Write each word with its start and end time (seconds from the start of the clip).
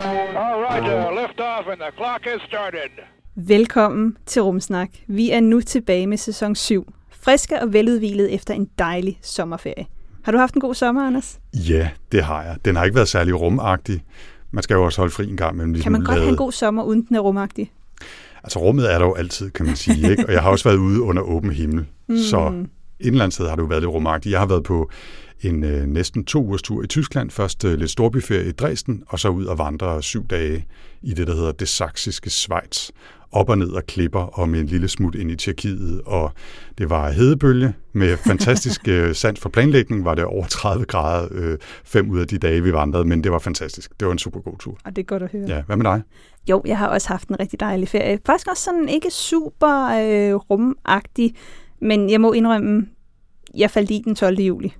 All 0.00 0.60
right, 0.70 0.82
uh, 0.82 1.20
lift 1.22 1.40
off 1.40 1.66
and 1.72 1.80
the 1.80 1.90
clock 1.96 2.24
has 2.24 2.40
started. 2.48 2.90
Velkommen 3.36 4.16
til 4.26 4.42
Rumsnak. 4.42 4.88
Vi 5.06 5.30
er 5.30 5.40
nu 5.40 5.60
tilbage 5.60 6.06
med 6.06 6.16
sæson 6.16 6.54
7. 6.54 6.92
Friske 7.10 7.62
og 7.62 7.72
veludvilet 7.72 8.34
efter 8.34 8.54
en 8.54 8.68
dejlig 8.78 9.18
sommerferie. 9.22 9.86
Har 10.24 10.32
du 10.32 10.38
haft 10.38 10.54
en 10.54 10.60
god 10.60 10.74
sommer, 10.74 11.06
Anders? 11.06 11.38
Ja, 11.54 11.88
det 12.12 12.24
har 12.24 12.42
jeg. 12.42 12.56
Den 12.64 12.76
har 12.76 12.84
ikke 12.84 12.94
været 12.94 13.08
særlig 13.08 13.40
rumagtig. 13.40 14.04
Man 14.50 14.62
skal 14.62 14.74
jo 14.74 14.84
også 14.84 15.00
holde 15.00 15.14
fri 15.14 15.28
en 15.28 15.36
gang. 15.36 15.56
Men 15.56 15.74
Kan 15.80 15.92
man 15.92 16.04
godt 16.04 16.18
have 16.18 16.28
en 16.30 16.36
god 16.36 16.52
sommer, 16.52 16.82
uden 16.82 17.02
den 17.08 17.16
er 17.16 17.20
rumagtig? 17.20 17.72
Altså 18.44 18.58
rummet 18.58 18.92
er 18.92 18.98
der 18.98 19.06
jo 19.06 19.14
altid, 19.14 19.50
kan 19.50 19.66
man 19.66 19.76
sige. 19.76 20.10
Ikke? 20.10 20.26
Og 20.26 20.32
jeg 20.32 20.42
har 20.42 20.50
også 20.50 20.68
været 20.68 20.78
ude 20.78 21.00
under 21.02 21.22
åben 21.22 21.50
himmel. 21.50 21.86
Mm. 22.08 22.16
Så 22.18 22.64
et 23.00 23.06
eller 23.06 23.22
andet 23.24 23.34
sted 23.34 23.48
har 23.48 23.56
det 23.56 23.62
jo 23.62 23.66
været 23.66 23.82
lidt 23.82 23.90
rumagtigt. 23.92 24.32
Jeg 24.32 24.40
har 24.40 24.46
været 24.46 24.62
på 24.64 24.90
en 25.40 25.64
øh, 25.64 25.86
næsten 25.86 26.24
to 26.24 26.44
ugers 26.44 26.62
tur 26.62 26.82
i 26.82 26.86
Tyskland. 26.86 27.30
Først 27.30 27.64
øh, 27.64 27.78
lidt 27.78 27.90
storbyferie 27.90 28.48
i 28.48 28.52
Dresden, 28.52 29.02
og 29.08 29.18
så 29.18 29.28
ud 29.28 29.44
og 29.44 29.58
vandre 29.58 30.02
syv 30.02 30.26
dage 30.26 30.66
i 31.02 31.14
det, 31.14 31.26
der 31.26 31.34
hedder 31.34 31.52
det 31.52 31.68
saksiske 31.68 32.30
Schweiz. 32.30 32.90
Op 33.32 33.48
og 33.48 33.58
ned 33.58 33.70
og 33.70 33.82
klipper, 33.86 34.20
og 34.20 34.48
med 34.48 34.60
en 34.60 34.66
lille 34.66 34.88
smut 34.88 35.14
ind 35.14 35.30
i 35.30 35.36
Tjekkiet. 35.36 36.00
Og 36.06 36.32
det 36.78 36.90
var 36.90 37.10
hedebølge 37.10 37.74
med 37.92 38.16
fantastisk 38.16 38.88
øh, 38.88 39.14
sans 39.14 39.40
for 39.40 39.48
planlægning. 39.48 40.04
Var 40.04 40.14
det 40.14 40.24
over 40.24 40.46
30 40.46 40.84
grader 40.84 41.28
øh, 41.30 41.58
fem 41.84 42.10
ud 42.10 42.20
af 42.20 42.26
de 42.26 42.38
dage, 42.38 42.62
vi 42.62 42.72
vandrede, 42.72 43.04
men 43.04 43.24
det 43.24 43.32
var 43.32 43.38
fantastisk. 43.38 44.00
Det 44.00 44.06
var 44.06 44.12
en 44.12 44.18
super 44.18 44.40
god 44.40 44.58
tur. 44.58 44.78
Og 44.84 44.96
det 44.96 45.02
er 45.02 45.06
godt 45.06 45.22
at 45.22 45.32
høre. 45.32 45.44
Ja, 45.48 45.62
hvad 45.62 45.76
med 45.76 45.84
dig? 45.84 46.02
Jo, 46.50 46.62
jeg 46.66 46.78
har 46.78 46.88
også 46.88 47.08
haft 47.08 47.28
en 47.28 47.40
rigtig 47.40 47.60
dejlig 47.60 47.88
ferie. 47.88 48.18
Faktisk 48.26 48.48
også 48.50 48.62
sådan 48.62 48.88
ikke 48.88 49.10
super 49.10 49.88
øh, 49.88 50.34
rumagtig, 50.34 51.34
men 51.80 52.10
jeg 52.10 52.20
må 52.20 52.32
indrømme, 52.32 52.86
jeg 53.54 53.70
faldt 53.70 53.90
i 53.90 54.02
den 54.04 54.14
12. 54.14 54.40
juli. 54.40 54.74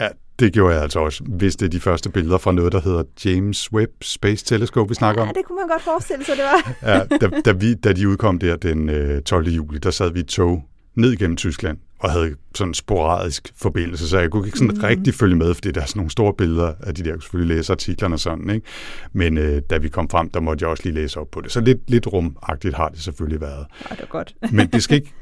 Ja, 0.00 0.08
det 0.38 0.52
gjorde 0.52 0.74
jeg 0.74 0.82
altså 0.82 1.00
også. 1.00 1.24
Hvis 1.24 1.56
det 1.56 1.66
er 1.66 1.70
de 1.70 1.80
første 1.80 2.10
billeder 2.10 2.38
fra 2.38 2.52
noget, 2.52 2.72
der 2.72 2.80
hedder 2.80 3.02
James 3.24 3.72
Webb 3.72 3.92
Space 4.02 4.44
Telescope, 4.44 4.88
vi 4.88 4.94
snakker 4.94 5.22
om. 5.22 5.28
Ja, 5.28 5.32
det 5.32 5.44
kunne 5.44 5.56
man 5.56 5.68
godt 5.68 5.82
forestille 5.82 6.24
sig, 6.24 6.36
det 6.36 6.44
var. 6.44 6.76
Ja, 6.92 7.04
da, 7.20 7.40
da, 7.44 7.52
vi, 7.52 7.74
da 7.74 7.92
de 7.92 8.08
udkom 8.08 8.38
der 8.38 8.56
den 8.56 8.88
øh, 8.88 9.22
12. 9.22 9.48
juli, 9.48 9.78
der 9.78 9.90
sad 9.90 10.10
vi 10.10 10.20
i 10.20 10.22
tog 10.22 10.64
ned 10.94 11.16
gennem 11.16 11.36
Tyskland 11.36 11.78
og 11.98 12.10
havde 12.10 12.34
sådan 12.54 12.70
en 12.70 12.74
sporadisk 12.74 13.52
forbindelse, 13.56 14.08
så 14.08 14.18
jeg 14.18 14.30
kunne 14.30 14.46
ikke 14.46 14.58
sådan 14.58 14.74
mm. 14.74 14.82
rigtig 14.82 15.14
følge 15.14 15.36
med, 15.36 15.54
fordi 15.54 15.70
der 15.70 15.80
er 15.80 15.86
sådan 15.86 15.98
nogle 16.00 16.10
store 16.10 16.34
billeder 16.34 16.74
af 16.80 16.94
de 16.94 17.02
der, 17.02 17.08
jeg 17.08 17.14
kunne 17.14 17.22
selvfølgelig 17.22 17.56
læse 17.56 17.72
artiklerne 17.72 18.14
og 18.14 18.20
sådan, 18.20 18.50
ikke? 18.50 18.66
Men 19.12 19.38
øh, 19.38 19.62
da 19.70 19.78
vi 19.78 19.88
kom 19.88 20.08
frem, 20.08 20.30
der 20.30 20.40
måtte 20.40 20.62
jeg 20.62 20.70
også 20.70 20.82
lige 20.84 20.94
læse 20.94 21.20
op 21.20 21.30
på 21.30 21.40
det. 21.40 21.52
Så 21.52 21.60
lidt, 21.60 21.90
lidt 21.90 22.06
rumagtigt 22.06 22.74
har 22.74 22.88
det 22.88 22.98
selvfølgelig 22.98 23.40
været. 23.40 23.66
Ja, 23.90 23.94
det 23.94 24.00
var 24.00 24.06
godt. 24.06 24.34
Men 24.52 24.66
det 24.66 24.82
skal 24.82 24.96
ikke 24.96 25.12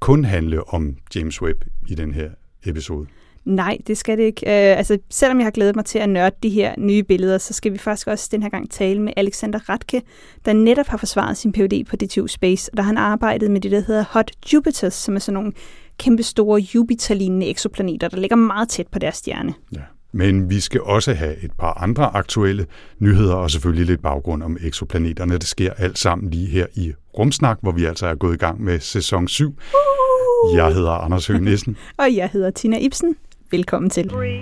kun 0.00 0.24
handle 0.24 0.68
om 0.68 0.96
James 1.14 1.42
Webb 1.42 1.64
i 1.88 1.94
den 1.94 2.14
her 2.14 2.30
episode. 2.64 3.06
Nej, 3.48 3.78
det 3.86 3.98
skal 3.98 4.18
det 4.18 4.24
ikke. 4.24 4.46
Uh, 4.46 4.78
altså, 4.78 4.98
selvom 5.10 5.38
jeg 5.38 5.46
har 5.46 5.50
glædet 5.50 5.76
mig 5.76 5.84
til 5.84 5.98
at 5.98 6.08
nørde 6.08 6.36
de 6.42 6.48
her 6.48 6.74
nye 6.78 7.02
billeder, 7.02 7.38
så 7.38 7.54
skal 7.54 7.72
vi 7.72 7.78
faktisk 7.78 8.08
også 8.08 8.28
den 8.32 8.42
her 8.42 8.50
gang 8.50 8.70
tale 8.70 9.02
med 9.02 9.12
Alexander 9.16 9.68
Ratke, 9.68 10.02
der 10.44 10.52
netop 10.52 10.86
har 10.86 10.96
forsvaret 10.96 11.36
sin 11.36 11.52
Ph.D. 11.52 11.84
på 11.84 11.96
DTU 11.96 12.26
Space, 12.26 12.70
og 12.72 12.76
der 12.76 12.82
har 12.82 12.88
han 12.88 12.96
arbejdet 12.96 13.50
med 13.50 13.60
det, 13.60 13.70
der 13.70 13.80
hedder 13.80 14.04
Hot 14.10 14.30
Jupiters, 14.52 14.94
som 14.94 15.14
er 15.14 15.18
sådan 15.18 15.34
nogle 15.34 15.52
kæmpe 15.98 16.22
store 16.22 16.60
Jupiter-lignende 16.60 17.46
eksoplaneter, 17.46 18.08
der 18.08 18.16
ligger 18.16 18.36
meget 18.36 18.68
tæt 18.68 18.86
på 18.86 18.98
deres 18.98 19.16
stjerne. 19.16 19.54
Ja. 19.74 19.80
Men 20.12 20.50
vi 20.50 20.60
skal 20.60 20.80
også 20.80 21.14
have 21.14 21.44
et 21.44 21.50
par 21.58 21.82
andre 21.82 22.04
aktuelle 22.04 22.66
nyheder, 22.98 23.34
og 23.34 23.50
selvfølgelig 23.50 23.86
lidt 23.86 24.02
baggrund 24.02 24.42
om 24.42 24.56
eksplaneterne. 24.60 25.34
Det 25.34 25.46
sker 25.46 25.72
alt 25.72 25.98
sammen 25.98 26.30
lige 26.30 26.46
her 26.46 26.66
i 26.74 26.92
Rumsnak, 27.18 27.58
hvor 27.62 27.72
vi 27.72 27.84
altså 27.84 28.06
er 28.06 28.14
gået 28.14 28.34
i 28.34 28.38
gang 28.38 28.62
med 28.62 28.80
sæson 28.80 29.28
7. 29.28 29.48
Uh! 29.48 30.56
Jeg 30.56 30.74
hedder 30.74 30.90
Anders 30.90 31.26
Høgh 31.26 31.42
Nissen. 31.42 31.76
Og 31.96 32.14
jeg 32.14 32.28
hedder 32.32 32.50
Tina 32.50 32.78
Ibsen. 32.78 33.16
Velkommen 33.50 33.90
til. 33.90 34.08
Three, 34.08 34.40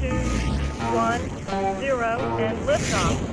two, 0.00 0.16
one, 0.94 1.20
zero, 1.80 2.38
and 2.38 2.58
liftoff. 2.58 3.30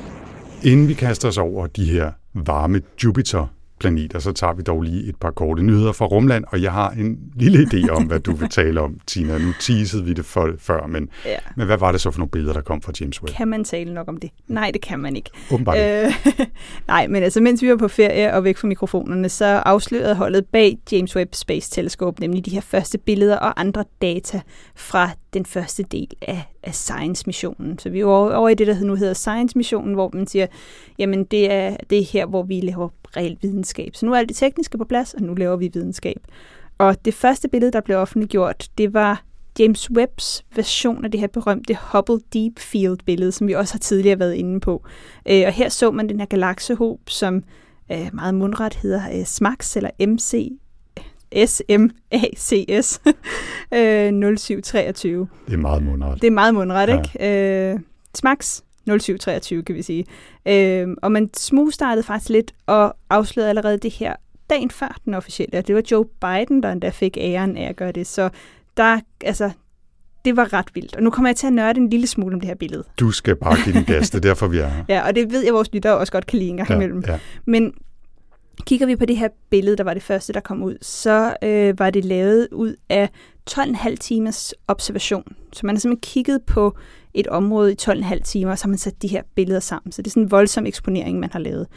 Inden 0.63 0.87
vi 0.87 0.93
kaster 0.93 1.27
os 1.27 1.37
over 1.37 1.67
de 1.67 1.85
her 1.85 2.11
varme 2.33 2.81
Jupiter-planeter, 3.89 4.19
så 4.19 4.31
tager 4.31 4.53
vi 4.53 4.61
dog 4.61 4.81
lige 4.81 5.03
et 5.09 5.15
par 5.15 5.31
korte 5.31 5.63
nyheder 5.63 5.91
fra 5.91 6.05
Rumland, 6.05 6.43
og 6.47 6.61
jeg 6.61 6.71
har 6.71 6.89
en 6.89 7.19
lille 7.35 7.59
idé 7.73 7.89
om, 7.89 8.03
hvad 8.03 8.19
du 8.19 8.31
vil 8.33 8.49
tale 8.61 8.81
om, 8.81 8.99
Tina. 9.07 9.37
Nu 9.37 9.53
teasede 9.59 10.03
vi 10.05 10.13
det 10.13 10.25
for, 10.25 10.49
før, 10.59 10.87
men, 10.87 11.09
Ja. 11.25 11.37
men 11.55 11.65
hvad 11.65 11.77
var 11.77 11.91
det 11.91 12.01
så 12.01 12.11
for 12.11 12.19
nogle 12.19 12.29
billeder, 12.31 12.53
der 12.53 12.61
kom 12.61 12.81
fra 12.81 12.91
James 13.01 13.23
Webb? 13.23 13.35
Kan 13.35 13.47
man 13.47 13.63
tale 13.63 13.93
nok 13.93 14.07
om 14.07 14.17
det? 14.17 14.29
Nej, 14.47 14.71
det 14.71 14.81
kan 14.81 14.99
man 14.99 15.15
ikke. 15.15 15.29
Åbenbart. 15.51 15.77
Øh, 15.77 16.13
nej, 16.87 17.07
men 17.07 17.23
altså, 17.23 17.41
mens 17.41 17.61
vi 17.61 17.69
var 17.69 17.75
på 17.77 17.87
ferie 17.87 18.33
og 18.33 18.43
væk 18.43 18.57
fra 18.57 18.67
mikrofonerne, 18.67 19.29
så 19.29 19.45
afslørede 19.45 20.15
holdet 20.15 20.45
bag 20.45 20.77
James 20.91 21.15
Webb 21.15 21.35
Space 21.35 21.71
Telescope 21.71 22.21
nemlig 22.21 22.45
de 22.45 22.51
her 22.51 22.61
første 22.61 22.97
billeder 22.97 23.37
og 23.37 23.59
andre 23.59 23.83
data 24.01 24.41
fra 24.75 25.09
den 25.33 25.45
første 25.45 25.83
del 25.83 26.07
af, 26.21 26.43
af 26.63 26.75
Science-missionen. 26.75 27.79
Så 27.79 27.89
vi 27.89 27.99
er 27.99 28.05
over, 28.05 28.33
over 28.35 28.49
i 28.49 28.53
det, 28.53 28.67
der 28.67 28.79
nu 28.83 28.95
hedder 28.95 29.13
Science-missionen, 29.13 29.93
hvor 29.93 30.09
man 30.13 30.27
siger, 30.27 30.47
jamen 30.99 31.23
det 31.23 31.51
er, 31.51 31.77
det 31.89 31.99
er 31.99 32.03
her, 32.05 32.25
hvor 32.25 32.43
vi 32.43 32.59
laver 32.61 32.89
reelt 33.17 33.43
videnskab. 33.43 33.95
Så 33.95 34.05
nu 34.05 34.13
er 34.13 34.17
alt 34.17 34.29
det 34.29 34.37
tekniske 34.37 34.77
på 34.77 34.85
plads, 34.85 35.13
og 35.13 35.21
nu 35.21 35.33
laver 35.33 35.55
vi 35.55 35.69
videnskab. 35.73 36.17
Og 36.77 37.05
det 37.05 37.13
første 37.13 37.47
billede, 37.49 37.71
der 37.71 37.81
blev 37.81 37.97
offentliggjort, 37.97 38.67
det 38.77 38.93
var 38.93 39.23
James 39.59 39.91
Webbs 39.91 40.43
version 40.55 41.05
af 41.05 41.11
det 41.11 41.19
her 41.19 41.27
berømte 41.27 41.77
Hubble 41.91 42.19
Deep 42.33 42.59
Field 42.59 42.97
billede, 43.05 43.31
som 43.31 43.47
vi 43.47 43.53
også 43.53 43.73
har 43.73 43.79
tidligere 43.79 44.19
været 44.19 44.33
inde 44.33 44.59
på. 44.59 44.83
Øh, 45.29 45.43
og 45.47 45.53
her 45.53 45.69
så 45.69 45.91
man 45.91 46.09
den 46.09 46.19
her 46.19 46.25
galaksehob, 46.27 46.99
som 47.07 47.43
øh, 47.91 48.09
meget 48.13 48.33
mundret 48.35 48.73
hedder 48.73 49.01
øh, 49.19 49.25
SMACS, 49.25 49.77
eller 49.77 49.89
MC, 50.07 50.51
S-M-A-C-S, 51.45 53.01
øh, 53.73 54.37
0723. 54.37 55.27
Det 55.47 55.53
er 55.53 55.57
meget 55.57 55.83
mundret. 55.83 56.21
Det 56.21 56.27
er 56.27 56.31
meget 56.31 56.53
mundret, 56.53 56.87
Ja. 56.89 57.01
ikke? 57.19 57.73
Øh, 57.73 57.79
SMAX 58.15 58.61
0723, 58.87 59.63
kan 59.63 59.75
vi 59.75 59.81
sige. 59.81 60.05
Øh, 60.47 60.87
og 61.01 61.11
man 61.11 61.29
smugstartede 61.37 62.03
faktisk 62.05 62.29
lidt 62.29 62.53
og 62.65 62.95
afslørede 63.09 63.49
allerede 63.49 63.77
det 63.77 63.91
her 63.91 64.15
dagen 64.49 64.71
før 64.71 64.97
den 65.05 65.13
officielle. 65.13 65.57
Og 65.59 65.67
det 65.67 65.75
var 65.75 65.81
Joe 65.91 66.05
Biden, 66.05 66.63
der 66.63 66.71
endda 66.71 66.89
fik 66.89 67.17
æren 67.17 67.57
af 67.57 67.69
at 67.69 67.75
gøre 67.75 67.91
det. 67.91 68.07
Så 68.07 68.29
der, 68.77 68.99
altså, 69.25 69.51
det 70.25 70.35
var 70.37 70.53
ret 70.53 70.67
vildt. 70.73 70.95
Og 70.95 71.03
nu 71.03 71.09
kommer 71.09 71.29
jeg 71.29 71.35
til 71.35 71.47
at 71.47 71.53
nørde 71.53 71.79
en 71.79 71.89
lille 71.89 72.07
smule 72.07 72.33
om 72.33 72.39
det 72.39 72.47
her 72.47 72.55
billede. 72.55 72.83
Du 72.99 73.11
skal 73.11 73.35
bare 73.35 73.57
give 73.63 73.75
den 73.75 73.85
gas, 73.85 74.09
det 74.09 74.17
er 74.17 74.29
derfor, 74.29 74.47
vi 74.47 74.57
er 74.57 74.67
her. 74.67 74.83
Ja, 74.89 75.07
og 75.07 75.15
det 75.15 75.31
ved 75.31 75.43
jeg, 75.43 75.53
vores 75.53 75.73
lyttere 75.73 75.97
også 75.97 76.11
godt 76.13 76.25
kan 76.25 76.39
lide 76.39 76.49
en 76.49 76.57
gang 76.57 76.69
Ja, 76.69 76.75
imellem. 76.75 77.03
ja. 77.07 77.19
Men 77.45 77.73
kigger 78.65 78.85
vi 78.85 78.95
på 78.95 79.05
det 79.05 79.17
her 79.17 79.27
billede, 79.49 79.77
der 79.77 79.83
var 79.83 79.93
det 79.93 80.03
første, 80.03 80.33
der 80.33 80.39
kom 80.39 80.63
ud, 80.63 80.77
så 80.81 81.35
øh, 81.43 81.79
var 81.79 81.89
det 81.89 82.05
lavet 82.05 82.47
ud 82.51 82.75
af 82.89 83.09
12,5 83.49 83.95
timers 83.95 84.53
observation. 84.67 85.23
Så 85.53 85.65
man 85.65 85.75
har 85.75 85.79
simpelthen 85.79 86.01
kigget 86.01 86.41
på 86.43 86.77
et 87.13 87.27
område 87.27 87.71
i 87.71 87.75
12,5 87.81 88.19
timer, 88.23 88.51
og 88.51 88.57
så 88.57 88.63
har 88.63 88.69
man 88.69 88.77
sat 88.77 89.01
de 89.01 89.07
her 89.07 89.21
billeder 89.35 89.59
sammen. 89.59 89.91
Så 89.91 90.01
det 90.01 90.07
er 90.07 90.11
sådan 90.11 90.23
en 90.23 90.31
voldsom 90.31 90.65
eksponering, 90.65 91.19
man 91.19 91.29
har 91.31 91.39
lavet. 91.39 91.67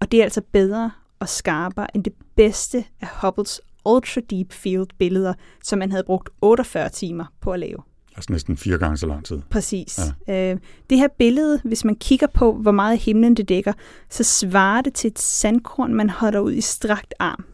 Og 0.00 0.12
det 0.12 0.20
er 0.20 0.24
altså 0.24 0.42
bedre 0.52 0.90
og 1.20 1.28
skarpere 1.28 1.96
end 1.96 2.04
det 2.04 2.12
bedste 2.36 2.84
af 3.00 3.08
Hubbles 3.22 3.60
Ultra 3.84 4.20
Deep 4.30 4.52
Field 4.52 4.86
billeder, 4.98 5.34
som 5.64 5.78
man 5.78 5.90
havde 5.90 6.04
brugt 6.04 6.28
48 6.40 6.88
timer 6.88 7.24
på 7.40 7.52
at 7.52 7.60
lave. 7.60 7.78
Altså 8.16 8.32
næsten 8.32 8.56
fire 8.56 8.78
gange 8.78 8.96
så 8.96 9.06
lang 9.06 9.24
tid. 9.24 9.38
Præcis. 9.50 10.00
Ja. 10.28 10.52
Øh, 10.52 10.58
det 10.90 10.98
her 10.98 11.08
billede, 11.18 11.60
hvis 11.64 11.84
man 11.84 11.94
kigger 11.94 12.26
på, 12.26 12.52
hvor 12.52 12.70
meget 12.72 12.98
himlen 12.98 13.36
det 13.36 13.48
dækker, 13.48 13.72
så 14.10 14.24
svarer 14.24 14.80
det 14.80 14.94
til 14.94 15.08
et 15.08 15.18
sandkorn, 15.18 15.94
man 15.94 16.10
holder 16.10 16.40
ud 16.40 16.52
i 16.52 16.60
strakt 16.60 17.14
arm. 17.18 17.44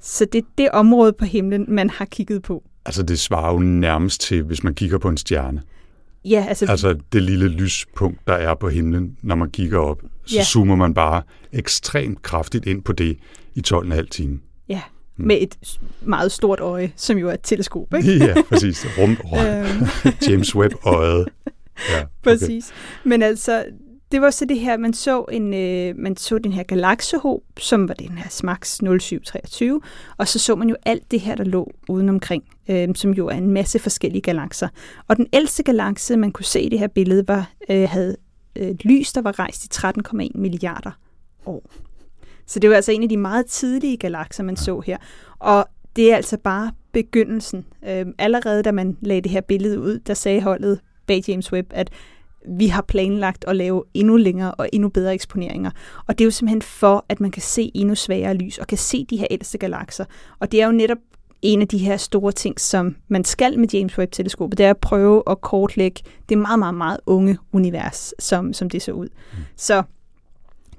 Så 0.00 0.24
det 0.24 0.38
er 0.38 0.46
det 0.58 0.70
område 0.70 1.12
på 1.12 1.24
himlen, 1.24 1.64
man 1.68 1.90
har 1.90 2.04
kigget 2.04 2.42
på. 2.42 2.62
Altså 2.86 3.02
det 3.02 3.18
svarer 3.18 3.52
jo 3.52 3.58
nærmest 3.58 4.20
til, 4.20 4.42
hvis 4.42 4.64
man 4.64 4.74
kigger 4.74 4.98
på 4.98 5.08
en 5.08 5.16
stjerne. 5.16 5.62
Ja, 6.30 6.44
altså, 6.48 6.66
altså 6.66 6.96
det 7.12 7.22
lille 7.22 7.48
lyspunkt, 7.48 8.18
der 8.26 8.32
er 8.32 8.54
på 8.54 8.68
himlen, 8.68 9.16
når 9.22 9.34
man 9.34 9.50
kigger 9.50 9.78
op, 9.78 10.02
så 10.26 10.34
Ja. 10.36 10.44
zoomer 10.44 10.76
man 10.76 10.94
bare 10.94 11.22
ekstremt 11.52 12.22
kraftigt 12.22 12.66
ind 12.66 12.82
på 12.82 12.92
det 12.92 13.18
i 13.54 13.60
12,5 13.60 14.08
timer. 14.10 14.36
ja, 14.68 14.80
med 15.16 15.36
et 15.40 15.56
meget 16.02 16.32
stort 16.32 16.60
øje, 16.60 16.92
som 16.96 17.18
jo 17.18 17.28
er 17.28 17.32
et 17.32 17.40
teleskop, 17.42 17.94
ikke? 17.94 18.24
Ja, 18.26 18.34
præcis. 18.48 18.86
Rum, 18.98 19.16
rum. 19.24 19.88
James 20.30 20.54
Webb-øjet. 20.56 21.28
Ja, 21.90 21.98
okay. 22.00 22.06
Præcis. 22.22 22.72
Men 23.04 23.22
altså, 23.22 23.64
det 24.12 24.20
var 24.20 24.30
så 24.30 24.44
det 24.44 24.60
her, 24.60 24.76
man 24.76 24.92
så, 24.92 25.22
en, 25.22 25.54
øh, 25.54 25.98
man 25.98 26.16
så 26.16 26.38
den 26.38 26.52
her 26.52 26.62
galaksehob, 26.62 27.42
som 27.58 27.88
var 27.88 27.94
den 27.94 28.18
her 28.18 28.28
SMAX 28.30 28.78
0723, 29.00 29.80
og 30.16 30.28
så 30.28 30.38
så 30.38 30.54
man 30.54 30.68
jo 30.68 30.76
alt 30.86 31.10
det 31.10 31.20
her, 31.20 31.34
der 31.34 31.44
lå 31.44 31.72
udenomkring, 31.88 32.44
øh, 32.68 32.88
som 32.94 33.10
jo 33.10 33.26
er 33.26 33.34
en 33.34 33.50
masse 33.50 33.78
forskellige 33.78 34.22
galakser. 34.22 34.68
Og 35.08 35.16
den 35.16 35.26
ældste 35.32 35.62
galakse, 35.62 36.16
man 36.16 36.32
kunne 36.32 36.44
se 36.44 36.60
i 36.60 36.68
det 36.68 36.78
her 36.78 36.86
billede, 36.86 37.28
var, 37.28 37.50
øh, 37.70 37.88
havde 37.88 38.16
øh, 38.56 38.68
et 38.68 38.84
lys, 38.84 39.12
der 39.12 39.22
var 39.22 39.38
rejst 39.38 39.64
i 39.64 39.68
13,1 39.68 40.30
milliarder 40.34 40.90
år. 41.46 41.70
Så 42.46 42.58
det 42.58 42.70
var 42.70 42.76
altså 42.76 42.92
en 42.92 43.02
af 43.02 43.08
de 43.08 43.16
meget 43.16 43.46
tidlige 43.46 43.96
galakser, 43.96 44.42
man 44.42 44.56
så 44.56 44.80
her. 44.80 44.96
Og 45.38 45.66
det 45.96 46.12
er 46.12 46.16
altså 46.16 46.38
bare 46.38 46.72
begyndelsen. 46.92 47.66
Øh, 47.88 48.06
allerede 48.18 48.62
da 48.62 48.72
man 48.72 48.96
lagde 49.00 49.20
det 49.20 49.30
her 49.30 49.40
billede 49.40 49.80
ud, 49.80 49.98
der 49.98 50.14
sagde 50.14 50.40
holdet 50.42 50.80
bag 51.06 51.22
James 51.28 51.52
Webb, 51.52 51.70
at 51.74 51.90
vi 52.46 52.66
har 52.66 52.82
planlagt 52.82 53.44
at 53.48 53.56
lave 53.56 53.84
endnu 53.94 54.16
længere 54.16 54.54
og 54.54 54.68
endnu 54.72 54.88
bedre 54.88 55.14
eksponeringer. 55.14 55.70
Og 56.06 56.18
det 56.18 56.24
er 56.24 56.26
jo 56.26 56.30
simpelthen 56.30 56.62
for, 56.62 57.04
at 57.08 57.20
man 57.20 57.30
kan 57.30 57.42
se 57.42 57.70
endnu 57.74 57.94
svagere 57.94 58.34
lys 58.34 58.58
og 58.58 58.66
kan 58.66 58.78
se 58.78 59.04
de 59.04 59.16
her 59.16 59.26
ældste 59.30 59.58
galakser. 59.58 60.04
Og 60.38 60.52
det 60.52 60.62
er 60.62 60.66
jo 60.66 60.72
netop 60.72 60.98
en 61.42 61.62
af 61.62 61.68
de 61.68 61.78
her 61.78 61.96
store 61.96 62.32
ting, 62.32 62.60
som 62.60 62.96
man 63.08 63.24
skal 63.24 63.58
med 63.58 63.68
James 63.68 63.98
Webb-teleskopet, 63.98 64.58
det 64.58 64.66
er 64.66 64.70
at 64.70 64.76
prøve 64.76 65.22
at 65.26 65.40
kortlægge 65.40 66.00
det 66.28 66.38
meget, 66.38 66.58
meget, 66.58 66.74
meget 66.74 67.00
unge 67.06 67.38
univers, 67.52 68.14
som, 68.18 68.52
som 68.52 68.70
det 68.70 68.82
så 68.82 68.92
ud. 68.92 69.08
Mm. 69.32 69.38
Så 69.56 69.82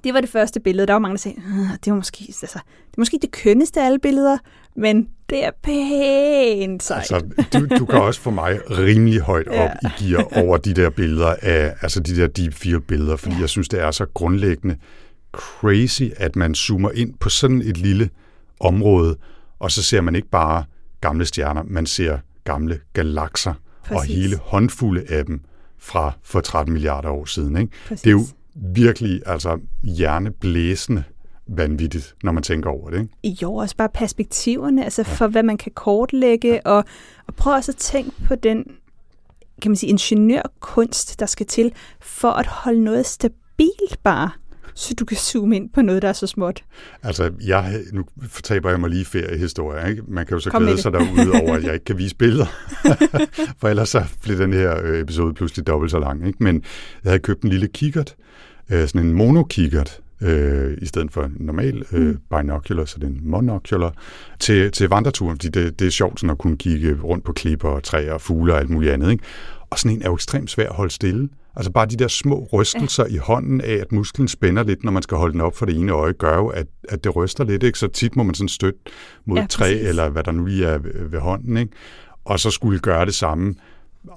det 0.04 0.14
var 0.14 0.20
det 0.20 0.30
første 0.30 0.60
billede. 0.60 0.86
Der 0.86 0.92
var 0.92 0.98
mange, 0.98 1.14
der 1.14 1.18
sagde, 1.18 1.40
det 1.84 1.90
var 1.90 1.96
måske, 1.96 2.24
altså, 2.28 2.58
det 2.90 2.96
er 2.96 3.00
måske 3.00 3.18
det 3.22 3.30
kønneste 3.30 3.80
af 3.80 3.86
alle 3.86 3.98
billeder, 3.98 4.38
men 4.78 5.08
det 5.30 5.44
er 5.44 5.50
pænt 5.62 6.82
sejt. 6.82 6.98
Altså, 6.98 7.20
du, 7.52 7.66
du 7.78 7.86
kan 7.86 8.02
også 8.02 8.20
få 8.20 8.30
mig 8.30 8.60
rimelig 8.70 9.20
højt 9.20 9.48
op 9.48 9.70
ja. 9.82 9.88
i 9.88 10.04
gear 10.04 10.44
over 10.44 10.56
de 10.56 10.74
der 10.74 10.90
billeder 10.90 11.34
af, 11.42 11.74
altså 11.82 12.00
de 12.00 12.16
der 12.16 12.26
deep 12.26 12.54
field 12.54 12.80
billeder, 12.80 13.16
fordi 13.16 13.34
ja. 13.34 13.40
jeg 13.40 13.48
synes, 13.48 13.68
det 13.68 13.80
er 13.80 13.90
så 13.90 14.06
grundlæggende 14.14 14.76
crazy, 15.32 16.02
at 16.16 16.36
man 16.36 16.54
zoomer 16.54 16.90
ind 16.90 17.14
på 17.20 17.28
sådan 17.28 17.62
et 17.62 17.76
lille 17.76 18.10
område, 18.60 19.16
og 19.58 19.70
så 19.70 19.82
ser 19.82 20.00
man 20.00 20.14
ikke 20.14 20.28
bare 20.28 20.64
gamle 21.00 21.24
stjerner, 21.24 21.62
man 21.66 21.86
ser 21.86 22.18
gamle 22.44 22.80
galakser, 22.92 23.54
og 23.90 24.04
hele 24.04 24.36
håndfulde 24.36 25.04
af 25.08 25.26
dem 25.26 25.40
fra 25.78 26.12
for 26.22 26.40
13 26.40 26.72
milliarder 26.72 27.08
år 27.08 27.24
siden. 27.24 27.56
Ikke? 27.56 27.72
Det 27.90 28.06
er 28.06 28.10
jo 28.10 28.26
virkelig 28.54 29.22
altså 29.26 29.58
hjerneblæsende 29.82 31.04
vanvittigt, 31.48 32.14
når 32.22 32.32
man 32.32 32.42
tænker 32.42 32.70
over 32.70 32.90
det. 32.90 33.08
Ikke? 33.24 33.38
Jo, 33.42 33.54
også 33.54 33.76
bare 33.76 33.88
perspektiverne, 33.88 34.84
altså 34.84 35.02
ja. 35.02 35.12
for 35.12 35.26
hvad 35.26 35.42
man 35.42 35.56
kan 35.56 35.72
kortlægge, 35.74 36.52
ja. 36.52 36.60
og, 36.64 36.84
og 37.26 37.34
prøv 37.34 37.54
også 37.54 37.72
at 37.72 37.76
tænke 37.76 38.10
på 38.26 38.34
den 38.34 38.64
kan 39.62 39.70
man 39.70 39.76
sige, 39.76 39.90
ingeniørkunst, 39.90 41.20
der 41.20 41.26
skal 41.26 41.46
til 41.46 41.72
for 42.00 42.30
at 42.30 42.46
holde 42.46 42.84
noget 42.84 43.06
stabilt 43.06 43.98
bare 44.02 44.30
så 44.78 44.94
du 44.94 45.04
kan 45.04 45.16
zoome 45.16 45.56
ind 45.56 45.70
på 45.70 45.82
noget, 45.82 46.02
der 46.02 46.08
er 46.08 46.12
så 46.12 46.26
småt. 46.26 46.64
Altså, 47.02 47.30
jeg, 47.46 47.80
nu 47.92 48.04
fortaber 48.28 48.70
jeg 48.70 48.80
mig 48.80 48.90
lige 48.90 49.04
feriehistorie. 49.04 49.90
Ikke? 49.90 50.02
Man 50.08 50.26
kan 50.26 50.34
jo 50.34 50.40
så 50.40 50.50
Kom 50.50 50.62
glæde 50.62 50.82
sig 50.82 50.92
derude 50.92 51.32
over, 51.42 51.54
at 51.54 51.64
jeg 51.64 51.74
ikke 51.74 51.84
kan 51.84 51.98
vise 51.98 52.16
billeder. 52.16 52.46
For 53.60 53.68
ellers 53.68 53.88
så 53.88 54.04
bliver 54.22 54.38
den 54.38 54.52
her 54.52 54.80
øh, 54.82 55.00
episode 55.00 55.34
pludselig 55.34 55.66
dobbelt 55.66 55.90
så 55.90 55.98
lang. 55.98 56.26
Ikke? 56.26 56.42
Men 56.44 56.62
jeg 57.04 57.10
havde 57.10 57.18
købt 57.18 57.42
en 57.42 57.50
lille 57.50 57.68
kikkert, 57.68 58.14
øh, 58.70 58.88
sådan 58.88 59.06
en 59.06 59.12
monokikkert, 59.12 60.00
øh, 60.22 60.78
i 60.82 60.86
stedet 60.86 61.12
for 61.12 61.22
en 61.22 61.36
normal 61.40 61.84
øh, 61.92 62.00
mm. 62.00 62.18
binocular, 62.30 62.84
så 62.84 62.98
det 62.98 63.04
er 63.04 63.08
en 63.10 63.20
monocular, 63.22 63.92
til, 64.40 64.72
til 64.72 64.88
vandreturen, 64.88 65.36
fordi 65.36 65.48
det, 65.48 65.78
det 65.78 65.86
er 65.86 65.90
sjovt 65.90 66.20
sådan 66.20 66.30
at 66.30 66.38
kunne 66.38 66.56
kigge 66.56 67.00
rundt 67.02 67.24
på 67.24 67.32
klipper 67.32 67.68
og 67.68 67.82
træer 67.82 68.12
og 68.12 68.20
fugle 68.20 68.52
og 68.52 68.58
alt 68.58 68.70
muligt 68.70 68.92
andet. 68.92 69.10
Ikke? 69.10 69.24
Og 69.70 69.78
sådan 69.78 69.96
en 69.96 70.02
er 70.02 70.06
jo 70.06 70.14
ekstremt 70.14 70.50
svær 70.50 70.68
at 70.68 70.74
holde 70.74 70.92
stille. 70.92 71.28
Altså 71.56 71.72
bare 71.72 71.86
de 71.86 71.96
der 71.96 72.08
små 72.08 72.48
rystelser 72.52 73.04
ja. 73.06 73.14
i 73.14 73.16
hånden 73.16 73.60
af, 73.60 73.72
at 73.72 73.92
musklen 73.92 74.28
spænder 74.28 74.62
lidt, 74.62 74.84
når 74.84 74.92
man 74.92 75.02
skal 75.02 75.16
holde 75.16 75.32
den 75.32 75.40
op 75.40 75.56
for 75.56 75.66
det 75.66 75.76
ene 75.76 75.92
øje, 75.92 76.12
gør 76.12 76.36
jo, 76.36 76.46
at, 76.46 76.66
at 76.88 77.04
det 77.04 77.16
ryster 77.16 77.44
lidt. 77.44 77.62
Ikke? 77.62 77.78
Så 77.78 77.88
tit 77.88 78.16
må 78.16 78.22
man 78.22 78.34
sådan 78.34 78.48
støtte 78.48 78.80
mod 79.26 79.38
ja, 79.38 79.46
træ, 79.46 79.78
eller 79.80 80.08
hvad 80.08 80.24
der 80.24 80.32
nu 80.32 80.44
lige 80.44 80.66
er 80.66 80.78
ved, 80.78 81.08
ved 81.08 81.20
hånden. 81.20 81.56
Ikke? 81.56 81.72
Og 82.24 82.40
så 82.40 82.50
skulle 82.50 82.78
gøre 82.78 83.06
det 83.06 83.14
samme 83.14 83.54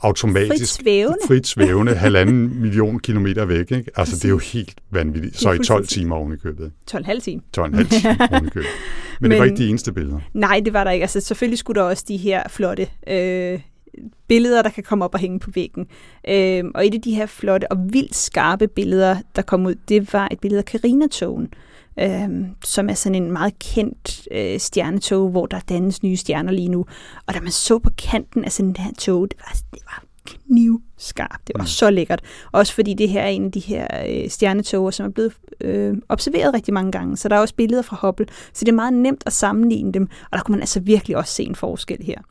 automatisk. 0.01 0.57
Frit 0.57 0.67
svævende. 0.67 1.17
Frit 1.27 1.47
svævende, 1.47 1.95
halvanden 2.05 2.61
million 2.61 2.99
kilometer 2.99 3.45
væk. 3.45 3.71
Ikke? 3.71 3.91
Altså, 3.95 4.15
det 4.15 4.25
er 4.25 4.29
jo 4.29 4.37
helt 4.37 4.73
vanvittigt. 4.91 5.39
Så 5.39 5.51
i 5.51 5.57
12 5.57 5.87
timer 5.87 6.15
oven 6.15 6.33
i 6.33 6.37
købet. 6.37 6.71
12,5 6.91 7.19
timer. 7.19 7.41
12,5 7.57 7.99
timer 7.99 8.27
oven 8.31 8.45
i 8.45 8.49
købet. 8.49 8.69
Men, 9.19 9.29
Men 9.29 9.31
det 9.31 9.39
var 9.39 9.45
ikke 9.45 9.57
de 9.57 9.69
eneste 9.69 9.93
billeder. 9.93 10.19
Nej, 10.33 10.61
det 10.65 10.73
var 10.73 10.83
der 10.83 10.91
ikke. 10.91 11.03
Altså, 11.03 11.19
selvfølgelig 11.19 11.59
skulle 11.59 11.81
der 11.81 11.87
også 11.87 12.05
de 12.07 12.17
her 12.17 12.43
flotte 12.49 12.87
øh, 13.07 13.59
billeder, 14.27 14.61
der 14.61 14.69
kan 14.69 14.83
komme 14.83 15.05
op 15.05 15.13
og 15.13 15.19
hænge 15.19 15.39
på 15.39 15.51
væggen. 15.55 15.87
Øh, 16.27 16.63
og 16.75 16.87
et 16.87 16.93
af 16.93 17.01
de 17.01 17.15
her 17.15 17.25
flotte 17.25 17.71
og 17.71 17.77
vildt 17.93 18.15
skarpe 18.15 18.67
billeder, 18.67 19.17
der 19.35 19.41
kom 19.41 19.65
ud, 19.65 19.75
det 19.89 20.13
var 20.13 20.27
et 20.31 20.39
billede 20.39 20.59
af 20.59 20.65
Carina-togen, 20.65 21.43
øh, 21.43 21.70
som 22.63 22.89
er 22.89 22.93
sådan 22.93 23.23
en 23.23 23.31
meget 23.31 23.59
kendt 23.59 24.27
øh, 24.31 24.59
stjernetog, 24.59 25.29
hvor 25.29 25.45
der 25.45 25.59
dannes 25.59 26.03
nye 26.03 26.17
stjerner 26.17 26.51
lige 26.51 26.69
nu. 26.69 26.85
Og 27.27 27.33
da 27.33 27.39
man 27.39 27.51
så 27.51 27.79
på 27.79 27.89
kanten 27.97 28.45
af 28.45 28.51
sådan 28.51 28.75
her 28.77 28.91
tog, 28.97 29.27
det 29.31 29.37
var, 29.39 29.57
det 29.73 29.81
var 29.85 30.03
knivskarpt. 30.25 31.47
Det 31.47 31.55
var 31.55 31.63
mm. 31.63 31.67
så 31.67 31.89
lækkert. 31.89 32.21
Også 32.51 32.73
fordi 32.73 32.93
det 32.93 33.09
her 33.09 33.21
er 33.21 33.27
en 33.27 33.45
af 33.45 33.51
de 33.51 33.59
her 33.59 33.87
øh, 34.07 34.29
stjernetoger, 34.29 34.91
som 34.91 35.05
er 35.05 35.09
blevet 35.09 35.33
øh, 35.61 35.97
observeret 36.09 36.53
rigtig 36.53 36.73
mange 36.73 36.91
gange. 36.91 37.17
Så 37.17 37.29
der 37.29 37.35
er 37.35 37.39
også 37.39 37.55
billeder 37.55 37.81
fra 37.81 37.97
Hubble. 38.01 38.25
Så 38.53 38.65
det 38.65 38.71
er 38.71 38.75
meget 38.75 38.93
nemt 38.93 39.23
at 39.25 39.33
sammenligne 39.33 39.91
dem. 39.91 40.09
Og 40.31 40.37
der 40.37 40.43
kunne 40.43 40.53
man 40.53 40.61
altså 40.61 40.79
virkelig 40.79 41.17
også 41.17 41.33
se 41.33 41.43
en 41.43 41.55
forskel 41.55 42.03
her. 42.03 42.21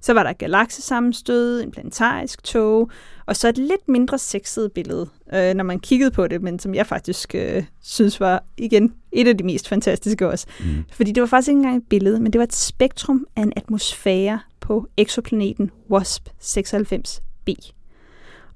Så 0.00 0.12
var 0.12 0.22
der 0.22 0.30
et 0.30 0.38
galaksesammenstød, 0.38 1.62
en 1.62 1.70
planetarisk 1.70 2.44
tog, 2.44 2.90
og 3.26 3.36
så 3.36 3.48
et 3.48 3.58
lidt 3.58 3.88
mindre 3.88 4.18
sexet 4.18 4.72
billede, 4.72 5.08
øh, 5.34 5.54
når 5.54 5.64
man 5.64 5.78
kiggede 5.78 6.10
på 6.10 6.26
det, 6.26 6.42
men 6.42 6.58
som 6.58 6.74
jeg 6.74 6.86
faktisk 6.86 7.34
øh, 7.34 7.64
synes 7.82 8.20
var, 8.20 8.44
igen, 8.56 8.94
et 9.12 9.28
af 9.28 9.38
de 9.38 9.44
mest 9.44 9.68
fantastiske 9.68 10.28
også. 10.28 10.46
Mm. 10.60 10.84
Fordi 10.92 11.12
det 11.12 11.20
var 11.20 11.26
faktisk 11.26 11.48
ikke 11.48 11.58
engang 11.58 11.76
et 11.76 11.88
billede, 11.88 12.20
men 12.20 12.32
det 12.32 12.38
var 12.38 12.44
et 12.44 12.54
spektrum 12.54 13.26
af 13.36 13.42
en 13.42 13.52
atmosfære 13.56 14.40
på 14.60 14.88
exoplaneten 14.96 15.70
WASP 15.90 16.28
96b. 16.42 17.72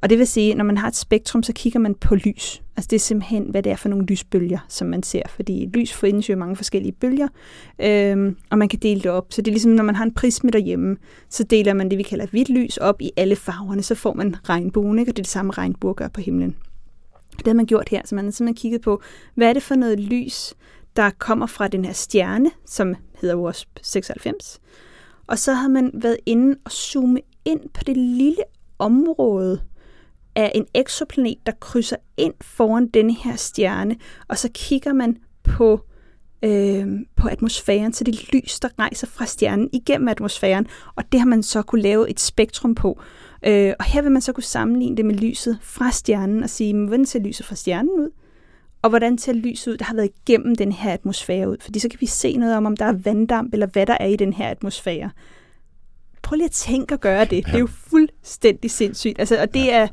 Og 0.02 0.10
det 0.10 0.18
vil 0.18 0.26
sige, 0.26 0.50
at 0.50 0.56
når 0.56 0.64
man 0.64 0.78
har 0.78 0.88
et 0.88 0.96
spektrum, 0.96 1.42
så 1.42 1.52
kigger 1.52 1.80
man 1.80 1.94
på 1.94 2.14
lys. 2.14 2.62
Altså 2.76 2.88
det 2.90 2.96
er 2.96 3.00
simpelthen, 3.00 3.42
hvad 3.50 3.62
det 3.62 3.72
er 3.72 3.76
for 3.76 3.88
nogle 3.88 4.06
lysbølger, 4.06 4.58
som 4.68 4.88
man 4.88 5.02
ser. 5.02 5.22
Fordi 5.28 5.70
lys 5.74 5.92
findes 5.92 6.28
jo 6.28 6.34
i 6.34 6.36
mange 6.36 6.56
forskellige 6.56 6.92
bølger, 6.92 7.28
øhm, 7.78 8.36
og 8.50 8.58
man 8.58 8.68
kan 8.68 8.78
dele 8.78 9.00
det 9.00 9.10
op. 9.10 9.26
Så 9.30 9.42
det 9.42 9.50
er 9.50 9.52
ligesom, 9.52 9.72
når 9.72 9.84
man 9.84 9.94
har 9.94 10.04
en 10.04 10.14
prisme 10.14 10.50
derhjemme, 10.50 10.96
så 11.28 11.44
deler 11.44 11.74
man 11.74 11.90
det, 11.90 11.98
vi 11.98 12.02
kalder 12.02 12.26
hvidt 12.26 12.48
lys, 12.48 12.76
op 12.76 13.02
i 13.02 13.10
alle 13.16 13.36
farverne. 13.36 13.82
Så 13.82 13.94
får 13.94 14.14
man 14.14 14.36
regnbuen, 14.48 14.98
ikke? 14.98 15.12
og 15.12 15.16
det 15.16 15.22
er 15.22 15.24
det 15.24 15.30
samme 15.30 15.52
regnbue 15.52 15.94
gør 15.94 16.08
på 16.08 16.20
himlen. 16.20 16.56
Det 17.38 17.46
har 17.46 17.54
man 17.54 17.66
gjort 17.66 17.88
her, 17.88 18.02
så 18.04 18.14
man 18.14 18.24
har 18.24 18.32
simpelthen 18.32 18.60
kigget 18.60 18.80
på, 18.80 19.02
hvad 19.34 19.48
er 19.48 19.52
det 19.52 19.62
for 19.62 19.74
noget 19.74 20.00
lys, 20.00 20.54
der 20.96 21.10
kommer 21.18 21.46
fra 21.46 21.68
den 21.68 21.84
her 21.84 21.92
stjerne, 21.92 22.50
som 22.66 22.94
hedder 23.20 23.36
WASP 23.36 23.68
96. 23.82 24.60
Og 25.26 25.38
så 25.38 25.52
har 25.52 25.68
man 25.68 25.90
været 25.94 26.16
inde 26.26 26.56
og 26.64 26.70
zoome 26.70 27.20
ind 27.44 27.60
på 27.74 27.84
det 27.86 27.96
lille 27.96 28.42
område, 28.78 29.60
af 30.36 30.52
en 30.54 30.66
eksoplanet, 30.74 31.46
der 31.46 31.52
krydser 31.60 31.96
ind 32.16 32.34
foran 32.40 32.86
denne 32.86 33.14
her 33.14 33.36
stjerne, 33.36 33.96
og 34.28 34.38
så 34.38 34.48
kigger 34.54 34.92
man 34.92 35.16
på, 35.42 35.80
øh, 36.42 36.86
på 37.16 37.28
atmosfæren, 37.28 37.92
så 37.92 38.04
det 38.04 38.32
lys, 38.32 38.60
der 38.60 38.68
rejser 38.78 39.06
fra 39.06 39.26
stjernen 39.26 39.70
igennem 39.72 40.08
atmosfæren, 40.08 40.66
og 40.94 41.04
det 41.12 41.20
har 41.20 41.26
man 41.26 41.42
så 41.42 41.62
kunne 41.62 41.82
lave 41.82 42.10
et 42.10 42.20
spektrum 42.20 42.74
på. 42.74 43.00
Øh, 43.46 43.72
og 43.78 43.84
her 43.84 44.02
vil 44.02 44.12
man 44.12 44.22
så 44.22 44.32
kunne 44.32 44.44
sammenligne 44.44 44.96
det 44.96 45.04
med 45.04 45.14
lyset 45.14 45.58
fra 45.62 45.90
stjernen 45.90 46.42
og 46.42 46.50
sige, 46.50 46.74
hvordan 46.86 47.06
ser 47.06 47.18
lyset 47.20 47.46
fra 47.46 47.54
stjernen 47.54 47.90
ud? 47.90 48.10
Og 48.82 48.90
hvordan 48.90 49.18
ser 49.18 49.32
lyset 49.32 49.72
ud, 49.72 49.76
der 49.76 49.84
har 49.84 49.94
været 49.94 50.10
igennem 50.26 50.54
den 50.56 50.72
her 50.72 50.92
atmosfære 50.92 51.50
ud? 51.50 51.56
Fordi 51.60 51.78
så 51.78 51.88
kan 51.88 52.00
vi 52.00 52.06
se 52.06 52.36
noget 52.36 52.56
om, 52.56 52.66
om 52.66 52.76
der 52.76 52.84
er 52.84 52.92
vanddamp, 52.92 53.52
eller 53.52 53.66
hvad 53.66 53.86
der 53.86 53.96
er 54.00 54.06
i 54.06 54.16
den 54.16 54.32
her 54.32 54.48
atmosfære 54.48 55.10
prøv 56.30 56.36
lige 56.36 56.44
at 56.44 56.50
tænke 56.50 56.94
at 56.94 57.00
gøre 57.00 57.24
det. 57.24 57.36
Ja. 57.36 57.42
Det 57.42 57.54
er 57.54 57.58
jo 57.58 57.66
fuldstændig 57.66 58.70
sindssygt. 58.70 59.18
Altså, 59.18 59.40
og 59.40 59.54
det 59.54 59.72
er, 59.72 59.88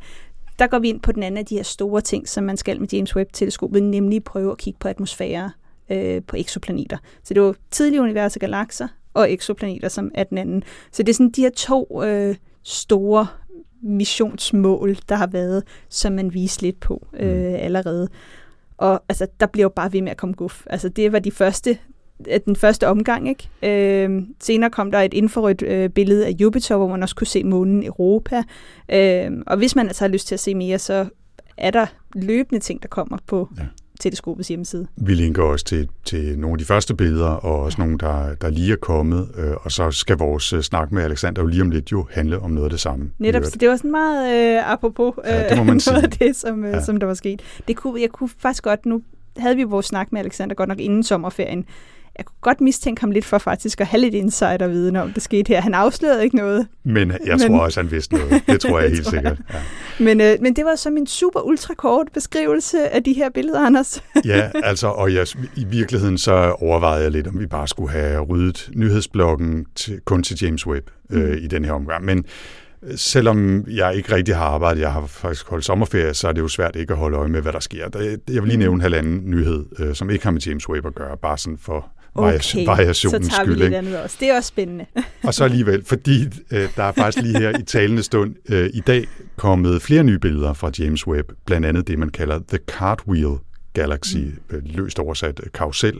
der 0.59 0.67
går 0.67 0.79
vi 0.79 0.89
ind 0.89 0.99
på 1.01 1.11
den 1.11 1.23
anden 1.23 1.37
af 1.37 1.45
de 1.45 1.55
her 1.55 1.63
store 1.63 2.01
ting, 2.01 2.27
som 2.27 2.43
man 2.43 2.57
skal 2.57 2.79
med 2.79 2.87
James 2.93 3.15
Webb-teleskopet, 3.15 3.83
nemlig 3.83 4.23
prøve 4.23 4.51
at 4.51 4.57
kigge 4.57 4.79
på 4.79 4.87
atmosfære 4.87 5.51
øh, 5.89 6.21
på 6.27 6.35
eksoplaneter. 6.35 6.97
Så 7.23 7.33
det 7.33 7.41
var 7.41 7.55
tidlige 7.71 8.01
universer, 8.01 8.39
galakser 8.39 8.87
og 9.13 9.31
eksoplaneter, 9.31 9.89
som 9.89 10.11
er 10.15 10.23
den 10.23 10.37
anden. 10.37 10.63
Så 10.91 11.03
det 11.03 11.09
er 11.09 11.13
sådan 11.13 11.29
de 11.29 11.41
her 11.41 11.49
to 11.49 12.03
øh, 12.03 12.35
store 12.63 13.27
missionsmål, 13.81 14.97
der 15.09 15.15
har 15.15 15.27
været, 15.27 15.63
som 15.89 16.13
man 16.13 16.33
viste 16.33 16.61
lidt 16.61 16.79
på 16.79 17.07
øh, 17.13 17.37
mm. 17.37 17.55
allerede. 17.55 18.09
Og 18.77 19.03
altså, 19.09 19.27
der 19.39 19.45
bliver 19.45 19.63
jo 19.63 19.69
bare 19.69 19.93
ved 19.93 20.01
med 20.01 20.11
at 20.11 20.17
komme 20.17 20.35
guf. 20.35 20.63
Altså, 20.65 20.89
det 20.89 21.11
var 21.11 21.19
de 21.19 21.31
første 21.31 21.77
den 22.45 22.55
første 22.55 22.87
omgang. 22.87 23.29
Ikke? 23.29 24.03
Øh, 24.03 24.21
senere 24.39 24.69
kom 24.69 24.91
der 24.91 24.99
et 24.99 25.13
infrarødt 25.13 25.61
øh, 25.61 25.89
billede 25.89 26.25
af 26.25 26.31
Jupiter, 26.31 26.77
hvor 26.77 26.87
man 26.87 27.03
også 27.03 27.15
kunne 27.15 27.27
se 27.27 27.43
månen 27.43 27.83
Europa. 27.83 28.43
Øh, 28.91 29.31
og 29.47 29.57
hvis 29.57 29.75
man 29.75 29.87
altså 29.87 30.03
har 30.03 30.09
lyst 30.09 30.27
til 30.27 30.35
at 30.35 30.39
se 30.39 30.55
mere, 30.55 30.79
så 30.79 31.05
er 31.57 31.71
der 31.71 31.85
løbende 32.15 32.59
ting, 32.59 32.81
der 32.81 32.87
kommer 32.87 33.17
på 33.27 33.49
ja. 33.57 33.63
teleskopets 33.99 34.47
hjemmeside. 34.47 34.87
Vi 34.95 35.13
linker 35.13 35.43
også 35.43 35.65
til, 35.65 35.89
til 36.05 36.39
nogle 36.39 36.53
af 36.53 36.57
de 36.57 36.65
første 36.65 36.95
billeder, 36.95 37.29
og 37.29 37.59
også 37.59 37.75
ja. 37.79 37.83
nogle, 37.85 37.97
der, 37.97 38.35
der 38.35 38.49
lige 38.49 38.71
er 38.71 38.77
kommet. 38.77 39.27
Øh, 39.37 39.53
og 39.61 39.71
så 39.71 39.91
skal 39.91 40.17
vores 40.17 40.53
øh, 40.53 40.61
snak 40.61 40.91
med 40.91 41.03
Alexander 41.03 41.41
jo 41.41 41.47
lige 41.47 41.61
om 41.61 41.71
lidt 41.71 41.91
jo 41.91 42.07
handle 42.11 42.39
om 42.39 42.51
noget 42.51 42.65
af 42.65 42.69
det 42.69 42.79
samme. 42.79 43.11
Netop, 43.17 43.43
så 43.43 43.57
det 43.59 43.69
var 43.69 43.75
sådan 43.75 43.91
meget 43.91 44.55
øh, 44.57 44.71
apropos 44.71 45.13
øh, 45.25 45.31
ja, 45.31 45.49
det 45.49 45.57
må 45.57 45.63
man 45.63 45.67
noget 45.73 45.83
sige. 45.83 46.03
af 46.03 46.09
det, 46.09 46.35
som, 46.35 46.65
øh, 46.65 46.71
ja. 46.71 46.83
som 46.83 46.97
der 46.97 47.07
var 47.07 47.13
sket. 47.13 47.41
Det 47.67 47.75
kunne, 47.75 48.01
jeg 48.01 48.09
kunne 48.09 48.29
faktisk 48.37 48.63
godt, 48.63 48.85
nu 48.85 49.01
havde 49.37 49.55
vi 49.55 49.63
vores 49.63 49.85
snak 49.85 50.11
med 50.11 50.21
Alexander 50.21 50.55
godt 50.55 50.69
nok 50.69 50.79
inden 50.79 51.03
sommerferien, 51.03 51.65
jeg 52.17 52.25
kunne 52.25 52.35
godt 52.41 52.61
mistænke 52.61 53.01
ham 53.01 53.11
lidt 53.11 53.25
for 53.25 53.37
faktisk 53.37 53.81
at 53.81 53.87
have 53.87 54.01
lidt 54.01 54.13
insiderviden 54.13 54.95
om, 54.95 55.13
det 55.13 55.23
skete 55.23 55.47
her. 55.49 55.61
Han 55.61 55.73
afslørede 55.73 56.23
ikke 56.23 56.35
noget. 56.35 56.67
Men 56.83 57.11
jeg 57.11 57.37
Men- 57.37 57.39
tror 57.39 57.59
også, 57.59 57.79
han 57.81 57.91
vidste 57.91 58.13
noget. 58.15 58.41
Det 58.47 58.61
tror 58.61 58.79
jeg 58.79 58.89
helt 58.91 59.03
tror 59.05 59.13
jeg. 59.13 59.23
sikkert. 59.37 59.37
Ja. 59.99 60.03
Men, 60.03 60.21
øh, 60.21 60.35
men 60.41 60.55
det 60.55 60.65
var 60.65 60.75
så 60.75 60.89
min 60.89 61.07
super 61.07 61.39
ultra 61.39 61.73
kort 61.73 62.07
beskrivelse 62.13 62.89
af 62.89 63.03
de 63.03 63.13
her 63.13 63.29
billeder, 63.29 63.65
Anders. 63.65 64.03
Ja, 64.25 64.49
altså, 64.63 64.87
og 64.87 65.13
jeg, 65.13 65.27
i 65.55 65.65
virkeligheden 65.65 66.17
så 66.17 66.55
overvejede 66.59 67.03
jeg 67.03 67.11
lidt, 67.11 67.27
om 67.27 67.39
vi 67.39 67.45
bare 67.45 67.67
skulle 67.67 67.91
have 67.91 68.21
ryddet 68.21 68.69
nyhedsbloggen 68.75 69.65
til, 69.75 69.99
kun 70.05 70.23
til 70.23 70.37
James 70.41 70.67
Webb 70.67 70.89
øh, 71.11 71.37
i 71.37 71.47
den 71.47 71.65
her 71.65 71.71
omgang. 71.71 72.05
Men 72.05 72.25
øh, 72.83 72.97
selvom 72.97 73.65
jeg 73.67 73.95
ikke 73.95 74.15
rigtig 74.15 74.35
har 74.35 74.45
arbejdet, 74.45 74.81
jeg 74.81 74.93
har 74.93 75.05
faktisk 75.05 75.47
holdt 75.49 75.65
sommerferie, 75.65 76.13
så 76.13 76.27
er 76.27 76.31
det 76.31 76.41
jo 76.41 76.47
svært 76.47 76.75
ikke 76.75 76.93
at 76.93 76.99
holde 76.99 77.17
øje 77.17 77.29
med, 77.29 77.41
hvad 77.41 77.53
der 77.53 77.59
sker. 77.59 77.89
Jeg 78.27 78.41
vil 78.41 78.47
lige 78.47 78.57
nævne 78.57 78.75
en 78.75 78.81
halvanden 78.81 79.21
nyhed, 79.25 79.65
øh, 79.79 79.95
som 79.95 80.09
ikke 80.09 80.23
har 80.23 80.31
med 80.31 80.41
James 80.41 80.69
Webb 80.69 80.85
at 80.85 80.95
gøre, 80.95 81.17
bare 81.17 81.37
sådan 81.37 81.57
for 81.61 81.87
okay, 82.15 82.65
variationens 82.65 83.25
så 83.25 83.31
tager 83.31 83.45
vi 83.45 83.51
skyld. 83.51 83.63
lidt 83.63 83.73
andet 83.73 83.97
også. 83.99 84.17
Det 84.19 84.29
er 84.29 84.35
også 84.37 84.47
spændende. 84.47 84.85
Og 85.23 85.33
så 85.33 85.43
alligevel, 85.43 85.83
fordi 85.85 86.23
øh, 86.51 86.69
der 86.75 86.83
er 86.83 86.91
faktisk 86.91 87.23
lige 87.23 87.39
her 87.39 87.57
i 87.59 87.63
talende 87.63 88.03
stund 88.03 88.35
øh, 88.49 88.69
i 88.73 88.79
dag 88.79 89.07
kommet 89.35 89.81
flere 89.81 90.03
nye 90.03 90.19
billeder 90.19 90.53
fra 90.53 90.71
James 90.79 91.07
Webb, 91.07 91.31
blandt 91.45 91.67
andet 91.67 91.87
det, 91.87 91.99
man 91.99 92.09
kalder 92.09 92.39
The 92.49 92.59
Cartwheel 92.67 93.35
Galaxy, 93.73 94.17
mm. 94.17 94.61
løst 94.65 94.99
oversat 94.99 95.39
øh, 95.43 95.49
karusel 95.53 95.99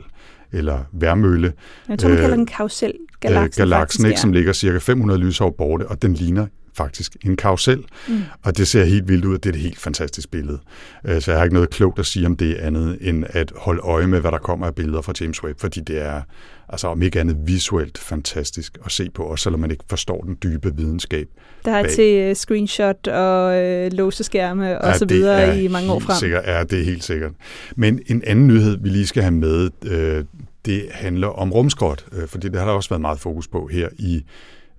eller 0.52 0.78
værmølle. 0.92 1.52
Jeg 1.88 1.98
tror, 1.98 2.08
man 2.08 2.16
Øh, 2.18 2.22
kalder 2.22 2.36
den 2.36 2.46
kausel 2.46 2.92
galaksen. 3.20 3.62
øh, 3.62 3.68
galaksen, 3.70 4.02
faktisk, 4.02 4.08
ikke, 4.08 4.20
som 4.20 4.30
ja. 4.30 4.36
ligger 4.36 4.52
cirka 4.52 4.78
500 4.78 5.20
lysår 5.20 5.50
borte, 5.58 5.88
og 5.88 6.02
den 6.02 6.14
ligner 6.14 6.46
faktisk 6.78 7.16
en 7.24 7.36
karusel. 7.36 7.84
Mm. 8.08 8.20
Og 8.42 8.56
det 8.58 8.68
ser 8.68 8.84
helt 8.84 9.08
vildt 9.08 9.24
ud, 9.24 9.38
det 9.38 9.46
er 9.50 9.54
et 9.54 9.60
helt 9.60 9.78
fantastisk 9.78 10.30
billede. 10.30 10.58
Øh, 11.06 11.22
Så 11.22 11.30
jeg 11.30 11.38
har 11.40 11.44
ikke 11.44 11.54
noget 11.54 11.70
klogt 11.70 11.98
at 11.98 12.06
sige 12.06 12.26
om 12.26 12.36
det 12.36 12.54
andet, 12.54 12.98
end 13.00 13.24
at 13.28 13.52
holde 13.56 13.80
øje 13.80 14.06
med, 14.06 14.20
hvad 14.20 14.32
der 14.32 14.38
kommer 14.38 14.66
af 14.66 14.74
billeder 14.74 15.00
fra 15.02 15.12
James 15.20 15.44
Webb, 15.44 15.60
fordi 15.60 15.80
det 15.80 15.98
er, 16.02 16.22
altså 16.68 16.88
om 16.88 17.02
ikke 17.02 17.20
andet 17.20 17.36
visuelt 17.46 17.98
fantastisk 17.98 18.78
at 18.84 18.92
se 18.92 19.10
på, 19.10 19.22
også 19.22 19.42
selvom 19.42 19.60
man 19.60 19.70
ikke 19.70 19.84
forstår 19.90 20.20
den 20.20 20.36
dybe 20.42 20.76
videnskab. 20.76 21.28
Der 21.64 21.72
er 21.72 21.82
bag. 21.82 21.92
til 21.92 22.18
øh, 22.18 22.34
screenshot 22.36 23.06
og 23.08 23.56
øh, 23.64 23.92
låseskærme 23.92 24.80
og 24.80 24.88
Ja, 24.88 24.98
så 24.98 25.06
videre 25.06 25.40
er 25.40 25.52
i 25.52 25.68
mange 25.68 25.92
år 25.92 25.98
frem. 26.00 26.16
Sikkert, 26.16 26.44
ja, 26.46 26.64
det 26.64 26.80
er 26.80 26.84
helt 26.84 27.04
sikkert. 27.04 27.32
Men 27.76 28.00
en 28.06 28.22
anden 28.26 28.46
nyhed, 28.46 28.76
vi 28.80 28.88
lige 28.88 29.06
skal 29.06 29.22
have 29.22 29.34
med, 29.34 29.70
øh, 29.84 30.24
det 30.64 30.88
handler 30.92 31.26
om 31.28 31.52
rumskrot, 31.52 32.04
øh, 32.12 32.28
fordi 32.28 32.48
det 32.48 32.58
har 32.58 32.66
der 32.66 32.72
også 32.72 32.88
været 32.88 33.00
meget 33.00 33.20
fokus 33.20 33.48
på 33.48 33.68
her 33.72 33.88
i 33.98 34.24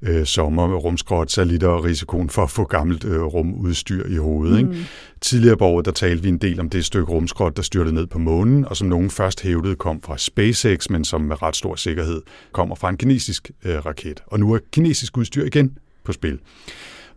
øh, 0.02 0.26
sommer 0.26 0.68
med 0.68 0.76
rumskrot, 0.76 1.32
satellitter 1.32 1.68
og 1.68 1.84
risikoen 1.84 2.30
for 2.30 2.44
at 2.44 2.50
få 2.50 2.64
gammelt 2.64 3.06
øh, 3.06 3.22
rumudstyr 3.22 4.08
i 4.08 4.16
hovedet. 4.16 4.66
Mm. 4.66 4.72
Ikke? 4.72 4.86
Tidligere 5.22 5.58
på 5.58 5.66
året, 5.66 5.86
der 5.86 5.92
talte 5.92 6.24
vi 6.24 6.30
en 6.30 6.38
del 6.38 6.60
om 6.60 6.70
det 6.70 6.86
stykke 6.86 7.12
rumskrot, 7.12 7.58
der 7.58 7.64
styrtede 7.64 7.96
ned 7.96 8.08
på 8.08 8.20
månen, 8.20 8.66
og 8.66 8.78
som 8.78 8.88
nogen 8.88 9.10
først 9.10 9.42
hævdede 9.42 9.76
kom 9.76 10.02
fra 10.02 10.18
SpaceX, 10.18 10.90
men 10.90 11.06
som 11.06 11.22
med 11.22 11.42
ret 11.42 11.56
stor 11.56 11.76
sikkerhed 11.76 12.22
kommer 12.52 12.76
fra 12.76 12.90
en 12.90 12.98
kinesisk 12.98 13.52
øh, 13.66 13.86
raket. 13.86 14.24
Og 14.28 14.40
nu 14.40 14.54
er 14.54 14.60
kinesisk 14.72 15.18
udstyr 15.18 15.46
igen 15.46 15.78
på 16.04 16.12
spil. 16.12 16.40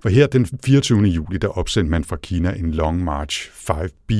For 0.02 0.08
her 0.08 0.26
den 0.26 0.46
24. 0.64 1.02
juli, 1.02 1.38
der 1.38 1.48
opsendte 1.48 1.90
man 1.90 2.04
fra 2.04 2.16
Kina 2.16 2.54
en 2.58 2.70
Long 2.70 3.04
March 3.04 3.50
5B, 3.50 4.12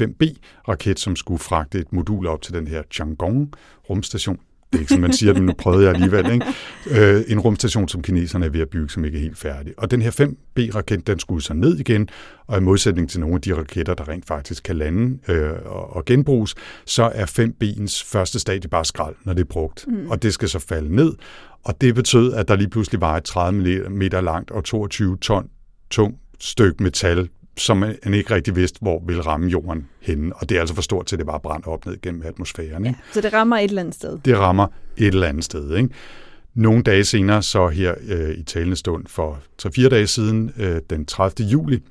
5B 0.00 0.34
raket, 0.68 0.98
som 0.98 1.16
skulle 1.16 1.38
fragte 1.38 1.78
et 1.78 1.92
modul 1.92 2.26
op 2.26 2.42
til 2.42 2.54
den 2.54 2.66
her 2.66 2.82
Chang'e 2.94 3.48
rumstation. 3.90 4.38
Det 4.72 4.78
er 4.78 4.78
ikke 4.78 4.88
sådan, 4.88 5.02
man 5.02 5.12
siger 5.12 5.32
det, 5.32 5.42
men 5.42 5.46
nu 5.46 5.52
prøvede 5.58 5.86
jeg 5.86 5.94
alligevel. 5.94 6.32
Ikke? 6.32 6.46
Øh, 6.90 7.24
en 7.28 7.40
rumstation, 7.40 7.88
som 7.88 8.02
kineserne 8.02 8.46
er 8.46 8.50
ved 8.50 8.60
at 8.60 8.68
bygge, 8.68 8.90
som 8.90 9.04
ikke 9.04 9.18
er 9.18 9.22
helt 9.22 9.38
færdig. 9.38 9.74
Og 9.76 9.90
den 9.90 10.02
her 10.02 10.10
5B-raket, 10.10 11.06
den 11.06 11.18
skulle 11.18 11.42
så 11.42 11.54
ned 11.54 11.78
igen, 11.78 12.08
og 12.46 12.58
i 12.58 12.60
modsætning 12.60 13.10
til 13.10 13.20
nogle 13.20 13.34
af 13.34 13.40
de 13.40 13.56
raketter, 13.56 13.94
der 13.94 14.08
rent 14.08 14.26
faktisk 14.26 14.62
kan 14.62 14.76
lande 14.76 15.18
øh, 15.28 15.50
og, 15.64 15.96
og 15.96 16.04
genbruges, 16.04 16.54
så 16.86 17.02
er 17.14 17.26
5B'ens 17.26 18.04
første 18.06 18.38
stadie 18.38 18.68
bare 18.68 18.84
skrald, 18.84 19.14
når 19.24 19.32
det 19.32 19.40
er 19.40 19.48
brugt. 19.48 19.84
Mm. 19.88 20.10
Og 20.10 20.22
det 20.22 20.34
skal 20.34 20.48
så 20.48 20.58
falde 20.58 20.96
ned, 20.96 21.12
og 21.64 21.80
det 21.80 21.94
betød, 21.94 22.32
at 22.32 22.48
der 22.48 22.56
lige 22.56 22.70
pludselig 22.70 23.00
var 23.00 23.16
et 23.16 23.24
30 23.24 23.90
meter 23.90 24.20
langt 24.20 24.50
og 24.50 24.64
22 24.64 25.16
ton 25.16 25.48
tung 25.90 26.14
stykke 26.40 26.82
metal, 26.82 27.28
som 27.58 27.76
man 27.76 28.14
ikke 28.14 28.34
rigtig 28.34 28.56
vidste, 28.56 28.78
hvor 28.80 29.02
ville 29.06 29.22
ramme 29.22 29.48
jorden 29.48 29.88
henne. 30.00 30.36
Og 30.36 30.48
det 30.48 30.56
er 30.56 30.60
altså 30.60 30.74
for 30.74 30.82
stort 30.82 31.06
til, 31.06 31.16
at 31.16 31.18
det 31.18 31.26
bare 31.26 31.40
brænder 31.40 31.68
op 31.68 31.86
ned 31.86 32.00
gennem 32.02 32.22
atmosfæren. 32.24 32.86
Ikke? 32.86 32.98
Så 33.12 33.20
det 33.20 33.32
rammer 33.32 33.56
et 33.56 33.64
eller 33.64 33.80
andet 33.80 33.94
sted. 33.94 34.18
Det 34.24 34.38
rammer 34.38 34.66
et 34.96 35.06
eller 35.06 35.26
andet 35.26 35.44
sted. 35.44 35.76
Ikke? 35.76 35.88
Nogle 36.54 36.82
dage 36.82 37.04
senere, 37.04 37.42
så 37.42 37.68
her 37.68 37.94
øh, 38.08 38.30
i 38.30 38.42
talende 38.42 38.76
stund 38.76 39.06
for 39.06 39.38
3-4 39.62 39.88
dage 39.88 40.06
siden, 40.06 40.52
øh, 40.56 40.80
den 40.90 41.06
30. 41.06 41.48
juli, 41.48 41.82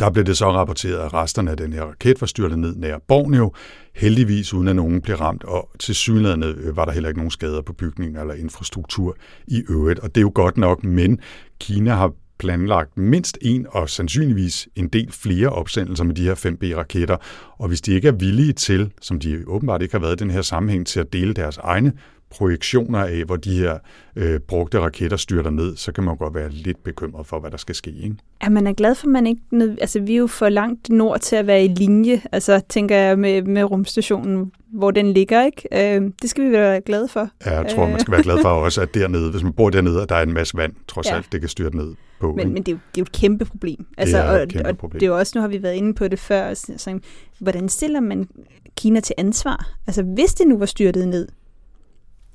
der 0.00 0.10
blev 0.10 0.24
det 0.24 0.36
så 0.36 0.52
rapporteret, 0.52 0.98
at 0.98 1.14
resterne 1.14 1.50
af 1.50 1.56
den 1.56 1.72
her 1.72 1.82
raket 1.82 2.20
var 2.20 2.26
styrtet 2.26 2.58
ned 2.58 2.76
nær 2.76 2.98
Borneo, 3.08 3.52
heldigvis 3.94 4.54
uden 4.54 4.68
at 4.68 4.76
nogen 4.76 5.00
blev 5.00 5.16
ramt, 5.16 5.44
og 5.44 5.70
til 5.78 5.94
synligheden 5.94 6.76
var 6.76 6.84
der 6.84 6.92
heller 6.92 7.08
ikke 7.08 7.18
nogen 7.18 7.30
skader 7.30 7.62
på 7.62 7.72
bygninger 7.72 8.20
eller 8.20 8.34
infrastruktur 8.34 9.16
i 9.46 9.62
øvrigt. 9.68 9.98
Og 9.98 10.08
det 10.14 10.16
er 10.16 10.22
jo 10.22 10.32
godt 10.34 10.56
nok, 10.56 10.84
men 10.84 11.20
Kina 11.60 11.94
har 11.94 12.12
planlagt 12.44 12.96
mindst 12.96 13.38
en 13.42 13.66
og 13.70 13.90
sandsynligvis 13.90 14.68
en 14.76 14.88
del 14.88 15.12
flere 15.12 15.48
opsendelser 15.48 16.04
med 16.04 16.14
de 16.14 16.22
her 16.22 16.34
5B-raketter. 16.34 17.16
Og 17.58 17.68
hvis 17.68 17.80
de 17.80 17.92
ikke 17.92 18.08
er 18.08 18.12
villige 18.12 18.52
til, 18.52 18.92
som 19.00 19.20
de 19.20 19.44
åbenbart 19.46 19.82
ikke 19.82 19.94
har 19.94 20.00
været 20.00 20.20
i 20.20 20.24
den 20.24 20.30
her 20.30 20.42
sammenhæng, 20.42 20.86
til 20.86 21.00
at 21.00 21.12
dele 21.12 21.34
deres 21.34 21.56
egne 21.56 21.92
projektioner 22.38 22.98
af, 22.98 23.24
hvor 23.24 23.36
de 23.36 23.58
her 23.58 23.78
øh, 24.16 24.40
brugte 24.40 24.80
raketter 24.80 25.16
styrter 25.16 25.50
ned, 25.50 25.76
så 25.76 25.92
kan 25.92 26.04
man 26.04 26.16
godt 26.16 26.34
være 26.34 26.50
lidt 26.50 26.84
bekymret 26.84 27.26
for, 27.26 27.38
hvad 27.40 27.50
der 27.50 27.56
skal 27.56 27.74
ske. 27.74 27.90
Ikke? 27.90 28.16
Ja, 28.42 28.48
man 28.48 28.66
er 28.66 28.72
glad 28.72 28.94
for, 28.94 29.06
at 29.06 29.12
man 29.12 29.26
ikke... 29.26 29.40
nød- 29.50 29.76
Altså, 29.80 30.00
vi 30.00 30.12
er 30.14 30.18
jo 30.18 30.26
for 30.26 30.48
langt 30.48 30.90
nord 30.90 31.20
til 31.20 31.36
at 31.36 31.46
være 31.46 31.64
i 31.64 31.68
linje, 31.68 32.22
altså, 32.32 32.60
tænker 32.68 32.96
jeg, 32.96 33.18
med, 33.18 33.42
med 33.42 33.62
rumstationen, 33.64 34.52
hvor 34.72 34.90
den 34.90 35.12
ligger, 35.12 35.44
ikke? 35.44 35.96
Øh, 35.96 36.10
det 36.22 36.30
skal 36.30 36.44
vi 36.44 36.50
være 36.52 36.80
glade 36.80 37.08
for. 37.08 37.28
Ja, 37.46 37.60
Jeg 37.60 37.70
tror, 37.74 37.86
man 37.88 38.00
skal 38.00 38.12
være 38.12 38.22
glad 38.22 38.38
for 38.42 38.48
også, 38.48 38.80
at 38.82 38.94
dernede, 38.94 39.30
hvis 39.30 39.42
man 39.42 39.52
bor 39.52 39.70
dernede, 39.70 40.02
at 40.02 40.08
der 40.08 40.14
er 40.14 40.22
en 40.22 40.32
masse 40.32 40.56
vand, 40.56 40.72
trods 40.88 41.06
Ja. 41.10 41.16
alt, 41.16 41.32
det 41.32 41.40
kan 41.40 41.48
styrte 41.48 41.76
ned 41.76 41.94
på. 42.20 42.30
Men, 42.32 42.38
ikke? 42.40 42.52
men 42.52 42.62
det, 42.62 42.68
er 42.68 42.72
jo, 42.72 42.78
det 42.94 43.00
er 43.00 43.00
jo 43.00 43.02
et 43.02 43.12
kæmpe 43.12 43.44
problem. 43.44 43.86
Altså, 43.98 44.18
er 44.18 44.22
et 44.32 44.40
og, 44.42 44.48
kæmpe 44.48 44.68
og 44.68 44.76
problem. 44.78 45.00
det 45.00 45.06
er 45.06 45.10
jo 45.10 45.18
også, 45.18 45.32
nu 45.34 45.40
har 45.40 45.48
vi 45.48 45.62
været 45.62 45.74
inde 45.74 45.94
på 45.94 46.08
det 46.08 46.18
før, 46.18 46.42
altså, 46.42 46.98
hvordan 47.38 47.68
stiller 47.68 48.00
man 48.00 48.28
Kina 48.76 49.00
til 49.00 49.14
ansvar? 49.18 49.70
Altså, 49.86 50.02
hvis 50.02 50.34
det 50.34 50.46
nu 50.48 50.58
var 50.58 50.66
styrtet 50.66 51.08
ned 51.08 51.28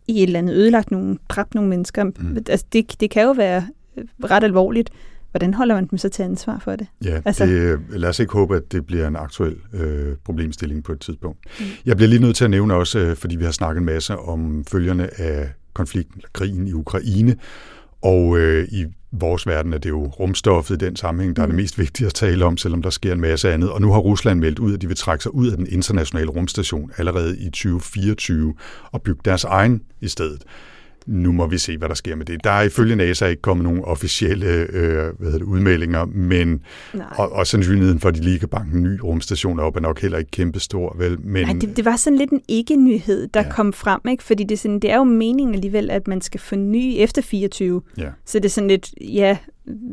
i 0.10 0.18
et 0.18 0.24
eller 0.24 0.40
andet, 0.40 0.54
ødelagt 0.56 0.92
nogen, 0.92 1.20
dræbt 1.30 1.56
nogle 1.56 1.70
mennesker, 1.70 2.04
mm. 2.04 2.38
altså, 2.50 2.66
det, 2.74 2.96
det 3.00 3.12
kan 3.12 3.24
jo 3.24 3.32
være 3.32 3.68
øh, 3.98 4.04
ret 4.24 4.44
alvorligt. 4.44 4.90
Hvordan 5.32 5.54
holder 5.54 5.76
man 5.76 5.88
dem 5.88 5.98
så 5.98 6.10
til 6.10 6.24
ansvar 6.24 6.60
for 6.60 6.76
det? 6.76 6.88
Ja, 7.06 7.22
Altså- 7.26 7.46
det, 7.46 7.80
lad 7.90 8.10
os 8.10 8.20
ikke 8.20 8.34
håbe, 8.34 8.56
at 8.56 8.72
det 8.72 8.86
bliver 8.86 9.08
en 9.08 9.16
aktuel 9.16 9.56
øh, 9.74 10.16
problemstilling 10.26 10.84
på 10.84 10.92
et 10.92 11.00
tidspunkt. 11.00 11.40
Mm. 11.60 11.66
Jeg 11.86 11.96
bliver 11.96 12.10
lige 12.10 12.22
nødt 12.22 12.36
til 12.36 12.44
at 12.44 12.50
nævne 12.52 12.74
også, 12.74 13.00
øh, 13.00 13.16
fordi 13.16 13.36
vi 13.36 13.44
har 13.44 13.52
snakket 13.52 13.80
en 13.80 13.86
masse 13.86 14.18
om 14.18 14.66
følgerne 14.66 15.22
af 15.22 15.50
konflikten, 15.74 16.14
eller 16.18 16.30
krigen 16.34 16.68
i 16.68 16.74
Ukraine, 16.74 17.36
og 18.02 18.40
øh, 18.40 18.68
i 18.72 18.86
vores 19.12 19.48
verden 19.48 19.74
er 19.74 19.78
det 19.78 19.90
jo 19.90 20.06
rumstoffet 20.06 20.82
i 20.82 20.86
den 20.86 20.96
sammenhæng, 20.96 21.36
der 21.36 21.42
er 21.42 21.46
det 21.46 21.56
mest 21.56 21.80
vigtige 21.80 22.08
at 22.08 22.14
tale 22.14 22.46
om, 22.46 22.58
selvom 22.58 22.82
der 22.82 22.90
sker 22.90 23.14
en 23.14 23.22
masse 23.22 23.54
andet. 23.54 23.72
Og 23.72 23.82
nu 23.82 23.92
har 23.92 24.00
Rusland 24.00 24.40
meldt 24.40 24.60
ud, 24.60 24.74
at 24.74 24.82
de 24.82 24.88
vil 24.88 24.98
trække 24.98 25.24
sig 25.24 25.36
ud 25.36 25.48
af 25.48 25.58
den 25.58 25.68
internationale 25.70 26.30
rumstation 26.30 26.92
allerede 26.98 27.40
i 27.40 27.46
2024 27.46 28.54
og 28.92 29.02
bygge 29.02 29.22
deres 29.26 29.44
egen 29.44 29.82
i 30.02 30.08
stedet. 30.08 30.44
Nu 31.10 31.32
må 31.32 31.48
vi 31.48 31.58
se, 31.58 31.78
hvad 31.78 31.90
der 31.90 31.96
sker 31.96 32.16
med 32.16 32.26
det. 32.26 32.44
Der 32.44 32.52
er 32.52 32.62
ifølge 32.62 32.96
NASA 32.96 33.26
ikke 33.26 33.42
kommet 33.42 33.64
nogen 33.64 33.82
officielle 33.84 34.46
øh, 34.48 34.94
hvad 34.94 35.14
hedder 35.20 35.38
det, 35.38 35.46
udmeldinger, 35.46 36.06
men 36.06 36.62
Nej. 36.94 37.06
og, 37.16 37.32
og 37.32 37.48
sandsynligheden 37.48 38.00
for, 38.00 38.10
at 38.10 38.16
de 38.16 38.22
lige 38.22 38.40
kan 38.40 38.50
banke 38.50 38.78
en 38.78 38.84
ny 38.84 39.00
rumstation 39.04 39.60
op, 39.60 39.76
er 39.76 39.80
nok 39.80 40.02
heller 40.02 40.18
ikke 40.18 40.32
kæmpestor, 40.32 40.96
vel? 40.98 41.20
Men, 41.22 41.44
Nej, 41.46 41.56
det, 41.62 41.78
det 41.78 41.86
var 41.86 41.96
sådan 41.96 42.18
lidt 42.18 42.32
en 42.32 42.42
ikke-nyhed, 42.48 43.28
der. 43.28 43.42
Ja. 43.42 43.52
kom 43.52 43.74
frem, 43.74 44.00
ikke? 44.10 44.24
Fordi 44.24 44.44
det 44.44 44.52
er, 44.56 44.58
sådan, 44.58 44.80
det 44.80 44.92
er 44.92 44.98
jo 44.98 45.04
meningen 45.04 45.56
alligevel, 45.56 45.90
at 45.92 46.08
man 46.08 46.22
skal 46.22 46.40
forny 46.40 46.94
efter 46.98 47.22
24. 47.22 47.82
ja. 47.98 48.10
Så 48.26 48.40
det 48.40 48.46
er 48.46 48.50
sådan 48.50 48.68
lidt, 48.68 48.94
ja, 49.02 49.38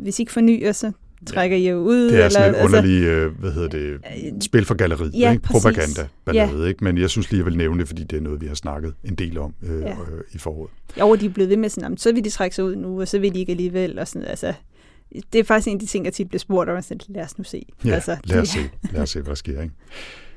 hvis 0.02 0.18
I 0.18 0.22
ikke 0.22 0.32
fornyer, 0.32 0.72
så 0.72 0.92
trækker 1.26 1.56
I 1.56 1.68
jo 1.68 1.76
ud. 1.76 2.10
Det 2.10 2.24
er 2.24 2.28
sådan 2.28 2.48
eller, 2.48 2.60
en 2.60 2.66
underlig, 2.66 3.02
øh, 3.02 3.38
hvad 3.38 3.52
hedder 3.52 3.68
det, 3.68 4.44
spil 4.44 4.64
for 4.64 4.74
galleriet, 4.74 5.14
Ja, 5.14 5.30
ikke? 5.32 5.42
propaganda 5.42 6.08
ballade, 6.24 6.68
ikke? 6.68 6.84
Men 6.84 6.98
jeg 6.98 7.10
synes 7.10 7.30
lige, 7.30 7.38
jeg 7.38 7.46
vil 7.46 7.56
nævne 7.56 7.80
det, 7.80 7.88
fordi 7.88 8.04
det 8.04 8.16
er 8.16 8.20
noget, 8.20 8.40
vi 8.40 8.46
har 8.46 8.54
snakket 8.54 8.94
en 9.04 9.14
del 9.14 9.38
om 9.38 9.54
øh, 9.62 9.80
Ja. 9.80 9.86
ja. 9.86 9.90
øh, 9.92 10.24
i 10.32 10.38
foråret. 10.38 10.70
Jo, 11.00 11.14
de 11.14 11.26
er 11.26 11.30
blevet 11.30 11.50
ved 11.50 11.56
med 11.56 11.68
sådan, 11.68 11.82
"Jamen, 11.82 11.98
så 11.98 12.12
vil 12.12 12.24
de 12.24 12.30
trække 12.30 12.56
sig 12.56 12.64
ud 12.64 12.76
nu, 12.76 13.00
og 13.00 13.08
så 13.08 13.18
vil 13.18 13.34
de 13.34 13.38
ikke 13.40 13.52
alligevel. 13.52 13.98
Og 13.98 14.08
sådan, 14.08 14.28
altså, 14.28 14.52
det 15.32 15.38
er 15.38 15.44
faktisk 15.44 15.68
en 15.68 15.74
af 15.74 15.80
de 15.80 15.86
ting, 15.86 16.04
jeg 16.04 16.12
tit 16.12 16.28
bliver 16.28 16.38
spurgt 16.40 16.70
om. 16.70 16.82
Sådan, 16.82 17.00
lad 17.08 17.22
os 17.24 17.38
nu 17.38 17.44
se. 17.44 17.66
Ja, 17.84 17.90
altså, 17.94 18.16
lad 18.24 18.40
os 18.40 18.48
se, 18.48 18.58
lad 18.92 19.02
os 19.02 19.10
se, 19.10 19.20
hvad 19.20 19.28
der 19.28 19.34
sker, 19.34 19.62
ikke? 19.62 19.74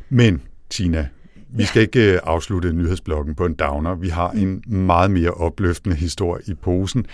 Men, 0.10 0.41
Tina, 0.69 1.08
vi 1.50 1.63
skal 1.65 1.81
ikke 1.81 2.13
øh, 2.13 2.19
afslutte 2.24 2.74
nyhedsblokken 2.74 3.36
på 3.36 3.46
en 3.46 3.53
downer. 3.53 3.96
Vi 3.96 4.10
har 4.10 4.31
en 4.31 4.63
meget 4.67 5.12
mere 5.12 5.31
opløftende 5.31 5.96
historie 5.96 6.41
i 6.48 6.53
posen, 6.53 7.05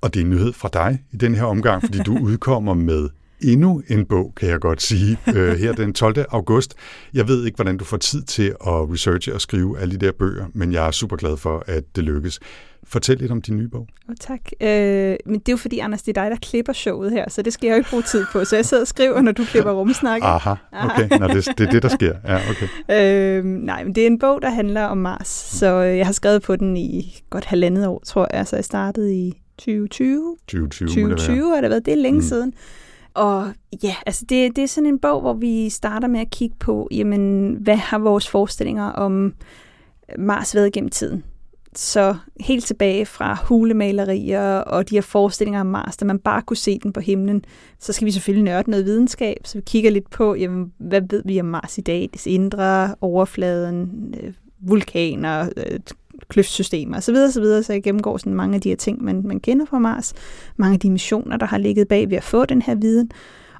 og 0.00 0.14
det 0.14 0.20
er 0.20 0.24
en 0.24 0.30
nyhed 0.30 0.52
fra 0.52 0.68
dig 0.72 0.98
i 1.12 1.16
den 1.16 1.34
her 1.34 1.44
omgang, 1.44 1.82
fordi 1.82 1.98
du 1.98 2.18
udkommer 2.28 2.74
med 2.74 3.08
endnu 3.40 3.82
en 3.88 4.06
bog, 4.06 4.32
kan 4.36 4.48
jeg 4.48 4.60
godt 4.60 4.82
sige, 4.82 5.18
øh, 5.34 5.58
her 5.58 5.72
den 5.72 5.92
12. 5.92 6.24
august. 6.30 6.74
Jeg 7.14 7.28
ved 7.28 7.44
ikke, 7.44 7.56
hvordan 7.56 7.76
du 7.76 7.84
får 7.84 7.96
tid 7.96 8.22
til 8.22 8.48
at 8.48 8.92
researche 8.92 9.34
og 9.34 9.40
skrive 9.40 9.78
alle 9.78 9.98
de 9.98 10.06
der 10.06 10.12
bøger, 10.12 10.46
men 10.54 10.72
jeg 10.72 10.86
er 10.86 10.90
super 10.90 11.16
glad 11.16 11.36
for, 11.36 11.64
at 11.66 11.84
det 11.96 12.04
lykkes. 12.04 12.40
Fortæl 12.84 13.18
lidt 13.18 13.32
om 13.32 13.42
din 13.42 13.56
nye 13.56 13.68
bog. 13.68 13.86
Oh, 14.08 14.14
tak. 14.20 14.40
Øh, 14.60 15.16
men 15.26 15.38
det 15.38 15.48
er 15.48 15.52
jo 15.52 15.56
fordi, 15.56 15.78
Anders, 15.78 16.02
det 16.02 16.16
er 16.16 16.22
dig, 16.22 16.30
der 16.30 16.36
klipper 16.36 16.72
showet 16.72 17.12
her, 17.12 17.30
så 17.30 17.42
det 17.42 17.52
skal 17.52 17.66
jeg 17.66 17.72
jo 17.72 17.76
ikke 17.76 17.90
bruge 17.90 18.02
tid 18.02 18.24
på. 18.32 18.44
Så 18.44 18.56
jeg 18.56 18.64
sidder 18.64 18.82
og 18.82 18.86
skriver, 18.86 19.20
når 19.20 19.32
du 19.32 19.44
klipper 19.44 19.72
rumsnak. 19.72 20.20
Aha, 20.22 20.54
okay. 20.72 21.18
Nå, 21.18 21.26
det, 21.28 21.48
det 21.58 21.66
er 21.66 21.70
det, 21.70 21.82
der 21.82 21.88
sker. 21.88 22.14
Ja, 22.24 22.40
okay. 22.50 23.38
Øh, 23.38 23.44
nej, 23.44 23.84
men 23.84 23.94
det 23.94 24.02
er 24.02 24.06
en 24.06 24.18
bog, 24.18 24.42
der 24.42 24.50
handler 24.50 24.84
om 24.84 24.98
Mars. 24.98 25.28
Så 25.28 25.84
øh, 25.84 25.96
jeg 25.96 26.06
har 26.06 26.12
skrevet 26.12 26.42
på 26.42 26.56
den 26.56 26.76
i 26.76 27.22
godt 27.30 27.44
halvandet 27.44 27.86
år, 27.86 28.02
tror 28.06 28.28
jeg. 28.36 28.46
Så 28.46 28.56
jeg 28.56 28.64
startede 28.64 29.14
i 29.14 29.42
2020. 29.58 30.36
2020, 30.48 30.88
2020 30.88 31.54
har 31.54 31.60
det 31.60 31.70
været. 31.70 31.86
Det 31.86 31.92
er 31.92 31.96
længe 31.96 32.20
mm. 32.20 32.26
siden. 32.26 32.54
Og 33.14 33.52
ja, 33.82 33.94
altså 34.06 34.24
det, 34.28 34.56
det 34.56 34.64
er 34.64 34.68
sådan 34.68 34.86
en 34.86 34.98
bog, 34.98 35.20
hvor 35.20 35.32
vi 35.32 35.68
starter 35.68 36.08
med 36.08 36.20
at 36.20 36.30
kigge 36.30 36.56
på, 36.60 36.88
jamen, 36.90 37.54
hvad 37.60 37.76
har 37.76 37.98
vores 37.98 38.28
forestillinger 38.28 38.84
om 38.84 39.34
Mars 40.18 40.54
været 40.54 40.72
gennem 40.72 40.90
tiden? 40.90 41.24
Så 41.74 42.16
helt 42.40 42.64
tilbage 42.64 43.06
fra 43.06 43.38
hulemalerier 43.44 44.58
og 44.58 44.90
de 44.90 44.94
her 44.94 45.02
forestillinger 45.02 45.60
om 45.60 45.66
Mars, 45.66 45.96
da 45.96 46.04
man 46.04 46.18
bare 46.18 46.42
kunne 46.42 46.56
se 46.56 46.78
den 46.82 46.92
på 46.92 47.00
himlen, 47.00 47.44
så 47.78 47.92
skal 47.92 48.06
vi 48.06 48.10
selvfølgelig 48.10 48.44
nørde 48.44 48.70
noget 48.70 48.84
videnskab, 48.84 49.38
så 49.44 49.58
vi 49.58 49.62
kigger 49.66 49.90
lidt 49.90 50.10
på, 50.10 50.34
jamen, 50.34 50.72
hvad 50.78 51.02
ved 51.10 51.22
vi 51.24 51.40
om 51.40 51.46
Mars 51.46 51.78
i 51.78 51.80
dag? 51.80 52.10
Det 52.12 52.26
indre, 52.26 52.94
overfladen, 53.00 54.14
øh, 54.22 54.32
vulkaner, 54.60 55.48
kløftsystemer 56.28 56.96
osv. 56.96 57.14
Så, 57.30 57.40
videre, 57.40 57.62
så 57.62 57.72
jeg 57.72 57.82
gennemgår 57.82 58.16
sådan 58.16 58.34
mange 58.34 58.54
af 58.54 58.60
de 58.60 58.68
her 58.68 58.76
ting, 58.76 59.04
man, 59.04 59.22
man 59.24 59.40
kender 59.40 59.66
fra 59.66 59.78
Mars. 59.78 60.14
Mange 60.56 60.74
af 60.74 60.80
de 60.80 60.90
missioner, 60.90 61.36
der 61.36 61.46
har 61.46 61.58
ligget 61.58 61.88
bag 61.88 62.10
ved 62.10 62.16
at 62.16 62.24
få 62.24 62.44
den 62.44 62.62
her 62.62 62.74
viden. 62.74 63.10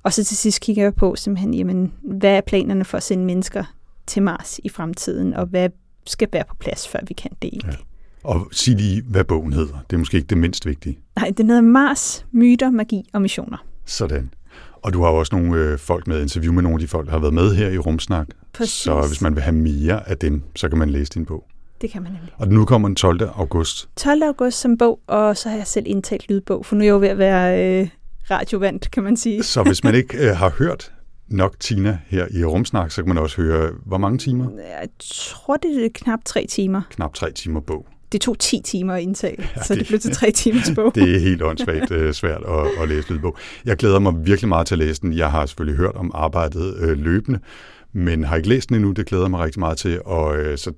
Og 0.03 0.13
så 0.13 0.25
til 0.25 0.37
sidst 0.37 0.61
kigger 0.61 0.83
jeg 0.83 0.95
på 0.95 1.17
simpelthen, 1.17 1.55
jamen, 1.55 1.93
hvad 2.03 2.37
er 2.37 2.41
planerne 2.41 2.85
for 2.85 2.97
at 2.97 3.03
sende 3.03 3.25
mennesker 3.25 3.65
til 4.07 4.23
Mars 4.23 4.61
i 4.65 4.69
fremtiden, 4.69 5.35
og 5.35 5.47
hvad 5.47 5.71
skal 6.07 6.29
være 6.33 6.45
på 6.49 6.55
plads, 6.55 6.89
før 6.89 6.99
vi 7.09 7.15
kan 7.15 7.31
det 7.43 7.49
egentlig. 7.53 7.73
Ja. 7.73 8.29
Og 8.29 8.49
sig 8.53 8.75
lige, 8.75 9.03
hvad 9.03 9.25
bogen 9.25 9.53
hedder. 9.53 9.85
Det 9.91 9.97
er 9.97 9.99
måske 9.99 10.17
ikke 10.17 10.29
det 10.29 10.39
mindst 10.39 10.67
vigtige. 10.67 10.99
Nej, 11.17 11.33
den 11.37 11.47
hedder 11.47 11.63
Mars, 11.63 12.27
myter, 12.33 12.71
magi 12.71 13.09
og 13.13 13.23
missioner. 13.23 13.57
Sådan. 13.85 14.31
Og 14.83 14.93
du 14.93 15.03
har 15.03 15.11
også 15.11 15.37
nogle 15.37 15.61
øh, 15.61 15.79
folk 15.79 16.07
med 16.07 16.23
interview 16.23 16.53
med 16.53 16.63
nogle 16.63 16.75
af 16.75 16.81
de 16.81 16.89
folk, 16.89 17.07
der 17.07 17.13
har 17.13 17.19
været 17.19 17.35
med 17.35 17.55
her 17.55 17.69
i 17.69 17.79
Rumsnak. 17.79 18.29
Præcis. 18.53 18.71
Så 18.73 19.05
hvis 19.09 19.21
man 19.21 19.35
vil 19.35 19.43
have 19.43 19.57
mere 19.57 20.09
af 20.09 20.19
dem, 20.19 20.43
så 20.57 20.69
kan 20.69 20.79
man 20.79 20.91
læse 20.91 21.13
din 21.13 21.25
bog. 21.27 21.45
Det 21.81 21.91
kan 21.91 22.03
man 22.03 22.13
nemlig. 22.13 22.33
Og 22.37 22.49
nu 22.49 22.65
kommer 22.65 22.89
den 22.89 22.97
12. 22.97 23.23
august. 23.35 23.89
12. 23.97 24.23
august 24.23 24.61
som 24.61 24.79
bog, 24.79 25.01
og 25.07 25.37
så 25.37 25.49
har 25.49 25.57
jeg 25.57 25.67
selv 25.67 25.87
indtalt 25.89 26.29
lydbog, 26.29 26.67
for 26.67 26.77
nu 26.77 26.81
er 26.81 26.85
jeg 26.85 26.93
jo 26.93 26.99
ved 26.99 27.09
at 27.09 27.19
være 27.19 27.81
øh, 27.81 27.89
radiovant, 28.31 28.91
kan 28.91 29.03
man 29.03 29.17
sige. 29.17 29.43
Så 29.43 29.63
hvis 29.63 29.85
man 29.85 29.95
ikke 30.01 30.29
øh, 30.29 30.37
har 30.37 30.51
hørt 30.59 30.93
nok 31.29 31.57
Tina 31.61 31.99
her 32.07 32.27
i 32.31 32.45
Rumsnak, 32.45 32.91
så 32.91 33.03
kan 33.03 33.09
man 33.09 33.19
også 33.19 33.37
høre, 33.43 33.71
hvor 33.87 33.99
mange 33.99 34.19
timer? 34.19 34.51
Jeg 34.59 34.89
tror, 34.99 35.57
det 35.57 35.85
er 35.85 35.89
knap 35.95 36.21
tre 36.25 36.47
timer. 36.49 36.83
Knap 36.91 37.15
tre 37.15 37.33
timer 37.33 37.61
bog. 37.61 37.87
Det 38.13 38.21
tog 38.21 38.39
10 38.39 38.61
timer 38.65 38.95
at 38.95 39.03
indtale, 39.03 39.49
ja, 39.57 39.63
så 39.63 39.75
det, 39.75 39.81
det 39.81 39.89
blev 39.89 40.01
til 40.01 40.11
tre 40.11 40.31
timers 40.31 40.73
bog. 40.75 40.93
det 40.95 41.17
er 41.17 41.21
helt 41.21 41.43
åndssvagt 41.43 41.91
øh, 41.91 42.13
svært 42.13 42.43
at, 42.49 42.83
at 42.83 42.89
læse 42.89 43.13
lydbog. 43.13 43.37
Jeg 43.65 43.77
glæder 43.77 43.99
mig 43.99 44.27
virkelig 44.27 44.49
meget 44.49 44.67
til 44.67 44.75
at 44.75 44.79
læse 44.79 45.01
den. 45.01 45.13
Jeg 45.13 45.31
har 45.31 45.47
selvfølgelig 45.47 45.77
hørt 45.79 45.95
om 45.95 46.11
arbejdet 46.15 46.77
øh, 46.77 46.99
løbende, 46.99 47.39
men 47.93 48.25
har 48.25 48.37
ikke 48.37 48.49
læst 48.49 48.69
den 48.69 48.77
endnu. 48.77 48.93
Det 48.93 49.07
glæder 49.07 49.29
mig 49.29 49.41
rigtig 49.41 49.61
meget 49.61 49.79
til, 49.79 50.01
og 50.05 50.37
øh, 50.37 50.59
så 50.59 50.73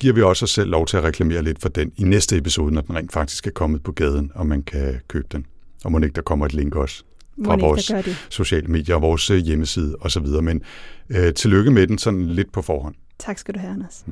giver 0.00 0.14
vi 0.14 0.22
også 0.22 0.44
os 0.44 0.50
selv 0.50 0.70
lov 0.70 0.86
til 0.86 0.96
at 0.96 1.04
reklamere 1.04 1.42
lidt 1.42 1.60
for 1.60 1.68
den 1.68 1.92
i 1.96 2.04
næste 2.04 2.36
episode, 2.36 2.74
når 2.74 2.80
den 2.80 2.96
rent 2.96 3.12
faktisk 3.12 3.46
er 3.46 3.50
kommet 3.50 3.82
på 3.82 3.92
gaden, 3.92 4.32
og 4.34 4.46
man 4.46 4.62
kan 4.62 5.00
købe 5.08 5.28
den. 5.32 5.46
Og 5.84 5.92
må 5.92 5.98
ikke 5.98 6.14
der 6.14 6.22
kommer 6.22 6.46
et 6.46 6.54
link 6.54 6.76
også 6.76 7.04
fra 7.44 7.56
Monique, 7.56 7.94
vores 7.94 8.18
sociale 8.30 8.66
medier 8.66 8.94
og 8.94 9.02
vores 9.02 9.28
hjemmeside 9.28 9.96
osv. 10.00 10.26
Men 10.26 10.62
øh, 11.10 11.34
tillykke 11.34 11.70
med 11.70 11.86
den 11.86 11.98
sådan 11.98 12.26
lidt 12.26 12.52
på 12.52 12.62
forhånd. 12.62 12.94
Tak 13.18 13.38
skal 13.38 13.54
du 13.54 13.58
have, 13.58 13.72
Anders. 13.72 14.04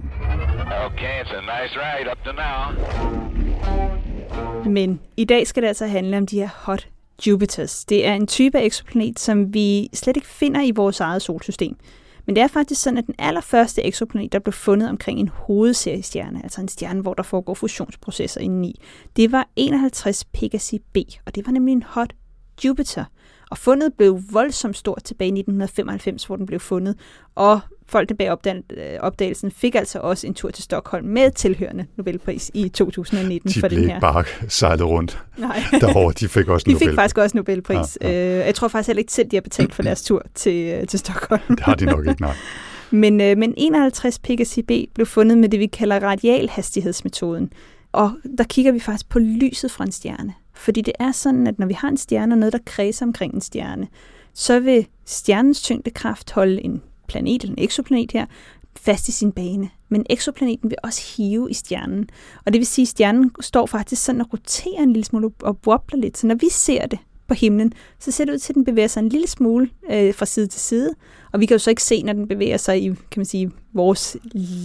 Okay, 0.87 1.23
it's 1.23 1.35
a 1.37 1.41
nice 1.41 1.75
ride 1.77 2.11
up 2.11 2.19
to 2.25 2.33
now. 2.33 2.75
Men 4.73 5.01
i 5.17 5.25
dag 5.25 5.47
skal 5.47 5.63
det 5.63 5.69
altså 5.69 5.87
handle 5.87 6.17
om 6.17 6.27
de 6.27 6.37
her 6.37 6.49
hot 6.55 6.89
Jupiters. 7.27 7.85
Det 7.85 8.07
er 8.07 8.15
en 8.15 8.27
type 8.27 8.59
af 8.59 8.65
eksoplanet, 8.65 9.19
som 9.19 9.55
vi 9.55 9.89
slet 9.95 10.17
ikke 10.17 10.29
finder 10.29 10.63
i 10.63 10.71
vores 10.71 11.01
eget 11.01 11.23
solsystem. 11.23 11.77
Men 12.29 12.37
det 12.37 12.43
er 12.43 12.49
faktisk 12.49 12.83
sådan, 12.83 12.99
at 12.99 13.07
den 13.07 13.15
allerførste 13.19 13.83
eksoplanet, 13.83 14.33
der 14.33 14.39
blev 14.39 14.53
fundet 14.53 14.89
omkring 14.89 15.21
en 15.21 15.29
hovedseriestjerne, 15.29 16.43
altså 16.43 16.61
en 16.61 16.69
stjerne, 16.69 17.01
hvor 17.01 17.15
der 17.15 17.23
foregår 17.23 17.55
fusionsprocesser 17.55 18.41
indeni, 18.41 18.81
det 19.17 19.33
var 19.33 19.49
51 19.57 20.25
Pegasi 20.25 20.79
B, 20.79 20.97
og 21.27 21.35
det 21.35 21.47
var 21.47 21.53
nemlig 21.53 21.73
en 21.73 21.83
hot 21.83 22.13
Jupiter. 22.65 23.05
Og 23.51 23.59
fundet 23.59 23.95
blev 23.95 24.21
voldsomt 24.33 24.77
stort 24.77 25.05
tilbage 25.05 25.29
i 25.29 25.39
1995, 25.41 26.25
hvor 26.25 26.37
den 26.37 26.47
blev 26.47 26.61
fundet, 26.61 26.99
og 27.35 27.61
folkene 27.89 28.17
bag 28.17 28.31
opdagelsen 29.01 29.51
fik 29.51 29.75
altså 29.75 29.99
også 29.99 30.27
en 30.27 30.35
tur 30.35 30.51
til 30.51 30.65
Stockholm 30.65 31.07
med 31.07 31.31
tilhørende 31.31 31.87
Nobelpris 31.97 32.51
i 32.55 32.69
2019 32.69 33.51
de 33.51 33.61
for 33.61 33.69
den 33.69 33.79
her. 33.79 33.85
De 33.85 33.91
blev 33.91 34.01
bare 34.01 34.25
sejlet 34.49 34.87
rundt 34.87 35.23
Nej. 35.39 35.63
derovre. 35.81 36.13
De 36.21 36.29
fik 36.29 36.49
også 36.49 36.65
De 36.65 36.71
Nobelpris. 36.73 36.89
fik 36.91 36.95
faktisk 36.95 37.19
også 37.19 37.37
Nobelpris. 37.37 37.99
Ja, 38.01 38.09
ja. 38.11 38.39
Øh, 38.41 38.47
Jeg 38.47 38.55
tror 38.55 38.69
faktisk 38.69 38.87
heller 38.87 38.99
ikke 38.99 39.13
selv, 39.13 39.29
de 39.31 39.37
har 39.37 39.41
betalt 39.41 39.75
for 39.75 39.83
deres 39.83 40.03
tur 40.03 40.23
til, 40.35 40.75
øh, 40.81 40.87
til 40.87 40.99
Stockholm. 40.99 41.43
Det 41.49 41.61
har 41.61 41.75
de 41.75 41.85
nok 41.85 42.07
ikke, 42.07 42.21
nej. 42.23 42.35
Men, 42.91 43.21
øh, 43.21 43.39
men 43.39 43.55
51 43.57 44.19
Pegasi 44.19 44.63
B 44.63 44.71
blev 44.95 45.07
fundet 45.07 45.39
med 45.39 45.49
det, 45.49 45.61
vi 45.61 45.67
kalder 45.67 46.01
radialhastighedsmetoden. 46.01 47.51
Og 47.93 48.13
der 48.39 48.45
kigger 48.45 48.73
vi 48.73 48.81
faktisk 48.81 49.09
på 49.09 49.19
lyset 49.19 49.71
fra 49.71 49.85
en 49.85 49.93
stjerne. 49.93 50.35
Fordi 50.55 50.81
det 50.81 50.95
er 51.01 51.13
sådan, 51.13 51.47
at 51.47 51.59
når 51.59 51.67
vi 51.67 51.73
har 51.75 51.89
en 51.89 51.97
stjerne 51.97 52.35
og 52.35 52.39
noget, 52.39 52.53
der 52.53 52.59
kredser 52.67 53.07
omkring 53.07 53.35
en 53.35 53.41
stjerne, 53.41 53.89
så 54.35 54.61
vil 54.61 54.87
stjernens 55.07 55.63
tyngdekraft 55.63 56.31
holde 56.33 56.65
en 56.65 56.83
planet, 57.09 57.43
eller 57.43 57.55
en 57.55 57.65
eksoplanet 57.65 58.13
her, 58.13 58.27
fast 58.77 59.09
i 59.09 59.13
sin 59.13 59.33
bane. 59.33 59.71
Men 59.89 60.07
exoplaneten 60.11 60.71
vil 60.71 60.79
også 60.83 61.03
hive 61.17 61.51
i 61.51 61.55
stjernen. 61.55 62.09
Og 62.47 62.53
det 62.53 62.59
vil 62.59 62.67
sige, 62.67 62.83
at 62.83 62.89
stjernen 62.89 63.31
står 63.41 63.67
faktisk 63.67 64.05
sådan 64.05 64.21
og 64.21 64.33
roterer 64.33 64.83
en 64.83 64.93
lille 64.93 65.05
smule 65.05 65.31
og 65.43 65.59
wobbler 65.67 66.01
lidt. 66.01 66.19
Så 66.19 66.27
når 66.27 66.35
vi 66.35 66.49
ser 66.51 66.87
det 66.87 66.99
på 67.29 67.35
himlen, 67.35 67.73
så 67.99 68.11
ser 68.11 68.25
det 68.25 68.33
ud 68.33 68.39
til, 68.39 68.53
at 68.53 68.55
den 68.55 68.65
bevæger 68.65 68.89
sig 68.89 69.01
en 69.01 69.09
lille 69.09 69.27
smule 69.27 69.71
øh, 69.91 70.15
fra 70.15 70.27
side 70.27 70.47
til 70.47 70.61
side. 70.61 70.95
Og 71.33 71.41
vi 71.41 71.47
kan 71.47 71.55
jo 71.55 71.59
så 71.59 71.71
ikke 71.71 71.83
se, 71.83 72.03
når 72.03 72.13
den 72.13 72.29
bevæger 72.29 72.57
sig 72.57 72.83
i, 72.83 72.87
kan 72.89 72.97
man 73.17 73.25
sige, 73.25 73.51
vores 73.75 74.17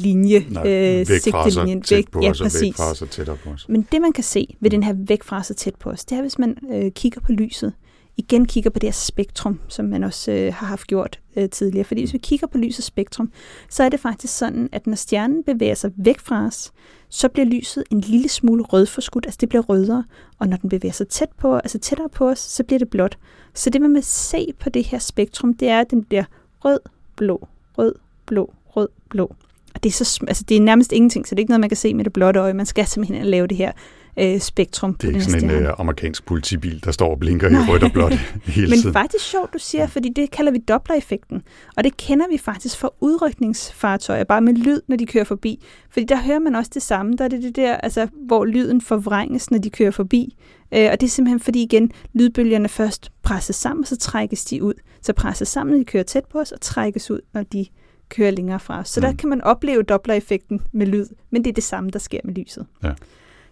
linje. 0.03 0.45
Nej, 0.49 0.63
væk 0.63 1.21
fra 1.31 1.49
sig, 1.49 1.83
tæt 1.83 2.05
på 2.11 2.19
ja, 2.21 2.29
os, 2.29 2.41
og 2.41 2.45
væk 2.45 2.51
præcis. 2.51 2.75
fra 2.75 2.91
os 2.91 3.01
og 3.01 3.09
tættere 3.09 3.37
på 3.43 3.49
os. 3.49 3.69
Men 3.69 3.87
det, 3.91 4.01
man 4.01 4.11
kan 4.11 4.23
se 4.23 4.55
ved 4.59 4.69
den 4.69 4.83
her 4.83 4.93
væk 4.97 5.23
fra 5.23 5.43
så 5.43 5.53
tæt 5.53 5.75
på 5.75 5.89
os, 5.89 6.05
det 6.05 6.17
er, 6.17 6.21
hvis 6.21 6.39
man 6.39 6.57
øh, 6.73 6.91
kigger 6.91 7.21
på 7.21 7.31
lyset, 7.31 7.73
igen 8.17 8.45
kigger 8.45 8.69
på 8.69 8.79
det 8.79 8.87
her 8.87 8.93
spektrum, 8.93 9.59
som 9.67 9.85
man 9.85 10.03
også 10.03 10.31
øh, 10.31 10.53
har 10.53 10.67
haft 10.67 10.87
gjort 10.87 11.19
øh, 11.35 11.49
tidligere. 11.49 11.83
Fordi 11.83 12.01
hvis 12.01 12.13
vi 12.13 12.17
kigger 12.17 12.47
på 12.47 12.57
lysets 12.57 12.87
spektrum, 12.87 13.31
så 13.69 13.83
er 13.83 13.89
det 13.89 13.99
faktisk 13.99 14.37
sådan, 14.37 14.69
at 14.71 14.87
når 14.87 14.95
stjernen 14.95 15.43
bevæger 15.43 15.75
sig 15.75 15.91
væk 15.95 16.19
fra 16.19 16.45
os, 16.45 16.71
så 17.09 17.29
bliver 17.29 17.45
lyset 17.45 17.83
en 17.91 18.01
lille 18.01 18.29
smule 18.29 18.63
rødforskudt, 18.63 19.25
altså 19.25 19.37
det 19.41 19.49
bliver 19.49 19.61
rødere. 19.61 20.03
Og 20.39 20.47
når 20.47 20.57
den 20.57 20.69
bevæger 20.69 20.93
sig 20.93 21.07
tæt 21.07 21.29
på, 21.37 21.55
altså 21.55 21.79
tættere 21.79 22.09
på 22.09 22.29
os, 22.29 22.39
så 22.39 22.63
bliver 22.63 22.79
det 22.79 22.89
blåt. 22.89 23.17
Så 23.53 23.69
det, 23.69 23.81
man 23.81 23.93
vil 23.93 24.03
se 24.03 24.53
på 24.59 24.69
det 24.69 24.83
her 24.83 24.99
spektrum, 24.99 25.53
det 25.53 25.69
er, 25.69 25.79
at 25.79 25.91
den 25.91 26.03
bliver 26.03 26.23
rød, 26.65 26.79
blå, 27.15 27.47
rød, 27.77 27.95
blå, 28.25 28.53
rød, 28.65 28.87
blå. 29.09 29.35
Og 29.75 29.83
det 29.83 29.89
er, 29.89 30.05
så, 30.05 30.25
altså 30.27 30.43
det 30.49 30.57
er 30.57 30.61
nærmest 30.61 30.91
ingenting, 30.91 31.27
så 31.27 31.35
det 31.35 31.39
er 31.39 31.43
ikke 31.43 31.51
noget, 31.51 31.59
man 31.59 31.69
kan 31.69 31.77
se 31.77 31.93
med 31.93 32.03
det 32.03 32.13
blotte 32.13 32.39
øje. 32.39 32.53
Man 32.53 32.65
skal 32.65 32.87
simpelthen 32.87 33.25
lave 33.25 33.47
det 33.47 33.57
her 33.57 33.71
øh, 34.19 34.39
spektrum 34.39 34.93
Det 34.93 35.09
er 35.09 35.13
ikke 35.13 35.23
sådan 35.25 35.49
en 35.49 35.51
øh, 35.51 35.73
amerikansk 35.77 36.25
politibil, 36.25 36.83
der 36.85 36.91
står 36.91 37.11
og 37.11 37.19
blinker 37.19 37.49
i 37.49 37.51
Nej. 37.51 37.61
rødt 37.69 37.83
og 37.83 37.91
blåt 37.91 38.13
hele 38.45 38.69
Men 38.69 38.79
tiden. 38.79 38.93
faktisk 38.93 39.25
sjovt, 39.25 39.53
du 39.53 39.59
siger, 39.59 39.87
fordi 39.87 40.09
det 40.09 40.31
kalder 40.31 40.51
vi 40.51 40.57
Doppler-effekten. 40.57 41.41
Og 41.77 41.83
det 41.83 41.97
kender 41.97 42.25
vi 42.31 42.37
faktisk 42.37 42.77
fra 42.77 42.89
udrykningsfartøjer, 43.01 44.23
bare 44.23 44.41
med 44.41 44.53
lyd, 44.53 44.81
når 44.87 44.95
de 44.95 45.05
kører 45.05 45.23
forbi. 45.23 45.65
Fordi 45.89 46.05
der 46.05 46.21
hører 46.21 46.39
man 46.39 46.55
også 46.55 46.71
det 46.73 46.81
samme. 46.81 47.13
Der 47.17 47.23
er 47.23 47.29
det 47.29 47.43
det 47.43 47.55
der, 47.55 47.75
altså, 47.75 48.07
hvor 48.13 48.45
lyden 48.45 48.81
forvrænges, 48.81 49.51
når 49.51 49.57
de 49.57 49.69
kører 49.69 49.91
forbi. 49.91 50.35
Øh, 50.73 50.89
og 50.91 51.01
det 51.01 51.07
er 51.07 51.11
simpelthen 51.11 51.39
fordi 51.39 51.63
igen, 51.63 51.91
lydbølgerne 52.13 52.69
først 52.69 53.11
presses 53.23 53.55
sammen, 53.55 53.83
og 53.83 53.87
så 53.87 53.97
trækkes 53.97 54.45
de 54.45 54.63
ud. 54.63 54.73
Så 55.01 55.13
presses 55.13 55.47
sammen, 55.47 55.71
når 55.73 55.79
de 55.79 55.85
kører 55.85 56.03
tæt 56.03 56.25
på 56.25 56.39
os, 56.39 56.51
og 56.51 56.61
trækkes 56.61 57.11
ud, 57.11 57.19
når 57.33 57.43
de 57.43 57.65
kører 58.09 58.31
længere 58.31 58.59
fra 58.59 58.79
os. 58.79 58.89
Så 58.89 58.99
mm. 58.99 59.05
der 59.05 59.13
kan 59.13 59.29
man 59.29 59.41
opleve 59.41 59.83
Doppler-effekten 59.83 60.61
med 60.71 60.87
lyd, 60.87 61.05
men 61.31 61.43
det 61.43 61.49
er 61.49 61.53
det 61.53 61.63
samme, 61.63 61.89
der 61.89 61.99
sker 61.99 62.19
med 62.23 62.33
lyset. 62.33 62.65
Ja. 62.83 62.91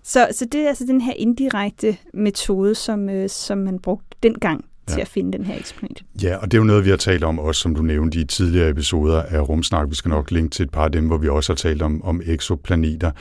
Så, 0.03 0.27
så 0.31 0.45
det 0.51 0.61
er 0.61 0.67
altså 0.67 0.83
den 0.87 1.01
her 1.01 1.13
indirekte 1.13 1.97
metode, 2.13 2.75
som, 2.75 3.09
øh, 3.09 3.29
som 3.29 3.57
man 3.57 3.79
brugte 3.79 4.17
dengang 4.23 4.65
til 4.87 4.95
Ja. 4.97 5.01
at 5.01 5.07
finde 5.07 5.37
den 5.37 5.45
her 5.45 5.57
eksponent. 5.57 6.03
Ja, 6.23 6.35
og 6.35 6.51
det 6.51 6.57
er 6.57 6.61
jo 6.61 6.65
noget, 6.65 6.85
vi 6.85 6.89
har 6.89 6.97
talt 6.97 7.23
om 7.23 7.39
også, 7.39 7.61
som 7.61 7.75
du 7.75 7.81
nævnte 7.81 8.19
i 8.19 8.23
tidligere 8.23 8.69
episoder 8.69 9.23
af 9.23 9.49
Rumsnak. 9.49 9.89
Vi 9.89 9.95
skal 9.95 10.09
nok 10.09 10.31
linke 10.31 10.49
til 10.49 10.63
et 10.63 10.71
par 10.71 10.83
af 10.85 10.91
dem, 10.91 11.07
hvor 11.07 11.17
vi 11.17 11.29
også 11.29 11.51
har 11.53 11.55
talt 11.55 11.81
om, 11.81 12.03
om 12.03 12.21
exoplaneter. 12.25 13.11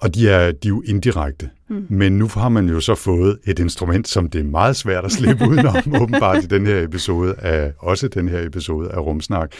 Og 0.00 0.14
de 0.14 0.28
er, 0.28 0.52
de 0.52 0.68
er 0.68 0.68
jo 0.68 0.82
indirekte. 0.86 1.50
Mm. 1.68 1.86
Men 1.88 2.18
nu 2.18 2.28
har 2.34 2.48
man 2.48 2.68
jo 2.68 2.80
så 2.80 2.94
fået 2.94 3.38
et 3.46 3.58
instrument, 3.58 4.08
som 4.08 4.30
det 4.30 4.40
er 4.40 4.44
meget 4.44 4.76
svært 4.76 5.04
at 5.04 5.12
slippe 5.12 5.48
udenom, 5.48 5.76
åbenbart 6.02 6.44
i 6.44 6.46
den 6.46 6.66
her 6.66 6.82
episode 6.82 7.34
af, 7.38 7.72
også 7.78 8.08
den 8.08 8.28
her 8.28 8.46
episode 8.46 8.90
af 8.90 8.98
Rumsnak, 8.98 9.52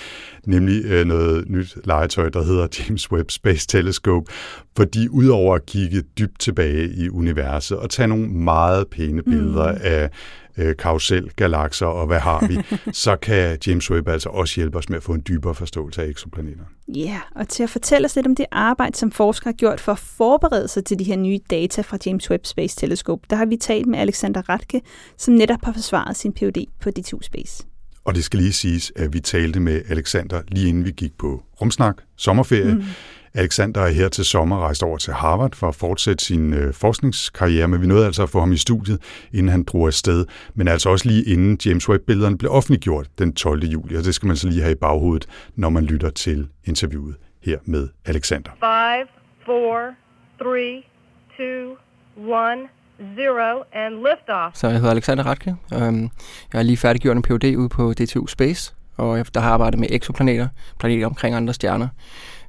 nemlig 0.47 0.85
øh, 0.85 1.07
noget 1.07 1.51
nyt 1.51 1.77
legetøj, 1.85 2.29
der 2.29 2.45
hedder 2.45 2.67
James 2.79 3.13
Webb 3.13 3.31
Space 3.31 3.67
Telescope, 3.67 4.33
fordi 4.77 5.09
udover 5.09 5.55
at 5.55 5.67
kigge 5.67 6.03
dybt 6.19 6.41
tilbage 6.41 6.89
i 6.89 7.11
universet 7.11 7.77
og 7.77 7.91
tage 7.91 8.09
nogle 8.09 8.29
meget 8.29 8.87
pæne 8.89 9.23
billeder 9.23 9.73
mm. 9.73 9.79
af 9.83 10.11
øh, 10.61 10.75
karusel-galakser 10.79 11.87
og 11.87 12.07
hvad 12.07 12.19
har 12.19 12.47
vi, 12.47 12.59
så 13.05 13.17
kan 13.17 13.59
James 13.67 13.91
Webb 13.91 14.09
altså 14.09 14.29
også 14.29 14.55
hjælpe 14.57 14.79
os 14.79 14.89
med 14.89 14.97
at 14.97 15.03
få 15.03 15.15
en 15.15 15.23
dybere 15.29 15.55
forståelse 15.55 16.03
af 16.03 16.07
eksoplaneter. 16.07 16.65
Ja, 16.89 17.01
yeah, 17.01 17.21
og 17.37 17.49
til 17.49 17.63
at 17.63 17.71
fortælle 17.71 18.05
os 18.05 18.17
lidt 18.17 18.27
om 18.27 18.35
det 18.35 18.47
arbejde, 18.53 18.97
som 18.97 19.11
forskere 19.11 19.49
har 19.49 19.57
gjort 19.57 19.81
for 19.81 19.93
at 19.93 19.99
forberede 19.99 20.69
sig 20.69 20.85
til 20.85 20.99
de 20.99 21.05
her 21.05 21.17
nye 21.17 21.39
data 21.51 21.83
fra 21.83 21.99
James 22.07 22.31
Webb 22.31 22.47
Space 22.47 22.77
Telescope, 22.77 23.27
der 23.31 23.37
har 23.37 23.47
vi 23.47 23.57
talt 23.57 23.87
med 23.87 23.99
Alexander 23.99 24.49
Ratke, 24.49 24.81
som 25.17 25.35
netop 25.35 25.65
har 25.65 25.73
forsvaret 25.73 26.17
sin 26.17 26.33
Ph.D. 26.33 26.65
på 26.81 26.91
D2 26.99 27.19
Space. 27.23 27.65
Og 28.05 28.15
det 28.15 28.25
skal 28.25 28.39
lige 28.41 28.53
siges, 28.53 28.93
at 28.97 29.13
vi 29.13 29.21
talte 29.21 29.61
med 29.61 29.83
Alexander 29.89 30.43
lige 30.49 30.69
inden 30.69 30.85
vi 30.85 30.91
gik 30.91 31.13
på 31.19 31.43
rumsnak, 31.61 31.97
sommerferie. 32.17 32.75
Mm. 32.75 32.83
Alexander 33.35 33.81
er 33.81 33.89
her 33.91 34.09
til 34.09 34.25
sommer 34.25 34.59
rejst 34.61 34.83
over 34.83 34.99
til 34.99 35.13
Harvard 35.13 35.55
for 35.55 35.69
at 35.69 35.75
fortsætte 35.75 36.25
sin 36.25 36.55
øh, 36.55 36.75
forskningskarriere, 36.75 37.69
men 37.69 37.81
vi 37.83 37.87
nåede 37.87 38.07
altså 38.07 38.23
at 38.23 38.31
få 38.31 38.41
ham 38.41 38.53
i 38.53 38.57
studiet, 38.57 38.99
inden 39.33 39.49
han 39.49 39.63
drog 39.63 39.87
afsted, 39.87 40.27
men 40.55 40.69
altså 40.69 40.91
også 40.91 41.09
lige 41.09 41.25
inden 41.25 41.59
James 41.67 41.89
Webb-billederne 41.89 42.39
blev 42.39 42.51
offentliggjort 42.53 43.07
den 43.19 43.33
12. 43.35 43.65
juli, 43.65 43.97
og 43.97 44.05
det 44.05 44.15
skal 44.15 44.27
man 44.27 44.37
så 44.37 44.49
lige 44.49 44.61
have 44.63 44.73
i 44.73 44.79
baghovedet, 44.81 45.27
når 45.57 45.69
man 45.69 45.85
lytter 45.85 46.11
til 46.11 46.49
interviewet 46.65 47.15
her 47.43 47.59
med 47.65 47.89
Alexander. 48.05 48.51
5, 48.51 49.09
4, 49.47 49.95
3, 50.39 50.85
2, 51.37 51.43
1, 52.23 52.59
0, 53.17 53.65
and 53.73 53.95
liftoff. 53.95 54.57
Så 54.57 54.67
jeg 54.69 54.77
hedder 54.77 54.91
Alexander 54.91 55.25
Ratke. 55.25 55.57
Øhm, 55.75 56.03
Jeg 56.03 56.11
har 56.59 56.63
lige 56.63 56.77
færdiggjort 56.77 57.17
en 57.17 57.23
Ph.D. 57.23 57.57
ude 57.57 57.69
på 57.69 57.93
DTU 57.93 58.27
Space, 58.27 58.75
og 58.97 59.17
jeg- 59.17 59.35
der 59.35 59.41
har 59.41 59.49
jeg 59.49 59.55
arbejdet 59.55 59.81
med 59.81 59.89
eksoplaneter, 59.91 60.49
planeter 60.79 61.07
omkring 61.07 61.35
andre 61.35 61.55
stjerner. 61.55 61.89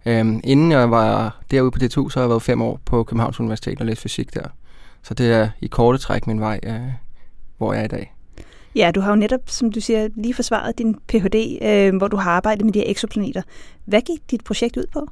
Øhm, 0.06 0.42
Inden 0.44 0.72
jeg 0.72 0.92
var 0.92 1.40
derude 1.52 1.72
på 1.72 1.80
DTU, 1.80 2.10
så 2.10 2.20
har 2.20 2.24
jeg 2.24 2.30
været 2.30 2.42
fem 2.42 2.62
år 2.62 2.80
på 2.86 3.04
Københavns 3.04 3.40
Universitet 3.40 3.80
og 3.80 3.86
læst 3.86 4.02
fysik 4.02 4.34
der. 4.34 4.48
Så 5.04 5.14
det 5.14 5.32
er 5.32 5.50
i 5.62 5.68
korte 5.68 5.98
træk 5.98 6.28
min 6.28 6.40
vej, 6.40 6.60
øh, 6.64 6.82
hvor 7.58 7.74
jeg 7.74 7.82
er 7.82 7.86
i 7.86 7.88
dag. 7.88 8.14
Ja, 8.76 8.92
du 8.96 9.02
har 9.02 9.10
jo 9.10 9.16
netop, 9.16 9.40
som 9.46 9.72
du 9.72 9.82
siger, 9.82 10.10
lige 10.16 10.34
forsvaret 10.34 10.78
din 10.78 10.96
Ph.D., 11.08 11.58
øh, 11.62 11.98
hvor 11.98 12.08
du 12.08 12.18
har 12.18 12.32
arbejdet 12.32 12.66
med 12.66 12.74
de 12.74 12.80
her 12.80 12.90
eksoplaneter. 12.90 13.42
Hvad 13.86 14.02
gik 14.02 14.32
dit 14.32 14.44
projekt 14.44 14.78
ud 14.78 14.86
på? 14.94 15.08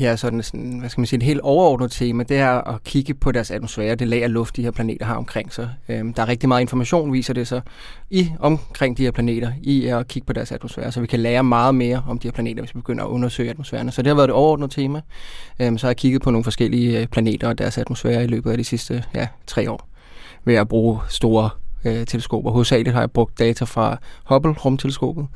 Ja, 0.00 0.16
sådan, 0.16 0.42
sådan, 0.42 0.78
hvad 0.78 0.88
skal 0.88 1.00
man 1.00 1.06
sige, 1.06 1.16
et 1.16 1.22
helt 1.22 1.40
overordnet 1.40 1.90
tema, 1.90 2.22
det 2.22 2.36
er 2.36 2.68
at 2.74 2.84
kigge 2.84 3.14
på 3.14 3.32
deres 3.32 3.50
atmosfære, 3.50 3.94
det 3.94 4.08
lag 4.08 4.22
af 4.22 4.32
luft, 4.32 4.56
de 4.56 4.62
her 4.62 4.70
planeter 4.70 5.06
har 5.06 5.14
omkring 5.14 5.52
sig. 5.52 5.70
Øhm, 5.88 6.14
der 6.14 6.22
er 6.22 6.28
rigtig 6.28 6.48
meget 6.48 6.60
information, 6.60 7.12
viser 7.12 7.34
det 7.34 7.48
sig, 7.48 7.62
i 8.10 8.32
omkring 8.38 8.96
de 8.98 9.02
her 9.02 9.10
planeter, 9.10 9.52
i 9.62 9.86
at 9.86 10.08
kigge 10.08 10.26
på 10.26 10.32
deres 10.32 10.52
atmosfære, 10.52 10.92
så 10.92 11.00
vi 11.00 11.06
kan 11.06 11.20
lære 11.20 11.44
meget 11.44 11.74
mere 11.74 12.02
om 12.08 12.18
de 12.18 12.28
her 12.28 12.32
planeter, 12.32 12.62
hvis 12.62 12.74
vi 12.74 12.78
begynder 12.78 13.04
at 13.04 13.08
undersøge 13.08 13.50
atmosfærerne. 13.50 13.90
Så 13.90 14.02
det 14.02 14.08
har 14.08 14.14
været 14.14 14.28
et 14.28 14.34
overordnet 14.34 14.70
tema. 14.70 15.00
Øhm, 15.60 15.78
så 15.78 15.86
har 15.86 15.90
jeg 15.90 15.96
kigget 15.96 16.22
på 16.22 16.30
nogle 16.30 16.44
forskellige 16.44 17.00
øh, 17.00 17.06
planeter 17.06 17.48
og 17.48 17.58
deres 17.58 17.78
atmosfære 17.78 18.24
i 18.24 18.26
løbet 18.26 18.50
af 18.50 18.58
de 18.58 18.64
sidste 18.64 19.04
ja, 19.14 19.28
tre 19.46 19.70
år, 19.70 19.88
ved 20.44 20.54
at 20.54 20.68
bruge 20.68 20.98
store 21.08 21.50
øh, 21.84 22.06
teleskoper. 22.06 22.50
Hovedsageligt 22.50 22.94
har 22.94 23.02
jeg 23.02 23.10
brugt 23.10 23.38
data 23.38 23.64
fra 23.64 23.96
Hubble-rumteleskopet, 24.24 25.26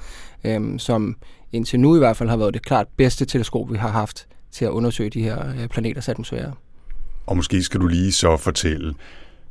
øhm, 0.44 0.79
som 0.79 1.16
indtil 1.53 1.81
nu 1.81 1.96
i 1.96 1.98
hvert 1.98 2.16
fald 2.16 2.29
har 2.29 2.37
været 2.37 2.55
det 2.55 2.62
klart 2.62 2.87
bedste 2.96 3.24
teleskop, 3.24 3.72
vi 3.72 3.79
har 3.79 3.90
haft 3.90 4.27
til 4.55 4.64
at 4.64 4.71
undersøge 4.71 5.11
de 5.11 5.23
her 5.23 5.49
øh, 5.49 5.69
planeters 5.69 6.09
atmosfære. 6.09 6.53
Og 7.27 7.37
måske 7.37 7.62
skal 7.62 7.81
du 7.81 7.87
lige 7.87 8.12
så 8.12 8.37
fortælle, 8.37 8.95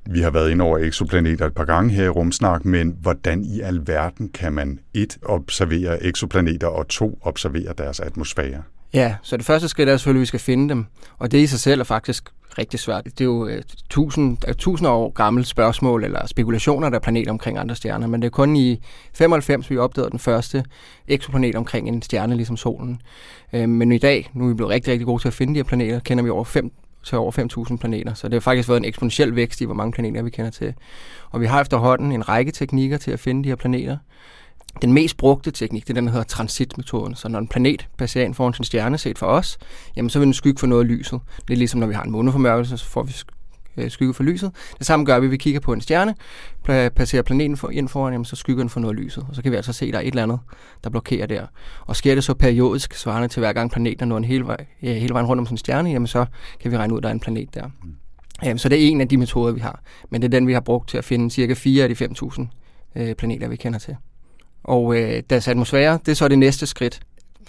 vi 0.06 0.20
har 0.20 0.30
været 0.30 0.52
inde 0.52 0.66
over 0.66 0.78
eksoplaneter 0.78 1.46
et 1.46 1.54
par 1.54 1.66
gange 1.66 1.89
her 1.89 2.06
i 2.06 2.10
Rumsnak, 2.10 2.66
men 2.66 2.98
hvordan 3.02 3.44
i 3.44 3.62
alverden 3.62 4.30
kan 4.30 4.54
man 4.54 4.80
et 4.94 5.18
observere 5.24 6.04
eksoplaneter 6.04 6.68
og 6.68 6.88
to 6.88 7.20
observere 7.22 7.74
deres 7.78 8.00
atmosfære? 8.00 8.63
Ja, 8.93 9.15
så 9.21 9.38
det 9.38 9.45
første 9.45 9.69
skridt 9.69 9.89
er 9.89 9.97
selvfølgelig, 9.97 10.19
at 10.19 10.21
vi 10.21 10.25
skal 10.25 10.39
finde 10.39 10.69
dem. 10.69 10.86
Og 11.19 11.32
det 11.32 11.38
i 11.38 11.47
sig 11.47 11.60
selv 11.60 11.79
er 11.79 11.84
faktisk 11.84 12.29
rigtig 12.58 12.79
svært. 12.79 13.06
Det 13.06 13.21
er 13.21 13.25
jo 13.25 13.47
øh, 13.47 13.63
tusind, 13.89 14.38
øh, 14.47 14.53
tusind 14.56 14.88
år 14.88 15.10
gammelt 15.10 15.47
spørgsmål 15.47 16.03
eller 16.03 16.27
spekulationer, 16.27 16.89
der 16.89 16.95
er 16.95 17.01
planeter 17.01 17.32
omkring 17.32 17.58
andre 17.58 17.75
stjerner. 17.75 18.08
Men 18.08 18.21
det 18.21 18.25
er 18.25 18.32
kun 18.32 18.56
i 18.56 18.79
95, 19.13 19.69
vi 19.69 19.77
opdagede 19.77 20.12
den 20.12 20.19
første 20.19 20.63
eksoplanet 21.08 21.56
omkring 21.56 21.88
en 21.88 22.01
stjerne, 22.01 22.36
ligesom 22.36 22.58
solen. 22.58 23.01
Øh, 23.53 23.69
men 23.69 23.91
i 23.91 23.97
dag, 23.97 24.29
nu 24.34 24.43
er 24.43 24.47
vi 24.47 24.53
blevet 24.53 24.71
rigtig, 24.71 24.91
rigtig 24.91 25.06
gode 25.06 25.21
til 25.21 25.27
at 25.27 25.34
finde 25.34 25.53
de 25.53 25.58
her 25.60 25.63
planeter, 25.63 25.99
kender 25.99 26.23
vi 26.23 26.29
over 26.29 26.43
5 26.43 26.71
til 27.03 27.17
over 27.17 27.67
5.000 27.71 27.77
planeter. 27.77 28.13
Så 28.13 28.27
det 28.27 28.34
har 28.34 28.39
faktisk 28.39 28.69
været 28.69 28.79
en 28.79 28.86
eksponentiel 28.86 29.36
vækst 29.36 29.62
i, 29.62 29.65
hvor 29.65 29.75
mange 29.75 29.91
planeter 29.91 30.21
vi 30.21 30.29
kender 30.29 30.51
til. 30.51 30.73
Og 31.32 31.41
vi 31.41 31.45
har 31.45 31.62
efterhånden 31.62 32.12
en 32.12 32.29
række 32.29 32.51
teknikker 32.51 32.97
til 32.97 33.12
at 33.12 33.19
finde 33.19 33.43
de 33.43 33.49
her 33.49 33.56
planeter. 33.56 33.97
Den 34.81 34.93
mest 34.93 35.17
brugte 35.17 35.51
teknik, 35.51 35.83
det 35.83 35.89
er 35.89 35.93
den, 35.93 36.05
der 36.05 36.12
hedder 36.12 36.25
transitmetoden. 36.25 37.15
Så 37.15 37.27
når 37.27 37.39
en 37.39 37.47
planet 37.47 37.88
passerer 37.97 38.25
ind 38.25 38.33
foran 38.33 38.53
sin 38.53 38.65
stjerne, 38.65 38.97
set 38.97 39.17
for 39.17 39.25
os, 39.25 39.57
jamen 39.95 40.09
så 40.09 40.19
vil 40.19 40.25
den 40.25 40.33
skygge 40.33 40.59
for 40.59 40.67
noget 40.67 40.83
af 40.83 40.88
lyset. 40.88 41.19
Det 41.47 41.53
er 41.53 41.57
ligesom, 41.57 41.79
når 41.79 41.88
vi 41.88 41.93
har 41.93 42.03
en 42.03 42.12
måneformørkelse, 42.12 42.77
så 42.77 42.86
får 42.86 43.03
vi 43.03 43.13
øh, 43.77 43.91
skygge 43.91 44.13
for 44.13 44.23
lyset. 44.23 44.51
Det 44.77 44.86
samme 44.86 45.05
gør 45.05 45.19
vi, 45.19 45.27
vi 45.27 45.38
kigger 45.38 45.59
på 45.59 45.73
en 45.73 45.81
stjerne, 45.81 46.15
passerer 46.95 47.21
planeten 47.21 47.57
for, 47.57 47.69
ind 47.69 47.89
foran, 47.89 48.13
jamen 48.13 48.25
så 48.25 48.36
skygger 48.36 48.63
den 48.63 48.69
for 48.69 48.79
noget 48.79 48.95
lyset. 48.95 49.25
Og 49.29 49.36
så 49.36 49.41
kan 49.41 49.51
vi 49.51 49.55
altså 49.55 49.73
se, 49.73 49.86
at 49.86 49.93
der 49.93 49.99
er 49.99 50.03
et 50.03 50.07
eller 50.07 50.23
andet, 50.23 50.39
der 50.83 50.89
blokerer 50.89 51.25
der. 51.25 51.45
Og 51.86 51.95
sker 51.95 52.15
det 52.15 52.23
så 52.23 52.33
periodisk, 52.33 52.93
svarende 52.93 53.27
til 53.27 53.39
hver 53.39 53.53
gang 53.53 53.71
planeten 53.71 54.07
når 54.07 54.17
en 54.17 54.23
hele, 54.23 54.45
vej, 54.45 54.65
ja, 54.81 54.93
hele 54.93 55.13
vejen 55.13 55.27
rundt 55.27 55.39
om 55.39 55.47
sin 55.47 55.57
stjerne, 55.57 55.89
jamen 55.89 56.07
så 56.07 56.25
kan 56.59 56.71
vi 56.71 56.77
regne 56.77 56.93
ud, 56.93 56.99
at 56.99 57.03
der 57.03 57.09
er 57.09 57.13
en 57.13 57.19
planet 57.19 57.53
der. 57.53 57.69
Øhm, 58.47 58.57
Så 58.57 58.69
det 58.69 58.83
er 58.83 58.88
en 58.88 59.01
af 59.01 59.07
de 59.07 59.17
metoder, 59.17 59.53
vi 59.53 59.59
har. 59.59 59.81
Men 60.09 60.21
det 60.21 60.27
er 60.27 60.29
den, 60.39 60.47
vi 60.47 60.53
har 60.53 60.59
brugt 60.59 60.89
til 60.89 60.97
at 60.97 61.05
finde 61.05 61.31
cirka 61.31 61.53
4 61.53 61.83
af 61.83 61.95
de 61.95 62.05
5.000 62.05 62.45
øh, 62.95 63.15
planeter, 63.15 63.47
vi 63.47 63.55
kender 63.55 63.79
til. 63.79 63.95
Og 64.63 64.95
øh, 64.97 65.23
deres 65.30 65.47
atmosfære, 65.47 65.99
det 66.06 66.12
er 66.12 66.15
så 66.15 66.28
det 66.28 66.39
næste 66.39 66.67
skridt. 66.67 66.99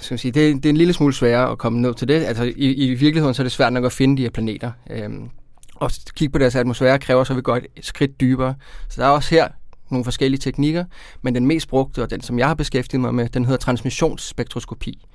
Skal 0.00 0.14
man 0.14 0.18
sige, 0.18 0.32
det, 0.32 0.56
det 0.56 0.66
er 0.66 0.70
en 0.70 0.76
lille 0.76 0.92
smule 0.92 1.14
sværere 1.14 1.50
at 1.50 1.58
komme 1.58 1.80
ned 1.80 1.94
til 1.94 2.08
det. 2.08 2.24
Altså 2.24 2.44
i, 2.44 2.72
i 2.74 2.94
virkeligheden 2.94 3.34
så 3.34 3.42
er 3.42 3.44
det 3.44 3.52
svært 3.52 3.72
nok 3.72 3.84
at 3.84 3.92
finde 3.92 4.16
de 4.16 4.22
her 4.22 4.30
planeter. 4.30 4.72
Øhm, 4.90 5.30
og 5.74 5.84
at 5.84 5.98
kigge 6.16 6.32
på 6.32 6.38
deres 6.38 6.56
atmosfære 6.56 6.98
kræver 6.98 7.24
så, 7.24 7.32
at 7.32 7.36
vi 7.36 7.42
går 7.42 7.56
et 7.56 7.66
skridt 7.80 8.20
dybere. 8.20 8.54
Så 8.88 9.00
der 9.00 9.06
er 9.06 9.10
også 9.10 9.34
her 9.34 9.48
nogle 9.90 10.04
forskellige 10.04 10.40
teknikker, 10.40 10.84
men 11.22 11.34
den 11.34 11.46
mest 11.46 11.68
brugte, 11.68 12.02
og 12.02 12.10
den 12.10 12.20
som 12.20 12.38
jeg 12.38 12.46
har 12.46 12.54
beskæftiget 12.54 13.00
mig 13.00 13.14
med, 13.14 13.28
den 13.28 13.44
hedder 13.44 13.58
transmissionsspektroskopi. 13.58 15.06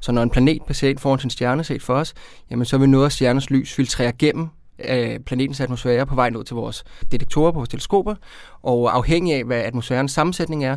Så 0.00 0.12
når 0.12 0.22
en 0.22 0.30
planet 0.30 0.62
passerer 0.66 0.90
ind 0.90 0.98
foran 0.98 1.18
sin 1.18 1.30
stjerne 1.30 1.64
set 1.64 1.82
for 1.82 1.94
os, 1.94 2.14
jamen 2.50 2.64
så 2.64 2.78
vil 2.78 2.88
noget 2.88 3.04
af 3.04 3.12
stjernens 3.12 3.50
lys 3.50 3.74
filtrere 3.74 4.12
gennem 4.12 4.48
øh, 4.88 5.20
planetens 5.20 5.60
atmosfære 5.60 6.06
på 6.06 6.14
vej 6.14 6.30
ned 6.30 6.44
til 6.44 6.54
vores 6.56 6.84
detektorer 7.12 7.52
på 7.52 7.58
vores 7.58 7.68
teleskoper, 7.68 8.14
og 8.62 8.96
afhængig 8.96 9.34
af, 9.34 9.44
hvad 9.44 9.58
atmosfærens 9.58 10.12
sammensætning 10.12 10.64
er 10.64 10.76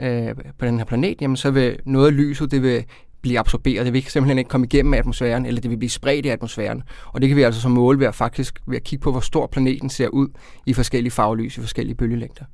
øh, 0.00 0.34
på 0.58 0.66
den 0.66 0.78
her 0.78 0.84
planet, 0.84 1.22
jamen 1.22 1.36
så 1.36 1.50
vil 1.50 1.78
noget 1.84 2.06
af 2.06 2.16
lyset, 2.16 2.50
det 2.50 2.62
vil 2.62 2.84
blive 3.24 3.38
absorberet. 3.38 3.86
Det 3.86 3.92
vil 3.92 4.02
simpelthen 4.02 4.38
ikke 4.38 4.48
komme 4.48 4.66
igennem 4.66 4.94
atmosfæren, 4.94 5.46
eller 5.46 5.60
det 5.60 5.70
vil 5.70 5.76
blive 5.76 5.90
spredt 5.90 6.26
i 6.26 6.28
atmosfæren. 6.28 6.82
Og 7.06 7.20
det 7.20 7.28
kan 7.28 7.36
vi 7.36 7.42
altså 7.42 7.60
så 7.60 7.68
måle 7.68 7.98
ved 7.98 8.06
at 8.06 8.14
faktisk 8.14 8.58
ved 8.66 8.76
at 8.76 8.84
kigge 8.84 9.02
på, 9.02 9.10
hvor 9.10 9.20
stor 9.20 9.46
planeten 9.46 9.90
ser 9.90 10.08
ud 10.08 10.28
i 10.66 10.72
forskellige 10.72 11.10
farvelys, 11.10 11.58
i 11.58 11.60
forskellige 11.60 11.96
bølgelængder. 11.96 12.44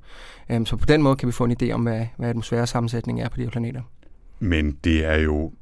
Um, 0.54 0.66
så 0.66 0.76
på 0.76 0.86
den 0.86 1.02
måde 1.02 1.16
kan 1.16 1.26
vi 1.26 1.32
få 1.32 1.44
en 1.44 1.56
idé 1.62 1.70
om, 1.70 1.82
hvad, 1.82 2.06
hvad 2.16 2.28
atmosfæresammensætningen 2.28 3.24
er 3.24 3.28
på 3.28 3.36
de 3.36 3.42
her 3.42 3.50
planeter. 3.50 3.82
Men 4.38 4.78
det 4.84 5.04
er 5.04 5.18
jo 5.18 5.52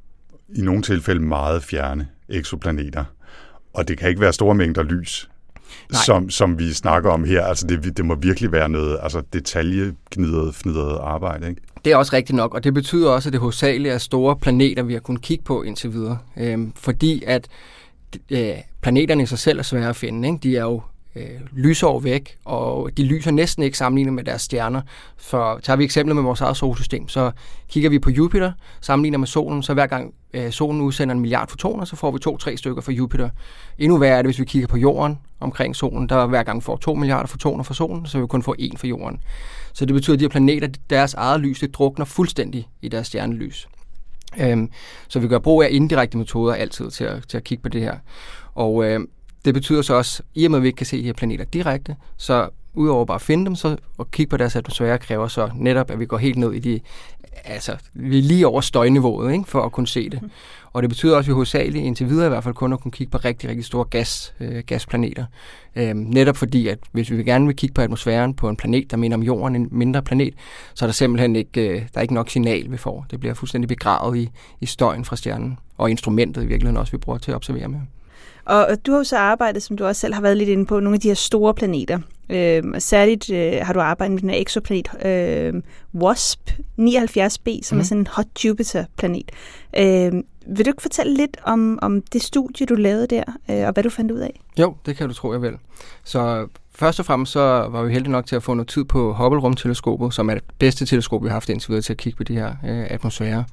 i 0.55 0.61
nogle 0.61 0.81
tilfælde 0.81 1.21
meget 1.21 1.63
fjerne 1.63 2.07
eksoplaneter, 2.29 3.03
og 3.73 3.87
det 3.87 3.97
kan 3.97 4.09
ikke 4.09 4.21
være 4.21 4.33
store 4.33 4.55
mængder 4.55 4.83
lys, 4.83 5.29
Nej. 5.91 6.01
som, 6.05 6.29
som 6.29 6.59
vi 6.59 6.73
snakker 6.73 7.11
om 7.11 7.23
her. 7.23 7.43
Altså 7.43 7.67
det, 7.67 7.97
det 7.97 8.05
må 8.05 8.15
virkelig 8.15 8.51
være 8.51 8.69
noget 8.69 8.99
altså 9.03 9.21
detaljegnidret, 9.33 10.55
fnidret 10.55 10.97
arbejde. 11.01 11.49
Ikke? 11.49 11.61
Det 11.85 11.93
er 11.93 11.97
også 11.97 12.13
rigtigt 12.13 12.35
nok, 12.35 12.53
og 12.53 12.63
det 12.63 12.73
betyder 12.73 13.09
også, 13.09 13.29
at 13.29 13.33
det 13.33 13.41
hovedsageligt 13.41 13.93
er 13.93 13.97
store 13.97 14.35
planeter, 14.35 14.83
vi 14.83 14.93
har 14.93 14.99
kunnet 14.99 15.21
kigge 15.21 15.43
på 15.43 15.63
indtil 15.63 15.93
videre. 15.93 16.17
Øhm, 16.37 16.73
fordi 16.75 17.23
at 17.27 17.47
øh, 18.29 18.49
planeterne 18.81 19.23
i 19.23 19.25
sig 19.25 19.39
selv 19.39 19.59
er 19.59 19.63
svære 19.63 19.89
at 19.89 19.95
finde. 19.95 20.27
Ikke? 20.27 20.39
De 20.43 20.57
er 20.57 20.63
jo 20.63 20.81
øh, 21.15 21.39
lysår 21.51 21.99
væk, 21.99 22.37
og 22.45 22.97
de 22.97 23.03
lyser 23.03 23.31
næsten 23.31 23.63
ikke 23.63 23.77
sammenlignet 23.77 24.13
med 24.13 24.23
deres 24.23 24.41
stjerner. 24.41 24.81
For 25.17 25.59
tager 25.63 25.77
vi 25.77 25.83
eksemplet 25.83 26.15
med 26.15 26.23
vores 26.23 26.41
eget 26.41 26.57
solsystem, 26.57 27.07
så 27.07 27.31
kigger 27.67 27.89
vi 27.89 27.99
på 27.99 28.09
Jupiter, 28.09 28.51
sammenligner 28.81 29.17
med 29.17 29.27
solen, 29.27 29.63
så 29.63 29.73
hver 29.73 29.87
gang 29.87 30.13
øh, 30.33 30.51
solen 30.51 30.81
udsender 30.81 31.15
en 31.15 31.21
milliard 31.21 31.49
fotoner, 31.49 31.85
så 31.85 31.95
får 31.95 32.11
vi 32.11 32.19
to-tre 32.19 32.57
stykker 32.57 32.81
fra 32.81 32.91
Jupiter. 32.91 33.29
Endnu 33.77 33.97
værre 33.97 34.17
er 34.17 34.21
det, 34.21 34.27
hvis 34.27 34.39
vi 34.39 34.45
kigger 34.45 34.67
på 34.67 34.77
jorden 34.77 35.19
omkring 35.39 35.75
solen, 35.75 36.09
der 36.09 36.27
hver 36.27 36.43
gang 36.43 36.63
får 36.63 36.77
2 36.77 36.93
milliarder 36.93 37.27
fotoner 37.27 37.63
fra 37.63 37.73
solen, 37.73 38.05
så 38.05 38.17
vil 38.17 38.23
vi 38.23 38.27
kun 38.27 38.43
få 38.43 38.55
en 38.59 38.77
fra 38.77 38.87
jorden. 38.87 39.21
Så 39.73 39.85
det 39.85 39.93
betyder, 39.93 40.15
at 40.15 40.19
de 40.19 40.23
her 40.23 40.29
planeter, 40.29 40.67
deres 40.89 41.13
eget 41.13 41.41
lys, 41.41 41.59
det 41.59 41.73
drukner 41.73 42.05
fuldstændig 42.05 42.67
i 42.81 42.87
deres 42.87 43.07
stjernelys. 43.07 43.69
Øhm, 44.39 44.71
så 45.07 45.19
vi 45.19 45.27
gør 45.27 45.39
brug 45.39 45.63
af 45.63 45.67
indirekte 45.71 46.17
metoder 46.17 46.53
altid 46.53 46.91
til 46.91 47.03
at, 47.03 47.23
til 47.27 47.37
at 47.37 47.43
kigge 47.43 47.61
på 47.61 47.69
det 47.69 47.81
her. 47.81 47.97
Og 48.55 48.85
øh, 48.85 48.99
det 49.45 49.53
betyder 49.53 49.81
så 49.81 49.93
også, 49.93 50.23
i 50.35 50.45
og 50.45 50.51
med 50.51 50.59
at 50.59 50.63
vi 50.63 50.67
ikke 50.67 50.77
kan 50.77 50.85
se 50.85 50.97
de 50.97 51.03
her 51.03 51.13
planeter 51.13 51.45
direkte, 51.45 51.95
så 52.17 52.49
udover 52.73 53.05
bare 53.05 53.15
at 53.15 53.21
finde 53.21 53.45
dem, 53.45 53.55
så 53.55 53.77
at 53.99 54.11
kigge 54.11 54.29
på 54.29 54.37
deres 54.37 54.55
atmosfære 54.55 54.97
kræver 54.97 55.27
så 55.27 55.49
netop, 55.55 55.91
at 55.91 55.99
vi 55.99 56.05
går 56.05 56.17
helt 56.17 56.37
ned 56.37 56.53
i 56.53 56.59
de, 56.59 56.79
altså 57.45 57.77
vi 57.93 58.17
er 58.17 58.23
lige 58.23 58.47
over 58.47 58.61
støjniveauet, 58.61 59.33
ikke, 59.33 59.45
for 59.47 59.61
at 59.61 59.71
kunne 59.71 59.87
se 59.87 60.09
det. 60.09 60.19
Og 60.73 60.81
det 60.81 60.89
betyder 60.89 61.17
også, 61.17 61.25
at 61.25 61.27
vi 61.27 61.33
hovedsageligt 61.33 61.85
indtil 61.85 62.09
videre 62.09 62.25
i 62.25 62.29
hvert 62.29 62.43
fald 62.43 62.55
kun 62.55 62.73
at 62.73 62.79
kunne 62.79 62.91
kigge 62.91 63.11
på 63.11 63.17
rigtig, 63.17 63.49
rigtig 63.49 63.65
store 63.65 63.85
gas, 63.85 64.33
øh, 64.39 64.63
gasplaneter. 64.67 65.25
Øhm, 65.75 65.97
netop 65.97 66.37
fordi, 66.37 66.67
at 66.67 66.79
hvis 66.91 67.11
vi 67.11 67.23
gerne 67.23 67.45
vil 67.45 67.55
kigge 67.55 67.73
på 67.73 67.81
atmosfæren 67.81 68.33
på 68.33 68.49
en 68.49 68.55
planet, 68.55 68.91
der 68.91 68.97
minder 68.97 69.17
om 69.17 69.23
jorden, 69.23 69.55
en 69.55 69.67
mindre 69.71 70.01
planet, 70.01 70.33
så 70.73 70.85
er 70.85 70.87
der 70.87 70.93
simpelthen 70.93 71.35
ikke, 71.35 71.69
øh, 71.69 71.75
der 71.75 71.97
er 71.97 72.01
ikke 72.01 72.13
nok 72.13 72.29
signal, 72.29 72.71
vi 72.71 72.77
får. 72.77 73.05
Det 73.11 73.19
bliver 73.19 73.33
fuldstændig 73.33 73.67
begravet 73.67 74.17
i, 74.17 74.29
i 74.61 74.65
støjen 74.65 75.05
fra 75.05 75.15
stjernen, 75.15 75.59
og 75.77 75.89
instrumentet 75.89 76.43
i 76.43 76.45
virkeligheden 76.45 76.77
også, 76.77 76.91
vi 76.91 76.97
bruger 76.97 77.19
til 77.19 77.31
at 77.31 77.35
observere 77.35 77.67
med. 77.67 77.79
Og, 78.49 78.85
du 78.85 78.91
har 78.91 78.97
jo 78.97 79.03
så 79.03 79.17
arbejdet, 79.17 79.63
som 79.63 79.77
du 79.77 79.85
også 79.85 79.99
selv 79.99 80.13
har 80.13 80.21
været 80.21 80.37
lidt 80.37 80.49
inde 80.49 80.65
på, 80.65 80.79
nogle 80.79 80.95
af 80.95 80.99
de 80.99 81.07
her 81.07 81.15
store 81.15 81.53
planeter. 81.53 81.99
Øh, 82.29 82.63
særligt 82.79 83.29
øh, 83.29 83.53
har 83.61 83.73
du 83.73 83.79
arbejdet 83.79 84.13
med 84.13 84.21
den 84.21 84.29
her 84.29 84.41
exoplanet 84.41 85.05
øh, 85.05 85.61
WASP 85.95 86.49
79b, 86.79 87.63
som 87.63 87.75
mm. 87.75 87.79
er 87.79 87.83
sådan 87.83 87.97
en 87.97 88.07
hot 88.07 88.45
Jupiter-planet. 88.45 89.31
Øh, 89.77 90.13
vil 90.47 90.65
du 90.65 90.69
ikke 90.69 90.81
fortælle 90.81 91.13
lidt 91.13 91.37
om, 91.43 91.79
om 91.81 92.01
det 92.01 92.21
studie, 92.21 92.65
du 92.65 92.75
lavede 92.75 93.07
der, 93.07 93.23
øh, 93.49 93.67
og 93.67 93.73
hvad 93.73 93.83
du 93.83 93.89
fandt 93.89 94.11
ud 94.11 94.19
af? 94.19 94.41
Jo, 94.59 94.75
det 94.85 94.97
kan 94.97 95.07
du 95.07 95.13
tro, 95.13 95.31
jeg 95.31 95.41
vil. 95.41 95.57
Så 96.03 96.47
først 96.79 96.99
og 96.99 97.05
fremmest 97.05 97.31
så 97.31 97.67
var 97.71 97.83
vi 97.83 97.93
heldige 97.93 98.11
nok 98.11 98.25
til 98.25 98.35
at 98.35 98.43
få 98.43 98.53
noget 98.53 98.67
tid 98.67 98.83
på 98.83 99.13
Hubble-rumteleskopet, 99.13 100.13
som 100.13 100.29
er 100.29 100.33
det 100.33 100.43
bedste 100.59 100.85
teleskop, 100.85 101.23
vi 101.23 101.27
har 101.27 101.33
haft 101.33 101.49
indtil 101.49 101.69
videre 101.69 101.81
til 101.81 101.93
at 101.93 101.97
kigge 101.97 102.17
på 102.17 102.23
de 102.23 102.33
her 102.33 102.47
øh, 102.47 102.85
atmosfærer. 102.89 103.43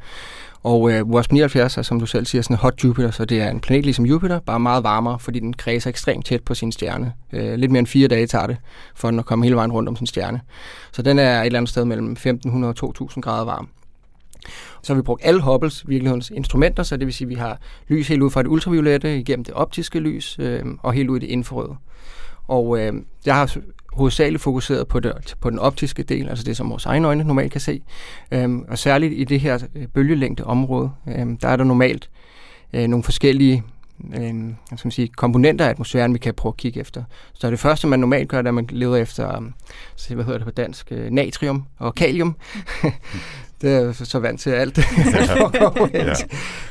Og 0.62 0.93
øh, 0.93 1.05
WASP 1.05 1.33
79 1.33 1.79
er, 1.79 1.83
som 1.83 2.01
du 2.01 2.07
selv 2.07 2.27
siger, 2.27 2.43
sådan 2.43 2.55
en 2.55 2.59
hot 2.59 2.85
Jupiter, 2.85 3.11
så 3.11 3.25
det 3.25 3.43
er 3.43 3.51
en 3.51 3.61
planet 3.61 3.85
ligesom 3.85 4.07
Jupiter, 4.07 4.41
bare 4.41 4.61
meget 4.61 4.85
varmere, 4.85 5.19
fordi 5.19 5.41
den 5.41 5.53
kredser 5.53 5.91
ekstremt 5.91 6.27
tæt 6.27 6.43
på 6.43 6.55
sin 6.55 6.73
stjerne. 6.73 7.12
Øh, 7.33 7.55
lidt 7.55 7.73
mere 7.73 7.79
end 7.79 7.87
fire 7.87 8.09
dage 8.09 8.27
tager 8.27 8.47
det, 8.47 8.57
for 8.95 9.11
den 9.11 9.19
at 9.19 9.27
komme 9.27 9.45
hele 9.45 9.57
vejen 9.57 9.73
rundt 9.73 9.89
om 9.89 9.97
sin 9.97 10.07
stjerne. 10.07 10.41
Så 10.93 11.03
den 11.03 11.19
er 11.19 11.41
et 11.41 11.47
eller 11.47 11.59
andet 11.59 11.71
sted 11.71 11.85
mellem 11.85 12.12
1500 12.12 12.71
og 12.71 12.77
2000 12.77 13.23
grader 13.23 13.45
varm. 13.45 13.69
Så 14.83 14.93
har 14.93 14.95
vi 15.01 15.03
brugt 15.03 15.23
alle 15.25 15.43
Hubbles 15.43 15.89
virkelighedens 15.89 16.31
instrumenter, 16.31 16.83
så 16.83 16.97
det 16.97 17.07
vil 17.07 17.15
sige, 17.15 17.27
at 17.27 17.31
vi 17.31 17.35
har 17.35 17.59
lys 17.89 18.09
helt 18.09 18.23
ud 18.23 18.31
fra 18.31 18.43
det 18.43 18.49
ultraviolette, 18.49 19.19
igennem 19.19 19.45
det 19.45 19.55
optiske 19.55 19.99
lys, 19.99 20.37
øh, 20.39 20.62
og 20.83 20.93
helt 20.93 21.09
ud 21.09 21.17
i 21.17 21.21
det 21.21 21.27
infrarøde. 21.27 21.77
Og 22.49 22.81
øh, 22.81 22.93
jeg 23.27 23.35
har 23.35 23.57
hovedsageligt 23.93 24.43
fokuseret 24.43 24.89
på, 24.89 25.01
det, 25.01 25.35
på 25.41 25.51
den 25.51 25.59
optiske 25.59 26.03
del, 26.03 26.29
altså 26.29 26.45
det, 26.45 26.57
som 26.57 26.71
vores 26.71 26.87
egne 26.87 27.09
øjne 27.09 27.25
normalt 27.25 27.53
kan 27.53 27.61
se. 27.61 27.83
Øhm, 28.31 28.65
og 28.69 28.79
særligt 28.79 29.13
i 29.17 29.25
det 29.25 29.41
her 29.41 29.59
øh, 29.75 29.87
bølgelængde 29.87 30.45
område, 30.45 30.91
øhm, 31.09 31.37
der 31.37 31.49
er 31.49 31.57
der 31.57 31.65
normalt 31.65 32.11
øh, 32.73 32.87
nogle 32.87 33.03
forskellige 33.03 33.65
øh, 34.15 34.35
skal 34.67 34.81
man 34.85 34.91
sige, 34.91 35.09
komponenter 35.09 35.65
af 35.65 35.71
atmosfæren, 35.71 36.15
vi 36.15 36.19
kan 36.19 36.35
prøve 36.35 36.51
at 36.51 36.57
kigge 36.57 36.81
efter. 36.81 37.05
Så 37.35 37.51
det 37.51 37.59
første, 37.59 37.87
man 37.87 38.01
normalt 38.01 38.29
gør, 38.29 38.39
det 38.39 38.47
er, 38.47 38.51
at 38.51 38.55
man 38.55 38.69
leder 38.71 38.97
efter, 38.97 39.37
um, 39.37 39.55
hvad 40.09 40.25
hedder 40.25 40.39
det 40.39 40.45
på 40.45 40.51
dansk, 40.51 40.87
øh, 40.91 41.11
natrium 41.11 41.65
og 41.79 41.95
kalium. 41.95 42.37
det 43.62 43.73
er 43.73 43.92
så 43.92 44.19
vant 44.19 44.40
til 44.40 44.51
alt. 44.51 44.79
ja. 45.95 46.14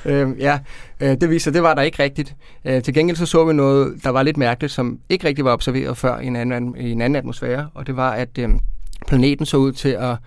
øhm, 0.06 0.34
ja, 0.40 0.60
øh, 1.00 1.10
det 1.22 1.30
viser, 1.30 1.52
det 1.52 1.64
var 1.64 1.74
der 1.74 1.82
ikke 1.82 2.04
rigtigt. 2.04 2.36
Øh, 2.66 2.84
til 2.84 2.94
gengæld 2.94 3.18
så 3.18 3.26
så 3.26 3.46
vi 3.46 3.54
noget, 3.54 4.04
der 4.04 4.10
var 4.10 4.24
lidt 4.24 4.38
mærkeligt, 4.38 4.74
som 4.74 5.00
ikke 5.10 5.28
rigtig 5.28 5.46
var 5.46 5.54
observeret 5.54 5.98
før 5.98 6.20
i 6.20 6.26
en 6.26 6.36
anden, 6.36 6.76
i 6.78 6.92
en 6.92 7.02
anden 7.02 7.16
atmosfære, 7.16 7.70
og 7.74 7.88
det 7.88 7.96
var, 7.96 8.12
at 8.12 8.38
øh, 8.40 8.50
planeten 9.08 9.46
så 9.46 9.58
ud 9.58 9.72
til 9.72 9.90
at, 9.90 10.18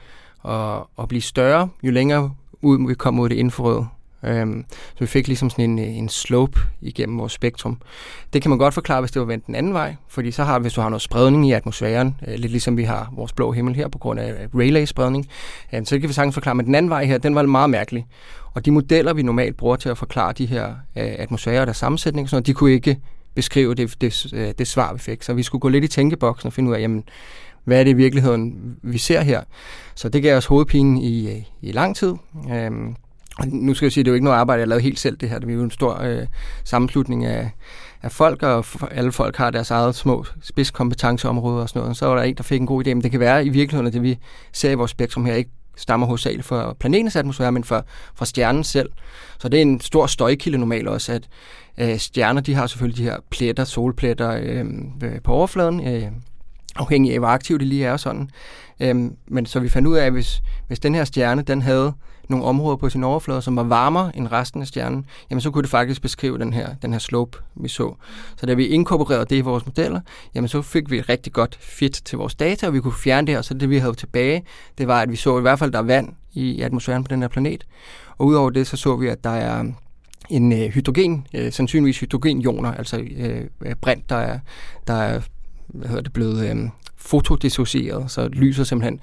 at, 0.53 0.79
at 0.99 1.09
blive 1.09 1.23
større, 1.23 1.69
jo 1.83 1.91
længere 1.91 2.35
ud 2.63 2.89
vi 2.89 2.95
kom 2.95 3.15
mod 3.15 3.29
det 3.29 3.37
infrarøde. 3.37 3.87
Øhm, 4.25 4.65
så 4.71 5.01
vi 5.01 5.07
fik 5.07 5.27
ligesom 5.27 5.51
sådan 5.51 5.71
en, 5.71 5.79
øh, 5.79 5.97
en 5.97 6.09
slope 6.09 6.61
igennem 6.81 7.19
vores 7.19 7.33
spektrum. 7.33 7.79
Det 8.33 8.43
kan 8.43 8.49
man 8.49 8.59
godt 8.59 8.75
forklare, 8.75 9.01
hvis 9.01 9.11
det 9.11 9.21
var 9.21 9.27
vendt 9.27 9.47
den 9.47 9.55
anden 9.55 9.73
vej, 9.73 9.95
fordi 10.09 10.31
så 10.31 10.45
har 10.45 10.59
hvis 10.59 10.73
du 10.73 10.81
har 10.81 10.89
noget 10.89 11.03
spredning 11.03 11.49
i 11.49 11.53
atmosfæren, 11.53 12.17
øh, 12.29 12.35
lidt 12.35 12.53
ligesom 12.53 12.77
vi 12.77 12.83
har 12.83 13.13
vores 13.17 13.33
blå 13.33 13.53
himmel 13.53 13.75
her 13.75 13.89
på 13.89 13.99
grund 13.99 14.21
af 14.21 14.49
Rayleigh-spredning, 14.55 15.29
øh, 15.73 15.85
så 15.85 15.95
det 15.95 16.01
kan 16.01 16.09
vi 16.09 16.15
sagtens 16.15 16.35
forklare, 16.35 16.55
men 16.55 16.67
den 16.67 16.75
anden 16.75 16.91
vej 16.91 17.05
her, 17.05 17.19
den 17.19 17.35
var 17.35 17.43
meget 17.43 17.71
mærkelig. 17.71 18.07
Og 18.55 18.65
de 18.65 18.71
modeller, 18.71 19.13
vi 19.13 19.23
normalt 19.23 19.57
bruger 19.57 19.77
til 19.77 19.89
at 19.89 19.99
forklare 19.99 20.33
de 20.33 20.47
her 20.47 20.67
øh, 20.69 21.13
atmosfærer 21.19 21.61
og 21.61 21.67
deres 21.67 21.77
sammensætning, 21.77 22.29
så 22.29 22.41
de 22.41 22.55
kunne 22.55 22.73
ikke 22.73 22.99
beskrive 23.35 23.75
det, 23.75 24.01
det, 24.01 24.27
det, 24.31 24.59
det 24.59 24.67
svar, 24.67 24.93
vi 24.93 24.99
fik. 24.99 25.23
Så 25.23 25.35
vi 25.35 25.43
skulle 25.43 25.61
gå 25.61 25.69
lidt 25.69 25.85
i 25.85 25.89
tænkeboksen 25.89 26.47
og 26.47 26.53
finde 26.53 26.71
ud 26.71 26.75
af, 26.75 26.81
jamen, 26.81 27.05
hvad 27.65 27.81
er 27.81 27.85
det 27.85 27.91
i 27.91 27.95
virkeligheden, 27.95 28.77
vi 28.83 28.99
ser 28.99 29.21
her? 29.21 29.43
Så 29.95 30.09
det 30.09 30.23
gav 30.23 30.37
os 30.37 30.47
hovedpine 30.47 31.03
i, 31.03 31.31
øh, 31.31 31.43
i 31.63 31.73
lang 31.73 31.97
tid. 31.97 32.15
Øh, 32.53 32.71
nu 33.47 33.75
skal 33.75 33.87
jeg 33.87 33.93
sige, 33.93 34.03
at 34.03 34.05
det 34.05 34.11
er 34.11 34.13
jo 34.13 34.15
ikke 34.15 34.25
noget 34.25 34.39
arbejde, 34.39 34.61
jeg 34.61 34.69
lavede 34.69 34.83
helt 34.83 34.99
selv 34.99 35.17
det 35.17 35.29
her. 35.29 35.39
Det 35.39 35.51
er 35.51 35.55
jo 35.55 35.63
en 35.63 35.71
stor 35.71 36.03
øh, 36.03 36.27
sammenslutning 36.65 37.25
af, 37.25 37.51
af 38.03 38.13
folk, 38.13 38.43
og 38.43 38.65
alle 38.91 39.13
folk 39.13 39.37
har 39.37 39.51
deres 39.51 39.71
eget 39.71 39.95
små 39.95 40.25
spidskompetenceområder 40.43 41.63
og 41.63 41.69
sådan 41.69 41.83
noget. 41.83 41.97
Så 41.97 42.07
var 42.07 42.15
der 42.15 42.23
en, 42.23 42.35
der 42.35 42.43
fik 42.43 42.61
en 42.61 42.67
god 42.67 42.87
idé, 42.87 42.89
men 42.95 43.03
det 43.03 43.11
kan 43.11 43.21
være 43.21 43.47
i 43.47 43.49
virkeligheden, 43.49 43.87
at 43.87 43.93
det 43.93 44.03
vi 44.03 44.19
ser 44.53 44.71
i 44.71 44.75
vores 44.75 44.91
spektrum 44.91 45.25
her 45.25 45.35
ikke 45.35 45.51
stammer 45.77 46.07
hovedsageligt 46.07 46.47
fra 46.47 46.73
planetens 46.81 47.17
atmosfære, 47.17 47.53
men 47.53 47.65
fra, 47.65 47.83
fra 48.15 48.27
stjernen 48.27 48.65
selv. 48.65 48.91
Så 49.39 49.49
det 49.49 49.59
er 49.59 49.63
en 49.63 49.81
stor 49.81 50.07
støjkilde 50.07 50.59
normalt 50.59 50.89
også, 50.89 51.13
at 51.13 51.29
øh, 51.79 51.99
stjerner 51.99 52.41
de 52.41 52.55
har 52.55 52.67
selvfølgelig 52.67 52.99
de 52.99 53.11
her 53.11 53.17
pletter, 53.31 53.65
solpletter 53.65 54.31
øh, 54.31 54.67
øh 55.03 55.21
på 55.25 55.33
overfladen, 55.33 55.89
øh, 55.89 56.11
afhængig 56.77 57.13
af 57.13 57.19
hvor 57.19 57.29
aktiv 57.29 57.59
det 57.59 57.67
lige 57.67 57.85
er 57.85 57.97
sådan. 57.97 58.31
Øh, 58.81 58.97
men 59.27 59.47
så 59.47 59.61
vi 59.61 59.69
fandt 59.69 59.89
ud 59.89 59.97
af, 59.97 60.07
at 60.07 60.13
hvis, 60.13 60.43
hvis 60.67 60.81
den 60.81 60.95
her 60.95 61.05
stjerne 61.05 61.43
den 61.43 61.63
havde 61.63 61.93
nogle 62.29 62.45
områder 62.45 62.77
på 62.77 62.89
sin 62.91 63.05
overflade, 63.05 63.43
som 63.43 63.57
var 63.57 63.63
varmere 63.63 64.17
end 64.17 64.33
resten 64.33 64.61
af 64.61 64.67
stjernen, 64.67 65.07
jamen 65.31 65.41
så 65.41 65.51
kunne 65.51 65.63
det 65.63 65.71
faktisk 65.71 66.03
beskrive 66.03 66.39
den 66.39 66.53
her, 66.53 66.75
den 66.83 66.93
her 66.93 66.99
slope, 66.99 67.39
vi 67.55 67.69
så. 67.69 67.95
Så 68.37 68.47
da 68.47 68.55
vi 68.55 68.67
inkorporerede 68.67 69.27
det 69.31 69.37
i 69.37 69.41
vores 69.41 69.67
modeller, 69.67 70.01
jamen 70.35 70.49
så 70.49 70.63
fik 70.63 70.91
vi 70.91 70.99
et 70.99 71.09
rigtig 71.09 71.33
godt 71.33 71.59
fit 71.61 72.03
til 72.05 72.19
vores 72.19 72.35
data, 72.35 72.67
og 72.67 72.75
vi 72.75 72.81
kunne 72.81 72.93
fjerne 72.93 73.27
det, 73.27 73.39
og 73.39 73.45
så 73.45 73.55
det 73.55 73.71
vi 73.71 73.79
havde 73.79 73.95
tilbage, 73.95 74.45
det 74.79 74.89
var, 74.89 75.01
at 75.01 75.11
vi 75.11 75.17
så 75.17 75.39
i 75.39 75.41
hvert 75.41 75.59
fald, 75.59 75.73
der 75.73 75.79
er 75.79 75.83
vand 75.83 76.09
i 76.35 76.61
atmosfæren 76.61 77.05
på 77.05 77.09
den 77.09 77.21
her 77.21 77.29
planet. 77.29 77.67
Og 78.19 78.27
udover 78.27 78.51
det, 78.51 78.67
så 78.67 78.77
så 78.77 78.97
vi, 78.97 79.09
at 79.09 79.25
der 79.25 79.31
er 79.31 79.65
en 80.31 80.53
øh, 80.53 80.69
hydrogen, 80.69 81.27
øh, 81.35 81.53
sandsynligvis 81.53 82.01
hydrogenioner, 82.01 82.75
altså 82.75 82.99
øh, 83.17 83.75
brint, 83.81 84.11
der 84.11 84.17
er, 84.17 84.39
der 84.87 84.95
er 84.95 85.21
hvad 85.69 85.89
hedder 85.89 86.03
det, 86.03 86.13
blevet 86.13 86.51
øh, 86.51 86.57
fotodissocieret, 86.97 88.11
så 88.11 88.29
lyset 88.29 88.67
simpelthen 88.67 89.01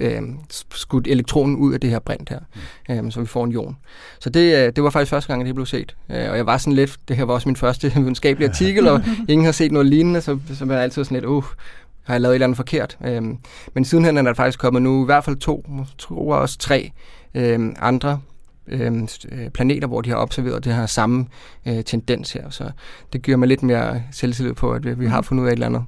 øh, 0.00 0.22
skudt 0.70 1.06
elektronen 1.06 1.56
ud 1.56 1.74
af 1.74 1.80
det 1.80 1.90
her 1.90 1.98
brint 1.98 2.28
her, 2.28 2.40
mm. 2.88 3.06
øh, 3.06 3.12
så 3.12 3.20
vi 3.20 3.26
får 3.26 3.44
en 3.44 3.52
ion. 3.52 3.76
Så 4.20 4.30
det, 4.30 4.56
øh, 4.56 4.72
det 4.76 4.84
var 4.84 4.90
faktisk 4.90 5.10
første 5.10 5.28
gang, 5.28 5.42
at 5.42 5.46
det 5.46 5.54
blev 5.54 5.66
set. 5.66 5.96
Øh, 6.10 6.30
og 6.30 6.36
jeg 6.36 6.46
var 6.46 6.58
sådan 6.58 6.72
lidt, 6.72 6.96
det 7.08 7.16
her 7.16 7.24
var 7.24 7.34
også 7.34 7.48
min 7.48 7.56
første 7.56 7.92
videnskabelige 7.96 8.48
artikel, 8.54 8.88
og 8.88 9.02
ingen 9.28 9.44
har 9.44 9.52
set 9.52 9.72
noget 9.72 9.86
lignende, 9.86 10.20
så, 10.20 10.38
så 10.54 10.64
var 10.64 10.74
jeg 10.74 10.82
altid 10.82 11.04
sådan 11.04 11.14
lidt, 11.14 11.24
uh, 11.24 11.44
har 12.02 12.14
jeg 12.14 12.20
lavet 12.20 12.32
et 12.32 12.34
eller 12.34 12.46
andet 12.46 12.56
forkert. 12.56 12.98
Øh, 13.04 13.22
men 13.74 13.84
sidenhen 13.84 14.16
er 14.16 14.22
der 14.22 14.34
faktisk 14.34 14.58
kommet 14.58 14.82
nu 14.82 15.02
i 15.02 15.04
hvert 15.04 15.24
fald 15.24 15.36
to, 15.36 15.66
tror 15.98 16.34
også 16.34 16.58
tre 16.58 16.92
øh, 17.34 17.72
andre 17.78 18.20
øh, 18.68 19.08
planeter, 19.54 19.88
hvor 19.88 20.00
de 20.00 20.10
har 20.10 20.16
observeret 20.16 20.64
det 20.64 20.74
her 20.74 20.86
samme 20.86 21.26
øh, 21.66 21.84
tendens 21.84 22.32
her. 22.32 22.50
Så 22.50 22.70
det 23.12 23.22
giver 23.22 23.36
mig 23.36 23.48
lidt 23.48 23.62
mere 23.62 24.02
selvtillid 24.12 24.52
på, 24.52 24.72
at 24.72 25.00
vi 25.00 25.06
har 25.06 25.22
fundet 25.22 25.42
ud 25.42 25.48
af 25.48 25.52
et 25.52 25.56
eller 25.56 25.66
andet. 25.66 25.82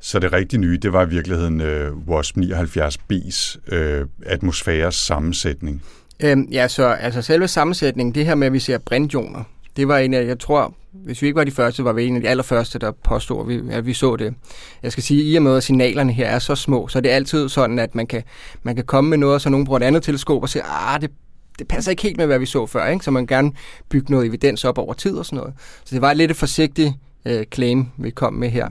Så 0.00 0.18
det 0.18 0.32
rigtig 0.32 0.58
nye, 0.58 0.78
det 0.82 0.92
var 0.92 1.06
i 1.06 1.08
virkeligheden 1.08 1.60
øh, 1.60 1.96
WASP 2.08 2.36
79B's 2.36 3.58
øh, 3.74 4.06
atmosfæres 4.26 4.94
sammensætning. 4.94 5.82
Øhm, 6.20 6.48
ja, 6.52 6.68
så 6.68 6.86
altså 6.86 7.22
selve 7.22 7.48
sammensætningen, 7.48 8.14
det 8.14 8.26
her 8.26 8.34
med, 8.34 8.46
at 8.46 8.52
vi 8.52 8.58
ser 8.58 8.78
brintioner, 8.78 9.44
det 9.76 9.88
var 9.88 9.98
en 9.98 10.14
af, 10.14 10.26
jeg 10.26 10.38
tror, 10.38 10.74
hvis 10.92 11.22
vi 11.22 11.26
ikke 11.26 11.36
var 11.36 11.44
de 11.44 11.50
første, 11.50 11.84
var 11.84 11.92
vi 11.92 12.06
en 12.06 12.16
af 12.16 12.22
de 12.22 12.28
allerførste, 12.28 12.78
der 12.78 12.90
påstod, 13.04 13.40
at 13.40 13.48
vi, 13.48 13.72
at 13.72 13.86
vi 13.86 13.94
så 13.94 14.16
det. 14.16 14.34
Jeg 14.82 14.92
skal 14.92 15.04
sige, 15.04 15.20
at 15.20 15.32
i 15.32 15.36
og 15.36 15.42
med, 15.42 15.56
at 15.56 15.62
signalerne 15.62 16.12
her 16.12 16.26
er 16.26 16.38
så 16.38 16.54
små, 16.54 16.88
så 16.88 16.98
er 16.98 17.00
det 17.00 17.08
altid 17.08 17.48
sådan, 17.48 17.78
at 17.78 17.94
man 17.94 18.06
kan, 18.06 18.22
man 18.62 18.76
kan 18.76 18.84
komme 18.84 19.10
med 19.10 19.18
noget, 19.18 19.34
og 19.34 19.40
så 19.40 19.50
nogen 19.50 19.66
bruger 19.66 19.80
et 19.80 19.84
andet 19.84 20.02
teleskop 20.02 20.42
og 20.42 20.48
siger, 20.48 20.64
ah, 20.64 21.00
det, 21.00 21.10
det 21.58 21.68
passer 21.68 21.90
ikke 21.90 22.02
helt 22.02 22.16
med, 22.16 22.26
hvad 22.26 22.38
vi 22.38 22.46
så 22.46 22.66
før, 22.66 22.86
ikke? 22.86 23.04
så 23.04 23.10
man 23.10 23.26
gerne 23.26 23.52
bygge 23.88 24.12
noget 24.12 24.26
evidens 24.26 24.64
op 24.64 24.78
over 24.78 24.94
tid 24.94 25.16
og 25.16 25.26
sådan 25.26 25.36
noget. 25.36 25.54
Så 25.84 25.94
det 25.94 26.02
var 26.02 26.12
lidt 26.12 26.30
et 26.30 26.36
forsigtigt 26.36 26.92
øh, 27.28 27.44
claim, 27.54 27.86
vi 27.96 28.10
kom 28.10 28.32
med 28.32 28.48
her. 28.48 28.68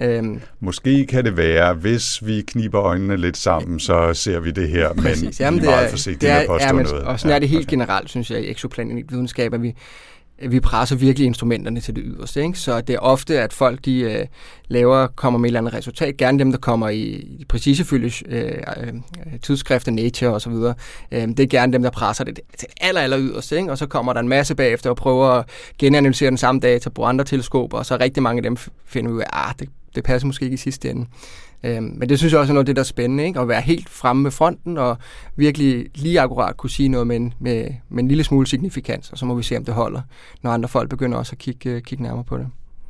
Øhm. 0.00 0.40
Måske 0.60 1.06
kan 1.06 1.24
det 1.24 1.36
være, 1.36 1.74
hvis 1.74 2.26
vi 2.26 2.42
kniber 2.46 2.82
øjnene 2.82 3.16
lidt 3.16 3.36
sammen, 3.36 3.80
så 3.80 4.14
ser 4.14 4.40
vi 4.40 4.50
det 4.50 4.68
her, 4.68 4.92
men 4.94 5.02
Præcis. 5.02 5.40
Jamen, 5.40 5.60
vi 5.60 5.66
er 5.66 5.70
meget 5.70 5.90
forsigtige 5.90 6.32
med 6.32 6.40
at 6.40 6.46
påstå 6.46 6.72
noget. 6.72 6.92
Og 6.92 7.20
sådan 7.20 7.30
ja, 7.30 7.34
er 7.34 7.38
det 7.38 7.48
helt 7.48 7.66
okay. 7.66 7.70
generelt, 7.70 8.10
synes 8.10 8.30
jeg, 8.30 8.56
i 8.98 9.02
videnskab, 9.08 9.54
at 9.54 9.62
vi, 9.62 9.74
vi 10.42 10.60
presser 10.60 10.96
virkelig 10.96 11.26
instrumenterne 11.26 11.80
til 11.80 11.96
det 11.96 12.04
yderste. 12.06 12.42
Ikke? 12.42 12.58
Så 12.58 12.80
det 12.80 12.94
er 12.94 12.98
ofte, 12.98 13.40
at 13.40 13.52
folk 13.52 13.84
de 13.84 14.00
øh, 14.00 14.26
laver, 14.68 15.06
kommer 15.06 15.38
med 15.38 15.48
et 15.48 15.50
eller 15.50 15.60
andet 15.60 15.74
resultat. 15.74 16.16
Gerne 16.16 16.38
dem, 16.38 16.50
der 16.50 16.58
kommer 16.58 16.88
i, 16.88 17.02
i 17.38 17.44
præcisefylde 17.48 18.26
øh, 18.28 18.62
øh, 18.80 18.92
tidsskrifter, 19.42 19.92
Nature 19.92 20.34
osv. 20.34 20.52
Øh, 20.52 21.28
det 21.28 21.40
er 21.40 21.46
gerne 21.46 21.72
dem, 21.72 21.82
der 21.82 21.90
presser 21.90 22.24
det 22.24 22.40
til 22.58 22.68
aller, 22.80 23.00
aller 23.00 23.18
yderste. 23.18 23.56
Ikke? 23.56 23.70
Og 23.70 23.78
så 23.78 23.86
kommer 23.86 24.12
der 24.12 24.20
en 24.20 24.28
masse 24.28 24.54
bagefter 24.54 24.90
og 24.90 24.96
prøver 24.96 25.26
at 25.26 25.48
genanalysere 25.78 26.30
den 26.30 26.38
samme 26.38 26.60
data 26.60 26.90
bruge 26.90 27.08
andre 27.08 27.24
teleskoper, 27.24 27.78
og 27.78 27.86
så 27.86 27.96
rigtig 28.00 28.22
mange 28.22 28.38
af 28.38 28.42
dem 28.42 28.56
finder 28.84 29.10
ud 29.10 29.20
af, 29.20 29.24
at 29.24 29.30
ah, 29.32 29.54
det, 29.58 29.68
det 29.94 30.04
passer 30.04 30.26
måske 30.26 30.44
ikke 30.44 30.54
i 30.54 30.56
sidste 30.56 30.90
ende. 30.90 31.06
Øhm, 31.64 31.94
men 31.96 32.08
det 32.08 32.18
synes 32.18 32.32
jeg 32.32 32.40
også 32.40 32.52
er 32.52 32.54
noget 32.54 32.62
af 32.62 32.66
det, 32.66 32.76
der 32.76 32.82
er 32.82 32.84
spændende, 32.84 33.24
ikke? 33.24 33.40
at 33.40 33.48
være 33.48 33.60
helt 33.60 33.88
fremme 33.88 34.22
med 34.22 34.30
fronten 34.30 34.78
og 34.78 34.98
virkelig 35.36 35.86
lige 35.94 36.20
akkurat 36.20 36.56
kunne 36.56 36.70
sige 36.70 36.88
noget 36.88 37.06
med 37.06 37.16
en, 37.16 37.34
med, 37.38 37.68
med 37.88 38.02
en 38.02 38.08
lille 38.08 38.24
smule 38.24 38.46
signifikans, 38.46 39.10
og 39.10 39.18
så 39.18 39.26
må 39.26 39.34
vi 39.34 39.42
se, 39.42 39.56
om 39.56 39.64
det 39.64 39.74
holder, 39.74 40.00
når 40.42 40.50
andre 40.50 40.68
folk 40.68 40.90
begynder 40.90 41.18
også 41.18 41.32
at 41.32 41.38
kigge, 41.38 41.70
øh, 41.70 41.82
kigge 41.82 42.04
nærmere 42.04 42.24
på 42.24 42.38
det. 42.38 42.46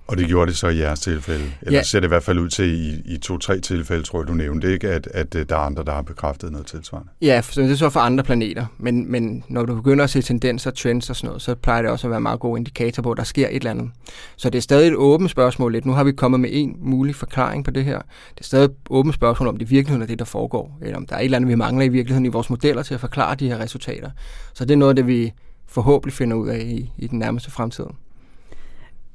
Og 0.07 0.17
det 0.17 0.27
gjorde 0.27 0.51
det 0.51 0.57
så 0.57 0.69
i 0.69 0.79
jeres 0.79 1.01
tilfælde? 1.01 1.53
Eller 1.63 1.79
ja. 1.79 1.83
ser 1.83 2.01
det 2.01 2.07
i 2.07 2.09
hvert 2.09 2.23
fald 2.23 2.39
ud 2.39 2.49
til 2.49 2.65
i, 2.65 3.15
i 3.15 3.19
to-tre 3.19 3.61
tilfælde, 3.61 4.03
tror 4.03 4.21
jeg, 4.21 4.29
du 4.29 4.35
nævnte, 4.35 4.73
ikke? 4.73 4.89
At, 4.89 5.09
at 5.15 5.35
øh, 5.35 5.47
der 5.49 5.57
er 5.57 5.61
andre, 5.61 5.85
der 5.85 5.93
har 5.93 6.03
bekræftet 6.03 6.53
noget 6.53 6.67
tilsvarende? 6.67 7.11
Ja, 7.23 7.41
for 7.41 7.53
det 7.55 7.71
er 7.71 7.75
så 7.75 7.91
for 7.91 8.01
andre 8.01 8.25
planeter. 8.25 8.67
Men, 8.79 9.11
men 9.11 9.45
når 9.49 9.65
du 9.65 9.75
begynder 9.75 10.05
at 10.05 10.11
se 10.11 10.23
tendenser, 10.23 10.71
trends 10.71 11.11
og 11.11 11.17
sådan 11.17 11.29
noget, 11.29 11.43
så 11.43 11.55
plejer 11.55 11.83
det 11.83 11.91
også 11.91 12.07
at 12.07 12.11
være 12.11 12.17
en 12.17 12.23
meget 12.23 12.41
god 12.41 12.59
indikator 12.59 13.03
på, 13.03 13.11
at 13.11 13.19
der 13.19 13.25
sker 13.25 13.49
et 13.49 13.55
eller 13.55 13.71
andet. 13.71 13.91
Så 14.37 14.51
det 14.51 14.59
er 14.59 14.63
stadig 14.63 14.89
et 14.89 14.95
åbent 14.95 15.31
spørgsmål 15.31 15.73
lidt. 15.73 15.87
Nu 15.87 15.93
har 15.93 16.05
vi 16.05 16.13
kommet 16.13 16.41
med 16.41 16.51
en 16.53 16.77
mulig 16.79 17.15
forklaring 17.15 17.65
på 17.65 17.71
det 17.71 17.85
her. 17.85 17.99
Det 18.35 18.41
er 18.41 18.45
stadig 18.45 18.65
et 18.65 18.75
åbent 18.91 19.15
spørgsmål, 19.15 19.49
om 19.49 19.57
det 19.57 19.71
virkelig 19.71 20.03
er 20.03 20.07
det, 20.07 20.19
der 20.19 20.25
foregår. 20.25 20.79
Eller 20.83 20.97
om 20.97 21.07
der 21.07 21.15
er 21.15 21.21
et 21.21 21.25
eller 21.25 21.39
andet, 21.39 21.51
vi 21.51 21.55
mangler 21.55 21.85
i 21.85 21.89
virkeligheden 21.89 22.27
i 22.27 22.29
vores 22.29 22.51
modeller 22.51 22.83
til 22.83 22.95
at 22.95 23.01
forklare 23.01 23.35
de 23.35 23.49
her 23.49 23.59
resultater. 23.59 24.11
Så 24.55 24.65
det 24.65 24.73
er 24.73 24.79
noget 24.79 24.97
det, 24.97 25.07
vi 25.07 25.33
forhåbentlig 25.67 26.13
finder 26.13 26.37
ud 26.37 26.49
af 26.49 26.59
i, 26.59 26.93
i 26.99 27.07
den 27.07 27.19
nærmeste 27.19 27.51
fremtid. 27.51 27.85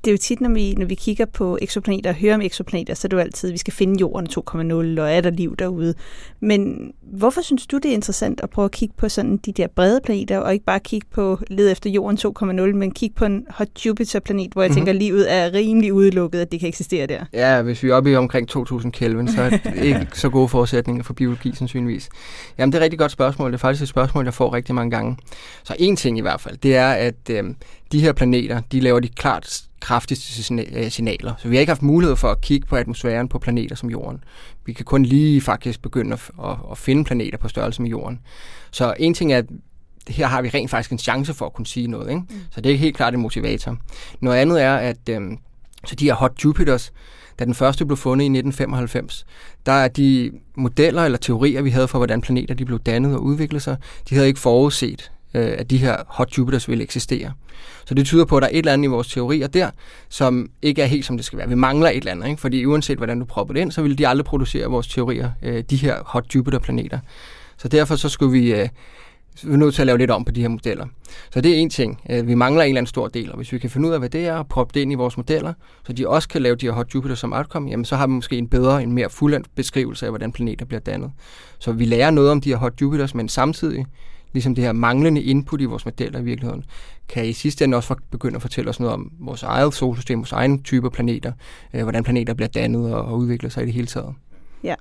Det 0.03 0.11
er 0.11 0.13
jo 0.13 0.17
tit, 0.17 0.41
når 0.41 0.49
vi, 0.49 0.73
når 0.73 0.85
vi 0.85 0.95
kigger 0.95 1.25
på 1.25 1.57
eksoplaneter 1.61 2.09
og 2.09 2.15
hører 2.15 2.35
om 2.35 2.41
eksoplaneter, 2.41 2.93
så 2.93 3.07
er 3.07 3.09
det 3.09 3.17
jo 3.17 3.21
altid, 3.21 3.49
at 3.49 3.53
vi 3.53 3.57
skal 3.57 3.73
finde 3.73 3.99
jorden 3.99 4.27
2.0, 4.27 5.01
og 5.01 5.11
er 5.11 5.21
der 5.21 5.29
liv 5.29 5.55
derude. 5.55 5.93
Men 6.39 6.91
hvorfor 7.01 7.41
synes 7.41 7.67
du, 7.67 7.77
det 7.77 7.85
er 7.85 7.93
interessant 7.93 8.41
at 8.43 8.49
prøve 8.49 8.65
at 8.65 8.71
kigge 8.71 8.93
på 8.97 9.09
sådan 9.09 9.37
de 9.37 9.51
der 9.51 9.67
brede 9.67 9.99
planeter, 10.03 10.37
og 10.37 10.53
ikke 10.53 10.65
bare 10.65 10.79
kigge 10.79 11.07
på 11.11 11.39
led 11.47 11.71
efter 11.71 11.89
jorden 11.89 12.17
2.0, 12.17 12.75
men 12.75 12.91
kigge 12.91 13.15
på 13.15 13.25
en 13.25 13.45
hot 13.49 13.85
Jupiter-planet, 13.85 14.53
hvor 14.53 14.61
jeg 14.61 14.69
mm-hmm. 14.69 14.75
tænker, 14.75 14.91
at 14.91 14.95
livet 14.95 15.33
er 15.33 15.53
rimelig 15.53 15.93
udelukket, 15.93 16.39
at 16.39 16.51
det 16.51 16.59
kan 16.59 16.69
eksistere 16.69 17.07
der? 17.07 17.25
Ja, 17.33 17.61
hvis 17.61 17.83
vi 17.83 17.89
er 17.89 17.95
oppe 17.95 18.11
i 18.11 18.15
omkring 18.15 18.57
2.000 18.57 18.89
Kelvin, 18.89 19.27
så 19.27 19.41
er 19.41 19.49
det 19.49 19.83
ikke 19.83 20.07
så 20.13 20.29
gode 20.29 20.47
forudsætninger 20.47 21.03
for 21.03 21.13
biologi, 21.13 21.55
sandsynligvis. 21.55 22.09
Jamen, 22.57 22.71
det 22.71 22.77
er 22.77 22.79
et 22.79 22.83
rigtig 22.83 22.99
godt 22.99 23.11
spørgsmål. 23.11 23.51
Det 23.51 23.57
er 23.57 23.59
faktisk 23.59 23.81
et 23.81 23.89
spørgsmål, 23.89 24.23
jeg 24.23 24.33
får 24.33 24.53
rigtig 24.53 24.75
mange 24.75 24.91
gange. 24.91 25.17
Så 25.63 25.75
en 25.79 25.95
ting 25.95 26.17
i 26.17 26.21
hvert 26.21 26.41
fald, 26.41 26.57
det 26.57 26.75
er, 26.75 26.89
at 26.89 27.29
øh, 27.29 27.43
de 27.91 28.01
her 28.01 28.13
planeter, 28.13 28.61
de 28.71 28.79
laver 28.79 28.99
de 28.99 29.07
klart 29.07 29.63
kraftigste 29.79 30.55
øh, 30.73 30.91
signaler. 30.91 31.33
Så 31.37 31.47
vi 31.47 31.55
har 31.55 31.59
ikke 31.59 31.69
haft 31.69 31.81
mulighed 31.81 32.15
for 32.15 32.27
at 32.27 32.41
kigge 32.41 32.67
på 32.67 32.75
atmosfæren 32.75 33.27
på 33.27 33.39
planeter 33.39 33.75
som 33.75 33.89
Jorden. 33.89 34.23
Vi 34.65 34.73
kan 34.73 34.85
kun 34.85 35.03
lige 35.03 35.41
faktisk 35.41 35.81
begynde 35.81 36.13
at, 36.13 36.31
at, 36.45 36.55
at 36.71 36.77
finde 36.77 37.03
planeter 37.03 37.37
på 37.37 37.47
størrelse 37.47 37.81
med 37.81 37.89
Jorden. 37.89 38.19
Så 38.71 38.93
en 38.99 39.13
ting 39.13 39.33
er, 39.33 39.37
at 39.37 39.45
her 40.07 40.27
har 40.27 40.41
vi 40.41 40.49
rent 40.49 40.69
faktisk 40.69 40.91
en 40.91 40.97
chance 40.97 41.33
for 41.33 41.45
at 41.45 41.53
kunne 41.53 41.67
sige 41.67 41.87
noget. 41.87 42.09
Ikke? 42.09 42.21
Mm. 42.29 42.39
Så 42.51 42.61
det 42.61 42.71
er 42.71 42.77
helt 42.77 42.95
klart 42.95 43.13
en 43.13 43.19
motivator. 43.19 43.77
Noget 44.19 44.37
andet 44.37 44.61
er, 44.61 44.75
at 44.75 45.09
øhm, 45.09 45.37
så 45.85 45.95
de 45.95 46.05
her 46.05 46.13
hot 46.13 46.43
Jupiters, 46.43 46.93
da 47.39 47.45
den 47.45 47.55
første 47.55 47.85
blev 47.85 47.97
fundet 47.97 48.23
i 48.23 48.27
1995, 48.27 49.25
der 49.65 49.71
er 49.71 49.87
de 49.87 50.31
modeller 50.55 51.03
eller 51.03 51.17
teorier, 51.17 51.61
vi 51.61 51.69
havde 51.69 51.87
for, 51.87 51.99
hvordan 51.99 52.21
planeter 52.21 52.53
de 52.53 52.65
blev 52.65 52.79
dannet 52.79 53.15
og 53.15 53.23
udviklet 53.23 53.61
sig, 53.61 53.77
de 54.09 54.15
havde 54.15 54.27
ikke 54.27 54.39
forudset, 54.39 55.11
øh, 55.33 55.51
at 55.57 55.69
de 55.69 55.77
her 55.77 55.97
hot 56.07 56.37
Jupiters 56.37 56.69
vil 56.69 56.81
eksistere. 56.81 57.31
Så 57.85 57.93
det 57.93 58.05
tyder 58.05 58.25
på, 58.25 58.37
at 58.37 58.41
der 58.41 58.47
er 58.47 58.51
et 58.51 58.57
eller 58.57 58.73
andet 58.73 58.83
i 58.83 58.87
vores 58.87 59.07
teorier 59.07 59.47
der, 59.47 59.69
som 60.09 60.49
ikke 60.61 60.81
er 60.81 60.85
helt 60.85 61.05
som 61.05 61.17
det 61.17 61.25
skal 61.25 61.39
være. 61.39 61.49
Vi 61.49 61.55
mangler 61.55 61.89
et 61.89 61.97
eller 61.97 62.11
andet, 62.11 62.27
ikke? 62.27 62.41
fordi 62.41 62.65
uanset 62.65 62.97
hvordan 62.97 63.19
du 63.19 63.25
propper 63.25 63.53
det 63.53 63.61
ind, 63.61 63.71
så 63.71 63.81
vil 63.81 63.97
de 63.97 64.07
aldrig 64.07 64.25
producere 64.25 64.67
vores 64.67 64.87
teorier, 64.87 65.31
øh, 65.43 65.63
de 65.69 65.75
her 65.75 65.95
hot 66.05 66.35
Jupiter-planeter. 66.35 66.99
Så 67.57 67.67
derfor 67.67 67.95
så 67.95 68.09
skulle 68.09 68.31
vi, 68.31 68.53
øh, 68.53 68.69
vi 69.43 69.53
er 69.53 69.57
nødt 69.57 69.75
til 69.75 69.81
at 69.81 69.85
lave 69.85 69.97
lidt 69.97 70.11
om 70.11 70.25
på 70.25 70.31
de 70.31 70.41
her 70.41 70.47
modeller. 70.47 70.85
Så 71.31 71.41
det 71.41 71.51
er 71.51 71.55
en 71.55 71.69
ting. 71.69 72.01
Øh, 72.09 72.27
vi 72.27 72.35
mangler 72.35 72.63
en 72.63 72.69
eller 72.69 72.79
anden 72.79 72.87
stor 72.87 73.07
del, 73.07 73.31
og 73.31 73.37
hvis 73.37 73.51
vi 73.51 73.57
kan 73.57 73.69
finde 73.69 73.87
ud 73.87 73.93
af, 73.93 73.99
hvad 73.99 74.09
det 74.09 74.27
er, 74.27 74.33
og 74.33 74.47
proppe 74.47 74.73
det 74.73 74.79
ind 74.79 74.91
i 74.91 74.95
vores 74.95 75.17
modeller, 75.17 75.53
så 75.87 75.93
de 75.93 76.07
også 76.07 76.29
kan 76.29 76.41
lave 76.41 76.55
de 76.55 76.65
her 76.65 76.73
hot 76.73 76.95
Jupiter 76.95 77.15
som 77.15 77.33
outcome, 77.33 77.69
jamen 77.69 77.85
så 77.85 77.95
har 77.95 78.07
vi 78.07 78.13
måske 78.13 78.37
en 78.37 78.47
bedre, 78.47 78.83
en 78.83 78.91
mere 78.91 79.09
fuldendt 79.09 79.55
beskrivelse 79.55 80.05
af, 80.05 80.11
hvordan 80.11 80.31
planeter 80.31 80.65
bliver 80.65 80.79
dannet. 80.79 81.11
Så 81.59 81.71
vi 81.71 81.85
lærer 81.85 82.11
noget 82.11 82.31
om 82.31 82.41
de 82.41 82.49
her 82.49 82.57
hot 82.57 82.81
Jupiters, 82.81 83.15
men 83.15 83.29
samtidig 83.29 83.85
ligesom 84.33 84.55
det 84.55 84.63
her 84.63 84.71
manglende 84.71 85.21
input 85.21 85.61
i 85.61 85.65
vores 85.65 85.85
modeller 85.85 86.19
i 86.19 86.23
virkeligheden, 86.23 86.65
kan 87.09 87.25
i 87.25 87.33
sidste 87.33 87.63
ende 87.63 87.77
også 87.77 87.95
begynde 88.11 88.35
at 88.35 88.41
fortælle 88.41 88.69
os 88.69 88.79
noget 88.79 88.93
om 88.93 89.11
vores 89.19 89.43
eget 89.43 89.73
solsystem, 89.73 90.19
vores 90.19 90.31
egen 90.31 90.63
typer 90.63 90.89
planeter, 90.89 91.31
øh, 91.73 91.83
hvordan 91.83 92.03
planeter 92.03 92.33
bliver 92.33 92.49
dannet 92.49 92.93
og, 92.93 93.01
og 93.01 93.17
udvikler 93.17 93.49
sig 93.49 93.63
i 93.63 93.65
det 93.65 93.73
hele 93.73 93.87
taget. 93.87 94.13
Ja, 94.63 94.75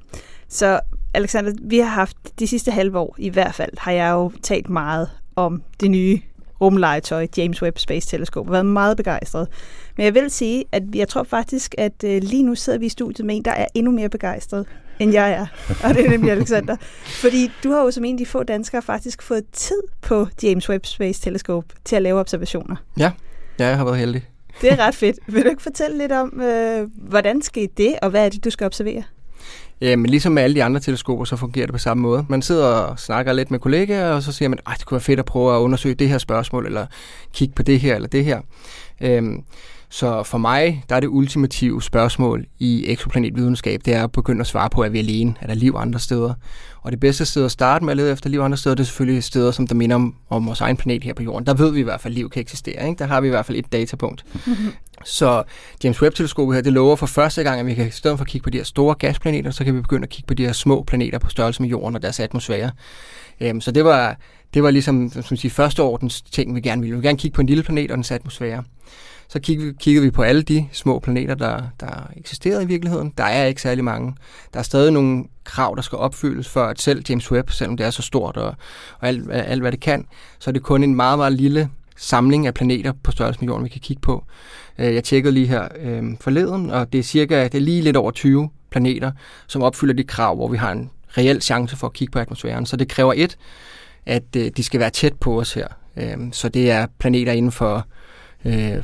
så 0.48 0.80
Alexander, 1.14 1.52
vi 1.62 1.78
har 1.78 1.88
haft 1.88 2.16
de 2.38 2.46
sidste 2.46 2.70
halve 2.70 2.98
år 2.98 3.16
i 3.18 3.28
hvert 3.28 3.54
fald, 3.54 3.72
har 3.78 3.92
jeg 3.92 4.10
jo 4.10 4.32
talt 4.42 4.70
meget 4.70 5.08
om 5.36 5.62
det 5.80 5.90
nye 5.90 6.20
rumlegetøj, 6.60 7.26
James 7.36 7.62
Webb 7.62 7.78
Space 7.78 8.08
Telescope, 8.08 8.48
og 8.48 8.52
været 8.52 8.66
meget 8.66 8.96
begejstret. 8.96 9.48
Men 9.96 10.04
jeg 10.04 10.14
vil 10.14 10.30
sige, 10.30 10.64
at 10.72 10.82
jeg 10.94 11.08
tror 11.08 11.22
faktisk, 11.22 11.74
at 11.78 12.04
øh, 12.04 12.22
lige 12.22 12.42
nu 12.42 12.54
sidder 12.54 12.78
vi 12.78 12.86
i 12.86 12.88
studiet 12.88 13.26
med 13.26 13.36
en, 13.36 13.44
der 13.44 13.50
er 13.50 13.66
endnu 13.74 13.92
mere 13.92 14.08
begejstret 14.08 14.66
end 15.00 15.12
jeg 15.12 15.32
er. 15.32 15.46
Og 15.84 15.94
det 15.94 16.06
er 16.06 16.10
nemlig 16.10 16.32
Alexander. 16.32 16.76
Fordi 17.04 17.50
du 17.64 17.70
har 17.70 17.82
jo 17.82 17.90
som 17.90 18.04
en 18.04 18.14
af 18.14 18.18
de 18.18 18.26
få 18.26 18.42
danskere 18.42 18.82
faktisk 18.82 19.22
fået 19.22 19.44
tid 19.52 19.82
på 20.02 20.26
James 20.42 20.70
Webb 20.70 20.86
Space 20.86 21.22
Telescope 21.22 21.66
til 21.84 21.96
at 21.96 22.02
lave 22.02 22.20
observationer. 22.20 22.76
Ja, 22.98 23.12
ja 23.58 23.66
jeg 23.66 23.76
har 23.76 23.84
været 23.84 23.98
heldig. 23.98 24.28
Det 24.60 24.72
er 24.72 24.78
ret 24.78 24.94
fedt. 24.94 25.18
Vil 25.26 25.44
du 25.44 25.48
ikke 25.48 25.62
fortælle 25.62 25.98
lidt 25.98 26.12
om, 26.12 26.40
øh, 26.40 26.88
hvordan 26.94 27.42
skete 27.42 27.72
det, 27.76 27.94
og 28.02 28.10
hvad 28.10 28.24
er 28.24 28.28
det, 28.28 28.44
du 28.44 28.50
skal 28.50 28.64
observere? 28.64 29.02
Ja, 29.80 29.96
men 29.96 30.10
ligesom 30.10 30.32
med 30.32 30.42
alle 30.42 30.54
de 30.54 30.64
andre 30.64 30.80
teleskoper, 30.80 31.24
så 31.24 31.36
fungerer 31.36 31.66
det 31.66 31.72
på 31.72 31.78
samme 31.78 32.02
måde. 32.02 32.26
Man 32.28 32.42
sidder 32.42 32.66
og 32.66 32.98
snakker 32.98 33.32
lidt 33.32 33.50
med 33.50 33.58
kollegaer, 33.58 34.12
og 34.12 34.22
så 34.22 34.32
siger 34.32 34.48
man, 34.48 34.58
at 34.66 34.74
det 34.78 34.86
kunne 34.86 34.96
være 34.96 35.00
fedt 35.00 35.18
at 35.18 35.24
prøve 35.24 35.56
at 35.56 35.60
undersøge 35.60 35.94
det 35.94 36.08
her 36.08 36.18
spørgsmål, 36.18 36.66
eller 36.66 36.86
kigge 37.32 37.54
på 37.54 37.62
det 37.62 37.80
her 37.80 37.94
eller 37.94 38.08
det 38.08 38.24
her. 38.24 38.40
Øhm, 39.00 39.42
så 39.90 40.22
for 40.22 40.38
mig, 40.38 40.84
der 40.88 40.96
er 40.96 41.00
det 41.00 41.06
ultimative 41.06 41.82
spørgsmål 41.82 42.46
i 42.58 42.84
eksplanetvidenskab, 42.86 43.80
det 43.84 43.94
er 43.94 44.04
at 44.04 44.12
begynde 44.12 44.40
at 44.40 44.46
svare 44.46 44.70
på, 44.70 44.82
er 44.82 44.88
vi 44.88 44.98
alene? 44.98 45.34
Er 45.40 45.46
der 45.46 45.54
liv 45.54 45.74
andre 45.76 45.98
steder? 45.98 46.34
Og 46.82 46.92
det 46.92 47.00
bedste 47.00 47.24
sted 47.24 47.44
at 47.44 47.50
starte 47.50 47.84
med 47.84 47.90
at 47.90 47.96
lede 47.96 48.12
efter 48.12 48.30
liv 48.30 48.40
andre 48.40 48.56
steder, 48.56 48.74
det 48.74 48.82
er 48.82 48.86
selvfølgelig 48.86 49.24
steder, 49.24 49.50
som 49.50 49.66
der 49.66 49.74
minder 49.74 49.96
om, 49.96 50.14
om 50.28 50.46
vores 50.46 50.60
egen 50.60 50.76
planet 50.76 51.04
her 51.04 51.14
på 51.14 51.22
Jorden. 51.22 51.46
Der 51.46 51.54
ved 51.54 51.72
vi 51.72 51.80
i 51.80 51.82
hvert 51.82 52.00
fald, 52.00 52.12
at 52.12 52.18
liv 52.18 52.30
kan 52.30 52.40
eksistere. 52.40 52.88
Ikke? 52.88 52.98
Der 52.98 53.06
har 53.06 53.20
vi 53.20 53.26
i 53.26 53.30
hvert 53.30 53.46
fald 53.46 53.58
et 53.58 53.72
datapunkt. 53.72 54.24
så 55.04 55.42
James 55.84 56.02
Webb-teleskopet 56.02 56.54
her, 56.54 56.62
det 56.62 56.72
lover 56.72 56.96
for 56.96 57.06
første 57.06 57.42
gang, 57.42 57.60
at 57.60 57.66
vi 57.66 57.74
kan 57.74 57.86
i 57.86 57.90
stedet 57.90 58.18
for 58.18 58.24
at 58.24 58.28
kigge 58.28 58.42
på 58.42 58.50
de 58.50 58.56
her 58.56 58.64
store 58.64 58.94
gasplaneter, 58.94 59.50
så 59.50 59.64
kan 59.64 59.74
vi 59.74 59.80
begynde 59.80 60.02
at 60.02 60.08
kigge 60.08 60.26
på 60.26 60.34
de 60.34 60.44
her 60.44 60.52
små 60.52 60.82
planeter 60.82 61.18
på 61.18 61.30
størrelse 61.30 61.62
med 61.62 61.68
Jorden 61.68 61.96
og 61.96 62.02
deres 62.02 62.20
atmosfære. 62.20 62.70
Øhm, 63.40 63.60
så 63.60 63.70
det 63.70 63.84
var, 63.84 64.16
det 64.54 64.62
var 64.62 64.70
ligesom 64.70 65.10
som 65.22 65.36
sige, 65.36 65.50
første 65.50 65.82
ordens 65.82 66.22
ting, 66.22 66.54
vi 66.54 66.60
gerne 66.60 66.80
ville. 66.80 66.90
Vi 66.90 66.96
ville 66.96 67.08
gerne 67.08 67.18
kigge 67.18 67.34
på 67.34 67.40
en 67.40 67.46
lille 67.46 67.62
planet 67.62 67.90
og 67.90 67.96
dens 67.96 68.10
atmosfære. 68.10 68.64
Så 69.28 69.40
kiggede, 69.40 69.74
kiggede 69.80 70.04
vi 70.04 70.10
på 70.10 70.22
alle 70.22 70.42
de 70.42 70.68
små 70.72 70.98
planeter, 70.98 71.34
der, 71.34 71.62
der 71.80 72.10
eksisterede 72.16 72.62
i 72.62 72.66
virkeligheden. 72.66 73.12
Der 73.18 73.24
er 73.24 73.46
ikke 73.46 73.62
særlig 73.62 73.84
mange. 73.84 74.14
Der 74.52 74.58
er 74.58 74.62
stadig 74.62 74.92
nogle 74.92 75.24
krav, 75.44 75.76
der 75.76 75.82
skal 75.82 75.98
opfyldes, 75.98 76.48
for 76.48 76.64
at 76.64 76.80
selv 76.80 77.04
James 77.08 77.32
Webb, 77.32 77.50
selvom 77.50 77.76
det 77.76 77.86
er 77.86 77.90
så 77.90 78.02
stort 78.02 78.36
og, 78.36 78.54
og 78.98 79.08
alt, 79.08 79.30
alt, 79.30 79.60
hvad 79.60 79.72
det 79.72 79.80
kan, 79.80 80.06
så 80.38 80.50
er 80.50 80.52
det 80.52 80.62
kun 80.62 80.82
en 80.82 80.94
meget, 80.94 81.18
meget 81.18 81.32
lille 81.32 81.70
samling 81.96 82.46
af 82.46 82.54
planeter 82.54 82.92
på 83.02 83.10
størrelse 83.10 83.40
med 83.40 83.48
jorden, 83.48 83.64
vi 83.64 83.68
kan 83.68 83.80
kigge 83.80 84.00
på. 84.00 84.24
Øh, 84.78 84.94
jeg 84.94 85.04
tjekkede 85.04 85.34
lige 85.34 85.46
her 85.46 85.68
øh, 85.80 86.04
forleden, 86.20 86.70
og 86.70 86.92
det 86.92 86.98
er 86.98 87.02
cirka 87.02 87.44
det 87.44 87.54
er 87.54 87.60
lige 87.60 87.82
lidt 87.82 87.96
over 87.96 88.10
20 88.10 88.50
planeter, 88.70 89.12
som 89.46 89.62
opfylder 89.62 89.94
de 89.94 90.04
krav, 90.04 90.36
hvor 90.36 90.48
vi 90.48 90.56
har 90.56 90.72
en 90.72 90.90
reel 91.18 91.42
chance 91.42 91.76
for 91.76 91.86
at 91.86 91.92
kigge 91.92 92.12
på 92.12 92.18
atmosfæren. 92.18 92.66
Så 92.66 92.76
det 92.76 92.88
kræver 92.88 93.12
et, 93.16 93.38
at 94.06 94.36
øh, 94.36 94.50
de 94.56 94.62
skal 94.62 94.80
være 94.80 94.90
tæt 94.90 95.14
på 95.14 95.40
os 95.40 95.52
her. 95.54 95.66
Øh, 95.96 96.16
så 96.32 96.48
det 96.48 96.70
er 96.70 96.86
planeter 96.98 97.32
inden 97.32 97.52
for 97.52 97.86
øh, 98.44 98.82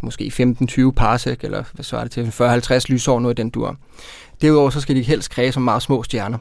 måske 0.00 0.32
15-20 0.60 0.90
parsec, 0.90 1.38
eller 1.42 1.64
hvad 1.72 1.84
så 1.84 1.96
er 1.96 2.04
det 2.04 2.10
til, 2.12 2.32
40-50 2.40 2.84
lysår, 2.88 3.20
noget 3.20 3.38
i 3.38 3.42
den 3.42 3.50
dur. 3.50 3.76
Derudover 4.42 4.70
så 4.70 4.80
skal 4.80 4.96
de 4.96 5.02
helst 5.02 5.30
kræve 5.30 5.52
som 5.52 5.62
meget 5.62 5.82
små 5.82 6.02
stjerner. 6.02 6.38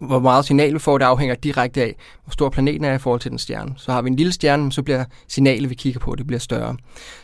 Hvor 0.00 0.18
meget 0.18 0.44
signal 0.44 0.74
vi 0.74 0.78
får, 0.78 0.98
det 0.98 1.04
afhænger 1.04 1.34
direkte 1.34 1.82
af, 1.82 1.96
hvor 2.24 2.30
stor 2.30 2.48
planeten 2.48 2.84
er 2.84 2.94
i 2.94 2.98
forhold 2.98 3.20
til 3.20 3.30
den 3.30 3.38
stjerne. 3.38 3.74
Så 3.76 3.92
har 3.92 4.02
vi 4.02 4.08
en 4.08 4.16
lille 4.16 4.32
stjerne, 4.32 4.72
så 4.72 4.82
bliver 4.82 5.04
signalet, 5.28 5.70
vi 5.70 5.74
kigger 5.74 6.00
på, 6.00 6.14
det 6.14 6.26
bliver 6.26 6.40
større. 6.40 6.76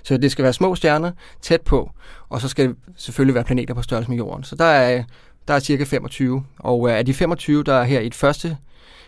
Så 0.03 0.17
det 0.17 0.33
skal 0.33 0.43
være 0.43 0.53
små 0.53 0.75
stjerner 0.75 1.13
tæt 1.43 1.61
på, 1.61 1.91
og 2.29 2.41
så 2.41 2.49
skal 2.49 2.69
det 2.69 2.77
selvfølgelig 2.97 3.35
være 3.35 3.45
planeter 3.45 3.75
på 3.75 3.83
størrelse 3.83 4.11
med 4.11 4.19
jorden. 4.19 4.45
Så 4.45 4.57
der 4.57 4.65
er, 4.65 5.03
der 5.49 5.55
er 5.55 5.59
cirka 5.59 5.85
25, 5.85 6.45
og 6.59 6.89
øh, 6.89 6.99
af 6.99 7.07
de 7.07 7.15
25, 7.15 7.63
der 7.63 7.75
er 7.75 7.85
her 7.85 8.01
i 8.01 8.07
et 8.07 8.15
første 8.15 8.57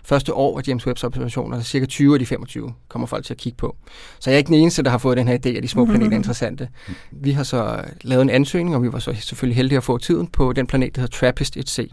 første 0.05 0.35
år 0.35 0.59
af 0.59 0.69
James 0.69 0.87
Webbs 0.87 1.05
observationer, 1.05 1.61
så 1.61 1.65
cirka 1.65 1.87
20 1.87 2.15
af 2.15 2.19
de 2.19 2.27
25 2.27 2.73
kommer 2.89 3.07
folk 3.07 3.25
til 3.25 3.35
at 3.35 3.39
kigge 3.39 3.57
på. 3.57 3.77
Så 4.21 4.31
jeg 4.31 4.35
er 4.35 4.39
ikke 4.39 4.49
den 4.49 4.55
eneste, 4.55 4.83
der 4.83 4.91
har 4.91 4.99
fået 4.99 5.17
den 5.17 5.29
her 5.29 5.39
idé, 5.47 5.49
at 5.49 5.63
de 5.63 5.69
små 5.69 5.85
planeter 5.85 6.11
er 6.11 6.17
interessante. 6.17 6.69
Vi 7.13 7.33
har 7.33 7.43
så 7.43 7.85
lavet 8.03 8.23
en 8.23 8.31
ansøgning, 8.31 8.77
og 8.77 8.83
vi 8.83 8.93
var 8.93 8.99
så 8.99 9.15
selvfølgelig 9.15 9.57
heldige 9.57 9.77
at 9.77 9.85
få 9.85 9.99
tiden 9.99 10.27
på 10.27 10.53
den 10.53 10.67
planet, 10.67 10.97
der 10.97 11.01
hedder 11.01 11.17
TRAPPIST-1c. 11.17 11.93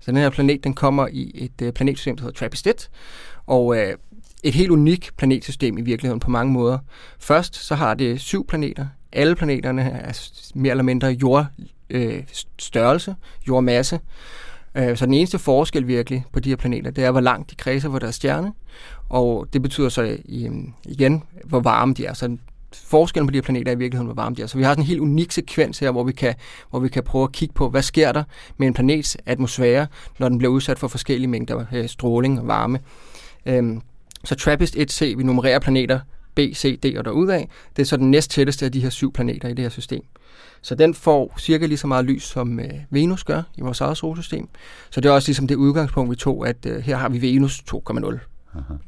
Så 0.00 0.10
den 0.10 0.16
her 0.16 0.30
planet, 0.30 0.64
den 0.64 0.74
kommer 0.74 1.08
i 1.12 1.30
et 1.34 1.66
uh, 1.66 1.72
planetsystem, 1.72 2.16
der 2.16 2.24
hedder 2.24 2.46
TRAPPIST-1, 2.46 2.88
og 3.46 3.66
uh, 3.66 3.76
et 4.44 4.54
helt 4.54 4.70
unikt 4.70 5.16
planetsystem 5.16 5.78
i 5.78 5.80
virkeligheden 5.80 6.20
på 6.20 6.30
mange 6.30 6.52
måder. 6.52 6.78
Først 7.18 7.56
så 7.56 7.74
har 7.74 7.94
det 7.94 8.20
syv 8.20 8.46
planeter. 8.46 8.86
Alle 9.12 9.34
planeterne 9.34 9.82
er 9.82 10.30
mere 10.54 10.70
eller 10.70 10.84
mindre 10.84 11.08
jordstørrelse, 11.08 13.10
øh, 13.10 13.16
jordmasse. 13.48 14.00
Øh, 14.74 14.96
så 14.96 15.06
den 15.06 15.14
eneste 15.14 15.38
forskel 15.38 15.86
virkelig 15.86 16.24
på 16.32 16.40
de 16.40 16.48
her 16.48 16.56
planeter, 16.56 16.90
det 16.90 17.04
er, 17.04 17.10
hvor 17.10 17.20
langt 17.20 17.50
de 17.50 17.56
kredser 17.56 17.90
for 17.90 17.98
deres 17.98 18.14
stjerne, 18.14 18.52
og 19.08 19.46
det 19.52 19.62
betyder 19.62 19.88
så 19.88 20.02
øhm, 20.28 20.72
igen, 20.84 21.22
hvor 21.44 21.60
varme 21.60 21.94
de 21.94 22.06
er. 22.06 22.14
Så 22.14 22.36
forskellen 22.74 23.26
på 23.26 23.30
de 23.30 23.36
her 23.36 23.42
planeter 23.42 23.72
er 23.72 23.76
i 23.76 23.78
virkeligheden, 23.78 24.06
hvor 24.06 24.22
varme 24.22 24.36
de 24.36 24.42
er. 24.42 24.46
Så 24.46 24.58
vi 24.58 24.64
har 24.64 24.72
sådan 24.72 24.82
en 24.82 24.86
helt 24.86 25.00
unik 25.00 25.32
sekvens 25.32 25.78
her, 25.78 25.90
hvor 25.90 26.04
vi, 26.04 26.12
kan, 26.12 26.34
hvor 26.70 26.80
vi 26.80 26.88
kan 26.88 27.02
prøve 27.02 27.24
at 27.24 27.32
kigge 27.32 27.54
på, 27.54 27.68
hvad 27.68 27.82
sker 27.82 28.12
der 28.12 28.24
med 28.56 28.66
en 28.66 28.74
planets 28.74 29.16
atmosfære, 29.26 29.86
når 30.18 30.28
den 30.28 30.38
bliver 30.38 30.52
udsat 30.52 30.78
for 30.78 30.88
forskellige 30.88 31.28
mængder 31.28 31.64
øh, 31.72 31.88
stråling 31.88 32.40
og 32.40 32.46
varme. 32.46 32.78
Øhm, 33.46 33.80
så 34.24 34.34
TRAPPIST-1c, 34.34 35.16
vi 35.16 35.22
nummererer 35.22 35.58
planeter 35.58 36.00
B, 36.34 36.38
C, 36.54 36.80
D 36.80 36.98
og 36.98 37.04
derudad, 37.04 37.44
det 37.76 37.82
er 37.82 37.86
så 37.86 37.96
den 37.96 38.10
næst 38.10 38.30
tætteste 38.30 38.64
af 38.64 38.72
de 38.72 38.80
her 38.80 38.90
syv 38.90 39.12
planeter 39.12 39.48
i 39.48 39.54
det 39.54 39.62
her 39.62 39.68
system. 39.68 40.02
Så 40.64 40.74
den 40.74 40.94
får 40.94 41.34
cirka 41.38 41.66
lige 41.66 41.78
så 41.78 41.86
meget 41.86 42.04
lys, 42.04 42.22
som 42.22 42.60
øh, 42.60 42.70
Venus 42.90 43.24
gør 43.24 43.42
i 43.56 43.60
vores 43.60 43.80
eget 43.80 43.96
solsystem. 43.96 44.48
Så 44.90 45.00
det 45.00 45.08
er 45.08 45.12
også 45.12 45.28
ligesom 45.28 45.46
det 45.46 45.54
udgangspunkt, 45.54 46.10
vi 46.10 46.16
tog, 46.16 46.48
at 46.48 46.66
øh, 46.66 46.82
her 46.82 46.96
har 46.96 47.08
vi 47.08 47.22
Venus 47.22 47.62
2,0. 47.74 48.18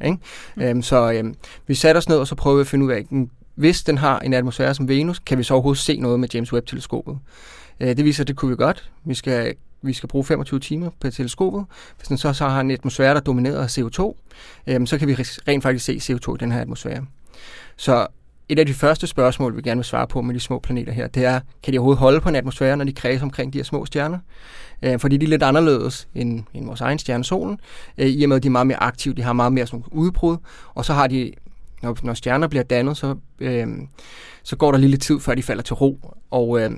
Ikke? 0.05 0.19
Øhm, 0.57 0.83
så 0.83 1.13
øh, 1.13 1.35
vi 1.67 1.75
satte 1.75 1.99
os 1.99 2.09
ned, 2.09 2.17
og 2.17 2.27
så 2.27 2.35
prøvede 2.35 2.59
vi 2.59 2.61
at 2.61 2.67
finde 2.67 2.85
ud 2.87 2.91
af, 2.91 3.07
hvis 3.55 3.83
den 3.83 3.99
har 3.99 4.19
en 4.19 4.33
atmosfære 4.33 4.75
som 4.75 4.89
Venus, 4.89 5.19
kan 5.19 5.39
vi 5.39 5.43
så 5.43 5.55
overhovedet 5.55 5.83
se 5.83 6.01
noget 6.01 6.21
med 6.21 6.29
James 6.35 6.53
Webb-teleskopet. 6.53 7.19
Øh, 7.81 7.97
det 7.97 8.05
viser, 8.05 8.25
at 8.25 8.29
det 8.29 8.37
kunne 8.37 8.51
vi 8.51 8.57
godt. 8.57 8.91
Vi 9.05 9.15
skal, 9.15 9.55
vi 9.83 9.93
skal 9.93 10.09
bruge 10.09 10.25
25 10.25 10.61
timer 10.61 10.91
på 11.01 11.11
teleskopet. 11.11 11.65
Hvis 11.97 12.09
den 12.09 12.19
så, 12.19 12.33
så 12.33 12.49
har 12.49 12.61
en 12.61 12.71
atmosfære, 12.71 13.11
der 13.11 13.21
er 13.21 13.21
domineret 13.21 13.57
af 13.57 13.79
CO2, 13.79 14.15
øh, 14.67 14.87
så 14.87 14.99
kan 14.99 15.09
vi 15.09 15.15
rent 15.15 15.63
faktisk 15.63 15.85
se 15.85 16.15
CO2 16.15 16.35
i 16.35 16.39
den 16.41 16.53
her 16.53 16.61
atmosfære. 16.61 17.07
Så 17.77 18.07
et 18.49 18.59
af 18.59 18.67
de 18.67 18.75
første 18.75 19.07
spørgsmål, 19.07 19.57
vi 19.57 19.63
gerne 19.63 19.79
vil 19.79 19.85
svare 19.85 20.07
på 20.07 20.23
med 20.23 20.35
de 20.35 20.41
små 20.41 20.59
planeter 20.59 20.93
her, 20.93 21.07
det 21.07 21.25
er, 21.25 21.41
kan 21.63 21.73
de 21.73 21.79
overhovedet 21.79 22.01
holde 22.01 22.21
på 22.21 22.29
en 22.29 22.37
atmosfære, 22.37 22.77
når 22.77 22.85
de 22.85 22.93
kredser 22.93 23.25
omkring 23.25 23.53
de 23.53 23.59
her 23.59 23.65
små 23.65 23.85
stjerner? 23.85 24.19
Øh, 24.83 24.99
fordi 24.99 25.17
de 25.17 25.25
er 25.27 25.31
lidt 25.31 25.43
anderledes 25.43 26.09
end, 26.15 26.45
end 26.55 26.67
vores 26.67 26.81
egen 26.81 26.99
stjerne, 26.99 27.25
solen, 27.25 27.59
øh, 27.99 28.07
i 28.07 28.23
og 28.23 28.29
med, 28.29 28.37
at 28.37 28.43
de 28.43 28.49
er 28.49 28.53
meget 28.53 28.67
mere 28.67 28.83
aktive, 28.83 29.15
de 29.15 29.23
har 29.23 29.33
meget 29.33 29.53
mere 29.53 29.67
sådan 29.67 29.85
udbrud, 29.91 30.37
og 30.75 30.85
så 30.85 30.93
har 30.93 31.07
de, 31.07 31.33
når, 31.83 31.99
når 32.03 32.15
stjerner 32.15 32.49
bliver 32.49 32.63
dannet, 32.63 32.97
så, 32.97 33.17
øh, 33.41 33.67
så 34.43 34.57
går 34.57 34.73
der 34.73 34.79
lige 34.79 34.91
lidt 34.91 35.03
tid, 35.03 35.21
før 35.21 35.35
de 35.35 35.43
falder 35.43 35.63
til 35.63 35.75
ro, 35.75 36.15
og 36.31 36.61
øh, 36.61 36.71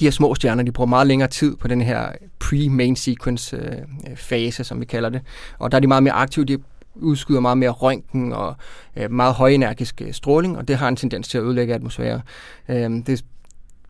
de 0.00 0.04
her 0.04 0.10
små 0.10 0.34
stjerner, 0.34 0.62
de 0.62 0.72
bruger 0.72 0.88
meget 0.88 1.06
længere 1.06 1.28
tid 1.28 1.56
på 1.56 1.68
den 1.68 1.80
her 1.80 2.12
pre-main 2.44 2.94
sequence 2.96 3.56
øh, 3.56 3.72
øh 4.10 4.16
fase, 4.16 4.64
som 4.64 4.80
vi 4.80 4.84
kalder 4.84 5.08
det. 5.08 5.20
Og 5.58 5.72
der 5.72 5.76
er 5.76 5.80
de 5.80 5.86
meget 5.86 6.02
mere 6.02 6.14
aktive, 6.14 6.44
de 6.44 6.58
udskyder 6.94 7.40
meget 7.40 7.58
mere 7.58 7.70
røntgen 7.70 8.32
og 8.32 8.54
øh, 8.96 9.10
meget 9.10 9.34
højenergisk 9.34 10.02
øh, 10.02 10.12
stråling, 10.12 10.58
og 10.58 10.68
det 10.68 10.76
har 10.76 10.88
en 10.88 10.96
tendens 10.96 11.28
til 11.28 11.38
at 11.38 11.44
ødelægge 11.44 11.74
atmosfæren. 11.74 12.20
Øh, 12.68 12.90
det 13.06 13.24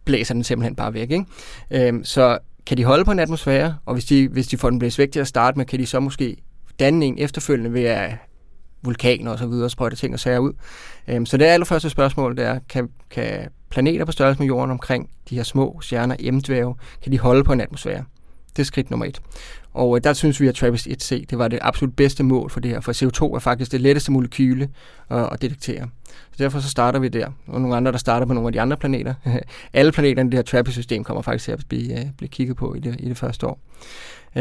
blæser 0.05 0.35
den 0.35 0.45
simpelthen 0.45 0.77
bare 0.77 0.95
væk. 0.95 1.11
Ikke? 1.11 1.25
Øh, 1.71 2.05
så 2.05 2.39
kan 2.67 2.77
de 2.77 2.85
holde 2.85 3.05
på 3.05 3.11
en 3.11 3.19
atmosfære, 3.19 3.77
og 3.87 3.95
hvis 3.95 4.05
de, 4.05 4.29
hvis 4.29 4.47
de 4.47 4.57
får 4.57 4.71
den 4.71 4.79
blæst 4.79 4.99
væk 4.99 5.13
til 5.13 5.21
at 5.21 5.27
starte 5.27 5.59
med, 5.59 5.67
kan 5.67 5.79
de 5.79 5.87
så 5.87 6.01
måske 6.01 6.37
danne 6.79 7.07
en 7.07 7.19
efterfølgende 7.19 7.73
ved 7.73 7.85
at 7.85 8.13
vulkaner 8.83 9.31
og 9.31 9.39
så 9.39 9.47
videre, 9.47 9.71
sprøjte 9.71 9.97
ting 9.97 10.15
og 10.15 10.21
sager 10.21 10.39
ud. 10.39 10.53
Øhm, 11.09 11.27
så 11.27 11.37
det 11.37 11.45
allerførste 11.45 11.91
spørgsmål, 11.91 12.37
det 12.37 12.45
er, 12.45 12.59
kan, 12.69 12.89
kan 13.11 13.49
planeter 13.71 14.05
på 14.05 14.13
størrelse 14.13 14.41
med 14.41 14.47
jorden 14.47 14.71
omkring 14.71 15.11
de 15.31 15.37
her 15.37 15.43
små 15.43 15.81
stjerner, 15.81 16.33
m 16.33 16.41
kan 17.03 17.13
de 17.13 17.19
holde 17.19 17.45
på 17.45 17.53
en 17.53 17.61
atmosfære? 17.61 18.05
Det 18.57 18.63
er 18.63 18.67
skridt 18.67 18.91
nummer 18.91 19.07
et. 19.07 19.21
Og 19.75 19.97
øh, 19.97 20.05
der 20.05 20.13
synes 20.13 20.41
vi, 20.41 20.49
at 20.49 20.55
Trappist 20.55 20.87
1C 20.87 21.25
det 21.31 21.39
var 21.39 21.49
det 21.49 21.59
absolut 21.63 21.97
bedste 21.97 22.23
mål 22.23 22.51
for 22.51 22.61
det 22.61 22.71
her, 22.71 22.81
for 22.81 22.93
CO2 22.93 23.35
er 23.35 23.39
faktisk 23.39 23.73
det 23.73 23.81
letteste 23.81 24.13
molekyle 24.13 24.69
at, 25.11 25.29
at 25.33 25.43
detektere. 25.43 25.89
Så 26.07 26.37
derfor 26.39 26.61
så 26.61 26.69
starter 26.69 26.99
vi 26.99 27.09
der. 27.09 27.29
Og 27.47 27.61
nogle 27.61 27.77
andre, 27.77 27.93
der 27.93 27.99
starter 27.99 28.27
på 28.27 28.33
nogle 28.33 28.49
af 28.49 28.53
de 28.53 28.61
andre 28.61 28.77
planeter. 28.77 29.15
Alle 29.73 29.93
planeterne 29.93 30.29
i 30.29 30.31
det 30.31 30.39
her 30.39 30.43
Trappist-system 30.43 31.05
kommer 31.05 31.23
faktisk 31.23 31.45
til 31.45 31.53
at 31.53 31.65
blive, 31.69 32.01
øh, 32.01 32.07
blive 32.17 32.29
kigget 32.29 32.57
på 32.57 32.75
i 32.75 32.81
det, 32.81 32.97
i 32.99 33.09
det 33.09 33.17
første 33.17 33.47
år. 33.47 33.61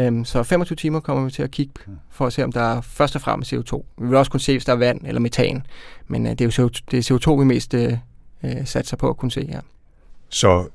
Um, 0.00 0.24
så 0.24 0.42
25 0.42 0.76
timer 0.76 1.00
kommer 1.00 1.24
vi 1.24 1.30
til 1.30 1.42
at 1.42 1.50
kigge 1.50 1.72
for 2.10 2.26
at 2.26 2.32
se, 2.32 2.44
om 2.44 2.52
der 2.52 2.60
er 2.60 2.80
først 2.80 3.14
og 3.14 3.20
fremmest 3.20 3.52
CO2. 3.52 3.84
Vi 3.98 4.06
vil 4.06 4.16
også 4.16 4.30
kunne 4.30 4.40
se, 4.40 4.52
hvis 4.52 4.64
der 4.64 4.72
er 4.72 4.76
vand 4.76 5.00
eller 5.06 5.20
metan. 5.20 5.66
Men 6.06 6.26
øh, 6.26 6.30
det 6.32 6.40
er 6.40 6.44
jo 6.44 6.66
CO2, 6.66 6.80
det 6.90 7.10
er 7.10 7.14
CO2 7.14 7.38
vi 7.38 7.44
mest 7.44 7.74
satser 8.64 8.96
på 8.96 9.08
at 9.08 9.16
kunne 9.16 9.30
se 9.30 9.46
her. 9.46 9.60
Så 10.28 10.68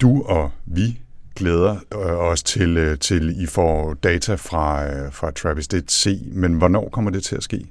du 0.00 0.22
og 0.22 0.50
vi 0.66 1.00
glæder 1.34 1.76
os 2.18 2.42
til, 2.42 2.98
til 2.98 3.42
I 3.42 3.46
får 3.46 3.94
data 3.94 4.34
fra, 4.34 4.84
fra 5.08 5.30
Travis 5.30 5.68
1C, 5.74 6.18
men 6.32 6.54
hvornår 6.54 6.88
kommer 6.92 7.10
det 7.10 7.22
til 7.22 7.36
at 7.36 7.42
ske? 7.42 7.66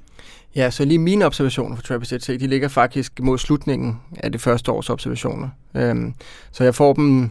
Ja, 0.56 0.70
så 0.70 0.84
lige 0.84 0.98
mine 0.98 1.26
observationer 1.26 1.76
for 1.76 1.82
Travis 1.82 2.12
1C, 2.12 2.38
de 2.38 2.46
ligger 2.46 2.68
faktisk 2.68 3.20
mod 3.20 3.38
slutningen 3.38 4.00
af 4.16 4.32
det 4.32 4.40
første 4.40 4.72
års 4.72 4.90
observationer. 4.90 5.48
Øhm, 5.74 6.14
så 6.52 6.64
jeg 6.64 6.74
får 6.74 6.92
dem 6.92 7.30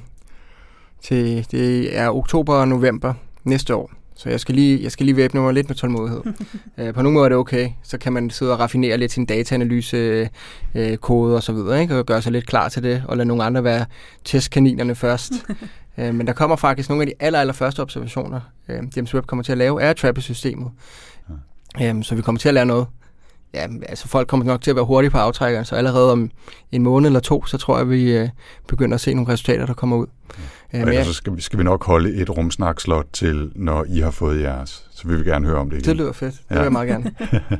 til, 1.01 1.47
det 1.51 1.97
er 1.97 2.09
oktober 2.09 2.55
og 2.55 2.67
november 2.67 3.13
næste 3.43 3.75
år. 3.75 3.91
Så 4.15 4.29
jeg 4.29 4.39
skal 4.39 4.55
lige, 4.55 4.83
jeg 4.83 4.91
skal 4.91 5.05
lige 5.05 5.15
væbne 5.15 5.41
mig 5.41 5.53
lidt 5.53 5.69
med 5.69 5.75
tålmodighed. 5.75 6.21
øh, 6.77 6.93
på 6.93 7.01
nogle 7.01 7.13
måder 7.13 7.25
er 7.25 7.29
det 7.29 7.37
okay. 7.37 7.69
Så 7.83 7.97
kan 7.97 8.13
man 8.13 8.29
sidde 8.29 8.51
og 8.51 8.59
raffinere 8.59 8.97
lidt 8.97 9.11
sin 9.11 9.25
dataanalyse, 9.25 10.29
øh, 10.75 10.97
kode 10.97 11.35
og 11.35 11.43
så 11.43 11.53
videre, 11.53 11.81
ikke? 11.81 11.97
og 11.97 12.05
gøre 12.05 12.21
sig 12.21 12.31
lidt 12.31 12.47
klar 12.47 12.69
til 12.69 12.83
det, 12.83 13.03
og 13.07 13.17
lade 13.17 13.27
nogle 13.27 13.43
andre 13.43 13.63
være 13.63 13.85
testkaninerne 14.25 14.95
først. 14.95 15.33
øh, 15.97 16.15
men 16.15 16.27
der 16.27 16.33
kommer 16.33 16.55
faktisk 16.55 16.89
nogle 16.89 17.03
af 17.03 17.07
de 17.07 17.13
aller, 17.19 17.39
aller 17.39 17.53
første 17.53 17.79
observationer, 17.79 18.41
øh, 18.69 18.83
James 18.95 19.13
Webb 19.15 19.27
kommer 19.27 19.43
til 19.43 19.51
at 19.51 19.57
lave, 19.57 19.81
er 19.81 19.93
Trappist-systemet. 19.93 20.71
Ja. 21.79 21.93
Øh, 21.93 22.03
så 22.03 22.15
vi 22.15 22.21
kommer 22.21 22.39
til 22.39 22.47
at 22.47 22.53
lære 22.53 22.65
noget. 22.65 22.87
Ja, 23.53 23.67
altså 23.89 24.07
folk 24.07 24.27
kommer 24.27 24.45
nok 24.45 24.61
til 24.61 24.69
at 24.69 24.75
være 24.75 24.85
hurtige 24.85 25.11
på 25.11 25.17
aftrækkeren, 25.17 25.65
så 25.65 25.75
allerede 25.75 26.11
om 26.11 26.31
en 26.71 26.83
måned 26.83 27.09
eller 27.09 27.19
to, 27.19 27.45
så 27.45 27.57
tror 27.57 27.77
jeg, 27.77 27.89
vi 27.89 28.17
øh, 28.17 28.29
begynder 28.67 28.95
at 28.95 29.01
se 29.01 29.13
nogle 29.13 29.33
resultater, 29.33 29.65
der 29.65 29.73
kommer 29.73 29.97
ud. 29.97 30.07
Ja. 30.73 30.81
Og 30.81 30.87
ellers 30.89 31.07
så 31.07 31.13
skal 31.13 31.35
vi, 31.35 31.41
skal 31.41 31.59
vi 31.59 31.63
nok 31.63 31.85
holde 31.85 32.15
et 32.15 32.37
rumsnakslot 32.37 33.05
til, 33.13 33.51
når 33.55 33.85
I 33.89 33.99
har 33.99 34.11
fået 34.11 34.41
jeres. 34.41 34.85
Så 34.91 35.07
vi 35.07 35.15
vil 35.15 35.25
gerne 35.25 35.47
høre 35.47 35.57
om 35.57 35.69
det 35.69 35.77
igen. 35.77 35.85
Det 35.85 35.95
lyder 35.95 36.13
fedt. 36.13 36.33
Det 36.33 36.41
ja. 36.49 36.55
vil 36.55 36.63
jeg 36.63 36.71
meget 36.71 36.87
gerne. 36.87 37.11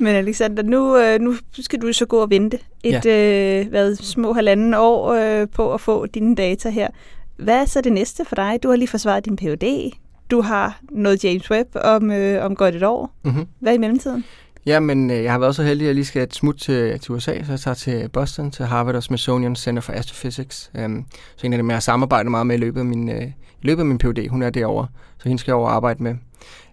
Men 0.00 0.14
Alexander, 0.14 0.62
nu, 0.62 0.96
øh, 0.96 1.20
nu 1.20 1.34
skal 1.52 1.80
du 1.80 1.92
så 1.92 2.06
gå 2.06 2.16
og 2.22 2.30
vente 2.30 2.58
et 2.84 3.04
ja. 3.04 3.60
øh, 3.60 3.68
hvad, 3.68 3.96
små 3.96 4.32
halvanden 4.32 4.74
år 4.74 5.12
øh, 5.12 5.48
på 5.48 5.74
at 5.74 5.80
få 5.80 6.06
dine 6.06 6.36
data 6.36 6.70
her. 6.70 6.88
Hvad 7.36 7.60
er 7.60 7.64
så 7.64 7.80
det 7.80 7.92
næste 7.92 8.24
for 8.24 8.36
dig? 8.36 8.58
Du 8.62 8.68
har 8.68 8.76
lige 8.76 8.88
forsvaret 8.88 9.24
din 9.24 9.36
PhD. 9.36 9.92
Du 10.30 10.40
har 10.40 10.80
noget 10.90 11.24
James 11.24 11.50
Webb 11.50 11.68
om, 11.84 12.10
øh, 12.10 12.44
om 12.44 12.56
godt 12.56 12.74
et 12.74 12.82
år. 12.82 13.14
Mm-hmm. 13.24 13.46
Hvad 13.60 13.74
i 13.74 13.78
mellemtiden? 13.78 14.24
Ja, 14.66 14.80
men 14.80 15.10
øh, 15.10 15.22
jeg 15.22 15.32
har 15.32 15.38
været 15.38 15.56
så 15.56 15.62
heldig, 15.62 15.84
at 15.84 15.86
jeg 15.86 15.94
lige 15.94 16.04
skal 16.04 16.22
et 16.22 16.34
smut 16.34 16.56
til, 16.56 17.00
til 17.00 17.12
USA, 17.12 17.44
så 17.44 17.52
jeg 17.52 17.60
tager 17.60 17.74
til 17.74 18.08
Boston, 18.08 18.50
til 18.50 18.64
Harvard 18.64 18.94
og 18.94 19.02
Smithsonian 19.02 19.56
Center 19.56 19.82
for 19.82 19.92
Astrophysics. 19.92 20.70
Um, 20.84 21.06
så 21.36 21.46
en 21.46 21.52
af 21.52 21.56
dem, 21.56 21.70
jeg 21.70 21.76
har 21.76 21.80
samarbejdet 21.80 22.30
meget 22.30 22.46
med 22.46 22.56
i 22.56 22.58
løbet 22.58 22.80
af 22.80 22.86
min, 22.86 23.08
uh, 23.08 23.22
i 23.22 23.32
løbet 23.62 23.80
af 23.80 23.86
min 23.86 23.98
PhD, 23.98 24.28
hun 24.28 24.42
er 24.42 24.50
derovre, 24.50 24.86
så 25.18 25.28
hende 25.28 25.38
skal 25.38 25.50
jeg 25.50 25.56
over 25.56 25.68
arbejde 25.68 26.02
med. 26.02 26.14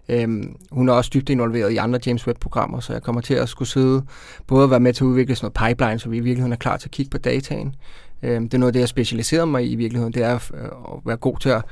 Øhm, 0.08 0.56
hun 0.70 0.88
er 0.88 0.92
også 0.92 1.10
dybt 1.14 1.28
involveret 1.28 1.72
i 1.72 1.76
andre 1.76 1.98
James 2.06 2.26
Webb-programmer, 2.26 2.80
så 2.80 2.92
jeg 2.92 3.02
kommer 3.02 3.20
til 3.20 3.34
at 3.34 3.48
skulle 3.48 3.68
sidde, 3.68 4.02
både 4.46 4.64
at 4.64 4.70
være 4.70 4.80
med 4.80 4.92
til 4.92 5.04
at 5.04 5.08
udvikle 5.08 5.34
sådan 5.34 5.52
noget 5.58 5.76
pipeline, 5.76 5.98
så 5.98 6.08
vi 6.08 6.16
i 6.16 6.20
virkeligheden 6.20 6.52
er 6.52 6.56
klar 6.56 6.76
til 6.76 6.88
at 6.88 6.92
kigge 6.92 7.10
på 7.10 7.18
dataen. 7.18 7.74
Øhm, 8.22 8.48
det 8.48 8.54
er 8.54 8.58
noget 8.58 8.68
af 8.68 8.72
det, 8.72 8.80
jeg 8.80 8.88
specialiserer 8.88 9.44
mig 9.44 9.64
i 9.64 9.72
i 9.72 9.76
virkeligheden, 9.76 10.14
det 10.14 10.22
er 10.22 10.34
at, 10.34 10.50
øh, 10.54 10.64
at 10.64 11.00
være 11.04 11.16
god 11.16 11.38
til 11.38 11.48
at 11.48 11.62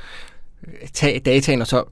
øh, 0.67 0.89
tage 0.93 1.21
dataen 1.21 1.61
og 1.61 1.67
så 1.67 1.85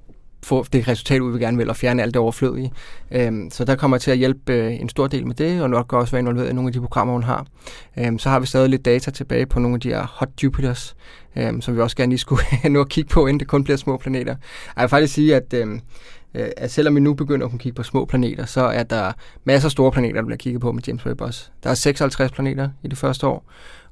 få 0.44 0.64
det 0.72 0.88
resultat 0.88 1.20
ud, 1.20 1.32
vi 1.32 1.38
gerne 1.38 1.56
vil, 1.56 1.70
og 1.70 1.76
fjerne 1.76 2.02
alt 2.02 2.14
det 2.14 2.22
overflødige. 2.22 2.72
Øhm, 3.10 3.50
så 3.50 3.64
der 3.64 3.76
kommer 3.76 3.96
jeg 3.96 4.00
til 4.02 4.10
at 4.10 4.18
hjælpe 4.18 4.52
øh, 4.52 4.80
en 4.80 4.88
stor 4.88 5.06
del 5.06 5.26
med 5.26 5.34
det, 5.34 5.62
og 5.62 5.70
nok 5.70 5.92
også 5.92 6.10
være 6.10 6.20
involveret 6.20 6.50
i 6.50 6.52
nogle 6.52 6.68
af 6.68 6.72
de 6.72 6.80
programmer, 6.80 7.12
hun 7.12 7.22
har. 7.22 7.46
Øhm, 7.98 8.18
så 8.18 8.28
har 8.28 8.40
vi 8.40 8.46
stadig 8.46 8.70
lidt 8.70 8.84
data 8.84 9.10
tilbage 9.10 9.46
på 9.46 9.60
nogle 9.60 9.74
af 9.74 9.80
de 9.80 9.88
her 9.88 10.06
hot 10.06 10.28
Jupiters, 10.42 10.96
øhm, 11.36 11.60
som 11.60 11.76
vi 11.76 11.80
også 11.80 11.96
gerne 11.96 12.10
lige 12.10 12.18
skulle 12.18 12.42
nå 12.70 12.80
at 12.80 12.88
kigge 12.88 13.08
på, 13.08 13.26
inden 13.26 13.40
det 13.40 13.48
kun 13.48 13.64
bliver 13.64 13.76
små 13.76 13.96
planeter. 13.96 14.36
Jeg 14.76 14.82
vil 14.82 14.88
faktisk 14.88 15.14
sige, 15.14 15.36
at 15.36 15.54
øhm, 15.54 15.80
øh, 16.34 16.48
at 16.56 16.70
selvom 16.70 16.94
vi 16.94 17.00
nu 17.00 17.14
begynder 17.14 17.46
at 17.46 17.50
kunne 17.50 17.58
kigge 17.58 17.76
på 17.76 17.82
små 17.82 18.04
planeter, 18.04 18.44
så 18.44 18.60
er 18.60 18.82
der 18.82 19.12
masser 19.44 19.66
af 19.66 19.72
store 19.72 19.92
planeter, 19.92 20.14
der 20.14 20.26
bliver 20.26 20.36
kigget 20.36 20.60
på 20.60 20.72
med 20.72 20.82
James 20.86 21.06
Webb 21.06 21.20
også. 21.20 21.48
Der 21.62 21.70
er 21.70 21.74
56 21.74 22.32
planeter 22.32 22.68
i 22.82 22.88
det 22.88 22.98
første 22.98 23.26
år, 23.26 23.44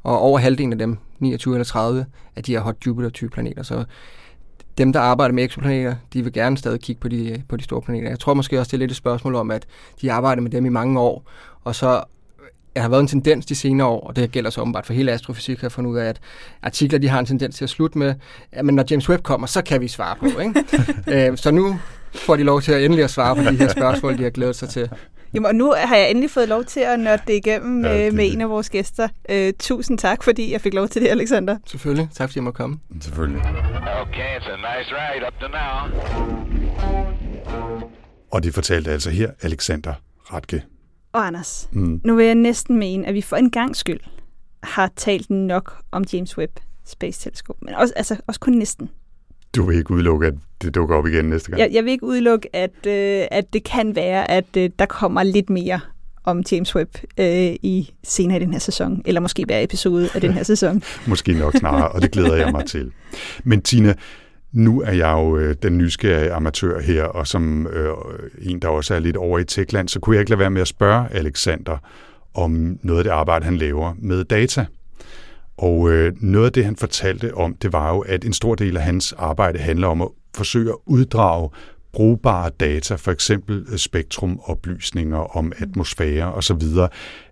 og 0.02 0.18
over 0.18 0.38
halvdelen 0.38 0.72
af 0.72 0.78
dem, 0.78 0.98
29 1.18 1.54
eller 1.54 1.64
30, 1.64 2.06
af 2.36 2.42
de 2.42 2.52
her 2.52 2.60
hot 2.60 2.76
Jupiter-type 2.86 3.30
planeter. 3.30 3.62
Så 3.62 3.84
dem, 4.78 4.92
der 4.92 5.00
arbejder 5.00 5.34
med 5.34 5.44
eksoplaneter, 5.44 5.94
de 6.12 6.22
vil 6.22 6.32
gerne 6.32 6.58
stadig 6.58 6.80
kigge 6.80 7.00
på 7.00 7.08
de, 7.08 7.42
på 7.48 7.56
de 7.56 7.62
store 7.62 7.82
planeter. 7.82 8.08
Jeg 8.08 8.18
tror 8.18 8.34
måske 8.34 8.60
også, 8.60 8.70
det 8.70 8.74
er 8.74 8.78
lidt 8.78 8.90
et 8.90 8.96
spørgsmål 8.96 9.34
om, 9.34 9.50
at 9.50 9.66
de 10.00 10.12
arbejder 10.12 10.42
med 10.42 10.50
dem 10.50 10.66
i 10.66 10.68
mange 10.68 11.00
år, 11.00 11.30
og 11.64 11.74
så 11.74 12.04
der 12.74 12.80
har 12.80 12.88
været 12.88 13.00
en 13.00 13.06
tendens 13.06 13.46
de 13.46 13.54
senere 13.54 13.86
år, 13.86 14.00
og 14.00 14.16
det 14.16 14.32
gælder 14.32 14.50
så 14.50 14.60
åbenbart 14.60 14.86
for 14.86 14.92
hele 14.92 15.12
astrofysik, 15.12 15.60
har 15.60 15.68
fundet 15.68 15.90
ud 15.90 15.96
af, 15.96 16.08
at 16.08 16.20
artikler 16.62 16.98
de 16.98 17.08
har 17.08 17.18
en 17.18 17.26
tendens 17.26 17.56
til 17.56 17.64
at 17.64 17.70
slutte 17.70 17.98
med, 17.98 18.14
at 18.52 18.64
men 18.64 18.74
når 18.74 18.84
James 18.90 19.08
Webb 19.08 19.22
kommer, 19.22 19.46
så 19.46 19.62
kan 19.62 19.80
vi 19.80 19.88
svare 19.88 20.16
på. 20.16 20.38
Ikke? 20.40 20.64
øh, 21.30 21.36
så 21.36 21.50
nu 21.50 21.78
får 22.14 22.36
de 22.36 22.42
lov 22.42 22.62
til 22.62 22.72
at 22.72 22.84
endelig 22.84 23.04
at 23.04 23.10
svare 23.10 23.36
på 23.36 23.42
de 23.42 23.56
her 23.56 23.68
spørgsmål, 23.68 24.18
de 24.18 24.22
har 24.22 24.30
glædet 24.30 24.56
sig 24.56 24.68
til. 24.68 24.90
Jamen, 25.34 25.46
og 25.46 25.54
nu 25.54 25.74
har 25.76 25.96
jeg 25.96 26.10
endelig 26.10 26.30
fået 26.30 26.48
lov 26.48 26.64
til 26.64 26.80
at 26.80 27.00
nørde 27.00 27.22
det 27.26 27.34
igennem 27.34 27.84
ja, 27.84 28.04
det, 28.04 28.14
med 28.14 28.32
en 28.32 28.40
af 28.40 28.50
vores 28.50 28.70
gæster. 28.70 29.08
Uh, 29.32 29.36
tusind 29.60 29.98
tak, 29.98 30.22
fordi 30.22 30.52
jeg 30.52 30.60
fik 30.60 30.74
lov 30.74 30.88
til 30.88 31.02
det, 31.02 31.08
Alexander. 31.08 31.56
Selvfølgelig. 31.66 32.08
Tak, 32.14 32.28
fordi 32.28 32.38
jeg 32.38 32.44
måtte 32.44 32.56
komme. 32.56 32.78
Selvfølgelig. 33.00 33.42
Okay, 34.02 34.38
it's 34.38 34.50
a 34.50 34.56
nice 34.56 34.90
ride 34.94 35.26
up 35.26 35.40
to 35.40 35.48
now. 35.48 36.02
Og 38.30 38.42
det 38.42 38.54
fortalte 38.54 38.90
altså 38.90 39.10
her 39.10 39.30
Alexander 39.42 39.94
Ratke. 40.32 40.62
Og 41.12 41.26
Anders, 41.26 41.68
mm. 41.72 42.00
nu 42.04 42.14
vil 42.14 42.26
jeg 42.26 42.34
næsten 42.34 42.78
mene, 42.78 43.06
at 43.06 43.14
vi 43.14 43.22
for 43.22 43.36
en 43.36 43.50
gang 43.50 43.76
skyld 43.76 44.00
har 44.62 44.90
talt 44.96 45.30
nok 45.30 45.76
om 45.90 46.04
James 46.12 46.38
Webb 46.38 46.52
Space 46.84 47.20
Telescope, 47.20 47.58
men 47.62 47.74
også, 47.74 47.94
altså, 47.96 48.16
også 48.26 48.40
kun 48.40 48.52
næsten. 48.52 48.90
Du 49.56 49.66
vil 49.66 49.78
ikke 49.78 49.90
udelukke, 49.90 50.26
at 50.26 50.34
det 50.62 50.74
dukker 50.74 50.96
op 50.96 51.06
igen 51.06 51.24
næste 51.24 51.50
gang? 51.50 51.60
Jeg, 51.60 51.70
jeg 51.72 51.84
vil 51.84 51.90
ikke 51.90 52.06
udelukke, 52.06 52.56
at, 52.56 52.86
øh, 52.86 53.26
at 53.30 53.52
det 53.52 53.64
kan 53.64 53.96
være, 53.96 54.30
at 54.30 54.56
øh, 54.56 54.70
der 54.78 54.86
kommer 54.86 55.22
lidt 55.22 55.50
mere 55.50 55.80
om 56.24 56.42
James 56.52 56.76
Webb 56.76 56.90
øh, 57.18 57.26
i 57.62 57.94
senere 58.04 58.36
i 58.36 58.40
den 58.40 58.52
her 58.52 58.58
sæson, 58.58 59.02
eller 59.04 59.20
måske 59.20 59.44
hver 59.44 59.60
episode 59.60 60.08
af 60.14 60.20
den 60.20 60.32
her 60.32 60.42
sæson. 60.42 60.82
måske 61.06 61.32
nok 61.32 61.56
snarere, 61.56 61.88
og 61.88 62.02
det 62.02 62.10
glæder 62.10 62.36
jeg 62.36 62.52
mig 62.52 62.66
til. 62.66 62.92
Men 63.44 63.62
Tina, 63.62 63.94
nu 64.52 64.80
er 64.80 64.92
jeg 64.92 65.12
jo 65.12 65.36
øh, 65.36 65.56
den 65.62 65.78
nysgerrige 65.78 66.32
amatør 66.32 66.80
her, 66.80 67.04
og 67.04 67.26
som 67.26 67.66
øh, 67.66 67.90
en, 68.42 68.58
der 68.58 68.68
også 68.68 68.94
er 68.94 68.98
lidt 68.98 69.16
over 69.16 69.38
i 69.38 69.44
Techland, 69.44 69.88
så 69.88 70.00
kunne 70.00 70.16
jeg 70.16 70.20
ikke 70.20 70.30
lade 70.30 70.40
være 70.40 70.50
med 70.50 70.60
at 70.60 70.68
spørge 70.68 71.06
Alexander 71.10 71.78
om 72.34 72.78
noget 72.82 72.98
af 72.98 73.04
det 73.04 73.10
arbejde, 73.10 73.44
han 73.44 73.56
laver 73.56 73.94
med 73.98 74.24
data. 74.24 74.66
Og 75.56 75.90
øh, 75.90 76.12
noget 76.20 76.46
af 76.46 76.52
det, 76.52 76.64
han 76.64 76.76
fortalte 76.76 77.34
om, 77.34 77.54
det 77.54 77.72
var 77.72 77.94
jo, 77.94 78.00
at 78.00 78.24
en 78.24 78.32
stor 78.32 78.54
del 78.54 78.76
af 78.76 78.82
hans 78.82 79.12
arbejde 79.12 79.58
handler 79.58 79.88
om 79.88 80.02
at 80.02 80.08
forsøge 80.34 80.70
at 80.70 80.76
uddrage 80.86 81.50
brugbare 81.92 82.50
data, 82.60 82.94
for 82.94 83.12
eksempel 83.12 83.66
øh, 83.72 83.78
spektrumoplysninger 83.78 85.36
om 85.36 85.52
atmosfære 85.58 86.34
osv., 86.34 86.62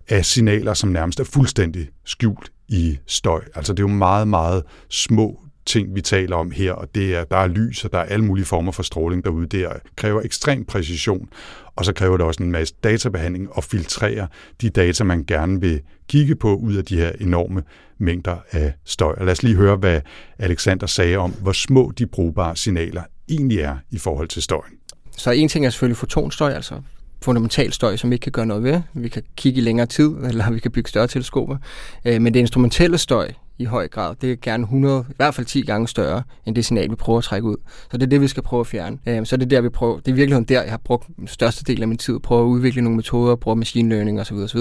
af 0.09 0.25
signaler, 0.25 0.73
som 0.73 0.89
nærmest 0.89 1.19
er 1.19 1.23
fuldstændig 1.23 1.89
skjult 2.05 2.51
i 2.67 2.97
støj. 3.05 3.41
Altså 3.55 3.73
det 3.73 3.79
er 3.79 3.83
jo 3.83 3.95
meget, 3.95 4.27
meget 4.27 4.63
små 4.89 5.39
ting, 5.65 5.95
vi 5.95 6.01
taler 6.01 6.35
om 6.35 6.51
her, 6.51 6.73
og 6.73 6.95
det 6.95 7.15
er, 7.15 7.23
der 7.23 7.37
er 7.37 7.47
lys, 7.47 7.85
og 7.85 7.91
der 7.91 7.97
er 7.97 8.03
alle 8.03 8.25
mulige 8.25 8.45
former 8.45 8.71
for 8.71 8.83
stråling 8.83 9.23
derude. 9.23 9.47
Det 9.47 9.61
er, 9.61 9.73
kræver 9.95 10.21
ekstrem 10.21 10.65
præcision, 10.65 11.29
og 11.75 11.85
så 11.85 11.93
kræver 11.93 12.17
det 12.17 12.25
også 12.25 12.43
en 12.43 12.51
masse 12.51 12.73
databehandling 12.83 13.51
og 13.51 13.63
filtrere 13.63 14.27
de 14.61 14.69
data, 14.69 15.03
man 15.03 15.23
gerne 15.23 15.61
vil 15.61 15.81
kigge 16.07 16.35
på 16.35 16.55
ud 16.55 16.75
af 16.75 16.85
de 16.85 16.97
her 16.97 17.11
enorme 17.21 17.63
mængder 17.97 18.37
af 18.51 18.73
støj. 18.85 19.15
Og 19.17 19.25
lad 19.25 19.31
os 19.31 19.43
lige 19.43 19.55
høre, 19.55 19.75
hvad 19.75 20.01
Alexander 20.39 20.87
sagde 20.87 21.17
om, 21.17 21.31
hvor 21.31 21.51
små 21.51 21.91
de 21.97 22.07
brugbare 22.07 22.55
signaler 22.55 23.03
egentlig 23.29 23.59
er 23.59 23.77
i 23.91 23.97
forhold 23.97 24.27
til 24.27 24.41
støjen. 24.41 24.73
Så 25.17 25.31
en 25.31 25.49
ting 25.49 25.65
er 25.65 25.69
selvfølgelig 25.69 25.97
fotonstøj, 25.97 26.51
altså 26.51 26.81
fundamental 27.21 27.73
støj, 27.73 27.97
som 27.97 28.09
vi 28.09 28.15
ikke 28.15 28.23
kan 28.23 28.31
gøre 28.31 28.45
noget 28.45 28.63
ved. 28.63 28.81
Vi 28.93 29.09
kan 29.09 29.23
kigge 29.35 29.61
i 29.61 29.63
længere 29.63 29.85
tid, 29.85 30.09
eller 30.09 30.51
vi 30.51 30.59
kan 30.59 30.71
bygge 30.71 30.89
større 30.89 31.07
teleskoper. 31.07 31.57
Øh, 32.05 32.21
men 32.21 32.33
det 32.33 32.39
instrumentelle 32.39 32.97
støj 32.97 33.31
i 33.59 33.65
høj 33.65 33.87
grad, 33.87 34.15
det 34.21 34.31
er 34.31 34.35
gerne 34.41 34.63
100, 34.63 35.05
i 35.09 35.13
hvert 35.17 35.35
fald 35.35 35.47
10 35.47 35.61
gange 35.61 35.87
større, 35.87 36.23
end 36.45 36.55
det 36.55 36.65
signal, 36.65 36.89
vi 36.89 36.95
prøver 36.95 37.17
at 37.17 37.23
trække 37.23 37.47
ud. 37.47 37.57
Så 37.91 37.97
det 37.97 38.03
er 38.03 38.09
det, 38.09 38.21
vi 38.21 38.27
skal 38.27 38.43
prøve 38.43 38.59
at 38.59 38.67
fjerne. 38.67 38.97
Øhm, 39.05 39.25
så 39.25 39.37
det 39.37 39.43
er 39.43 39.49
der, 39.49 39.61
vi 39.61 39.69
prøver, 39.69 39.99
det 39.99 40.11
er 40.11 40.15
virkelig 40.15 40.49
der, 40.49 40.61
jeg 40.61 40.71
har 40.71 40.81
brugt 40.85 41.07
største 41.25 41.63
del 41.63 41.81
af 41.81 41.87
min 41.87 41.97
tid, 41.97 42.19
prøve 42.19 42.41
at 42.41 42.47
udvikle 42.47 42.81
nogle 42.81 42.95
metoder, 42.95 43.35
bruge 43.35 43.55
machine 43.55 43.89
learning 43.89 44.21
osv. 44.21 44.35
osv. 44.35 44.59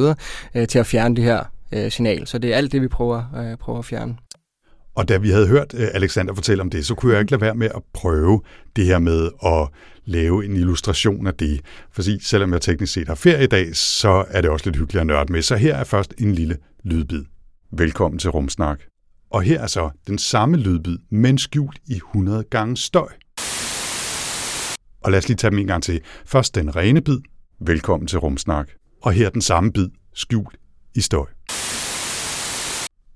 Øh, 0.55 0.69
til 0.69 0.79
at 0.79 0.87
fjerne 0.87 1.17
det 1.17 1.25
her 1.25 1.45
øh, 1.73 1.91
signal. 1.91 2.27
Så 2.27 2.39
det 2.39 2.53
er 2.53 2.57
alt 2.57 2.73
det, 2.73 2.83
vi 2.83 2.89
prøver, 2.89 3.23
øh, 3.37 3.57
prøver 3.57 3.79
at 3.79 3.85
fjerne. 3.85 4.17
Og 4.95 5.09
da 5.09 5.17
vi 5.17 5.31
havde 5.31 5.49
hørt 5.49 5.75
øh, 5.75 5.89
Alexander 5.95 6.35
fortælle 6.35 6.63
om 6.63 6.71
det, 6.71 6.87
så 6.87 6.95
kunne 6.95 7.13
jeg 7.13 7.21
ikke 7.21 7.31
lade 7.31 7.41
være 7.41 7.55
med 7.55 7.69
at 7.75 7.83
prøve 7.93 8.41
det 8.77 8.87
her 8.87 8.99
med 8.99 9.31
at 9.47 9.69
lave 10.05 10.45
en 10.45 10.57
illustration 10.57 11.27
af 11.27 11.35
det. 11.35 11.61
For 11.93 12.03
selvom 12.23 12.53
jeg 12.53 12.61
teknisk 12.61 12.93
set 12.93 13.09
har 13.09 13.15
ferie 13.15 13.45
i 13.45 13.47
dag, 13.47 13.77
så 13.77 14.25
er 14.29 14.41
det 14.41 14.51
også 14.51 14.67
lidt 14.67 14.77
hyggeligt 14.77 15.01
at 15.01 15.07
nørde 15.07 15.33
med. 15.33 15.43
Så 15.43 15.57
her 15.57 15.75
er 15.77 15.85
først 15.85 16.15
en 16.19 16.33
lille 16.35 16.57
lydbid. 16.85 17.25
Velkommen 17.73 18.19
til 18.19 18.31
Rumsnak. 18.31 18.81
Og 19.31 19.43
her 19.43 19.61
er 19.61 19.67
så 19.67 19.91
den 20.07 20.19
samme 20.19 20.57
lydbid, 20.57 20.99
men 21.11 21.39
skjult 21.39 21.79
i 21.87 21.95
100 21.95 22.45
gange 22.51 22.77
støj. 22.77 23.09
Og 25.01 25.11
lad 25.11 25.19
os 25.19 25.29
lige 25.29 25.37
tage 25.37 25.51
dem 25.51 25.59
en 25.59 25.67
gang 25.67 25.83
til. 25.83 26.01
Først 26.27 26.55
den 26.55 26.77
rene 26.77 27.01
bid. 27.01 27.19
Velkommen 27.61 28.07
til 28.07 28.19
Rumsnak. 28.19 28.69
Og 29.03 29.13
her 29.13 29.31
den 29.31 29.43
samme 29.43 29.73
bid, 29.73 29.89
skjult 30.15 30.57
i 30.95 31.01
støj. 31.01 31.27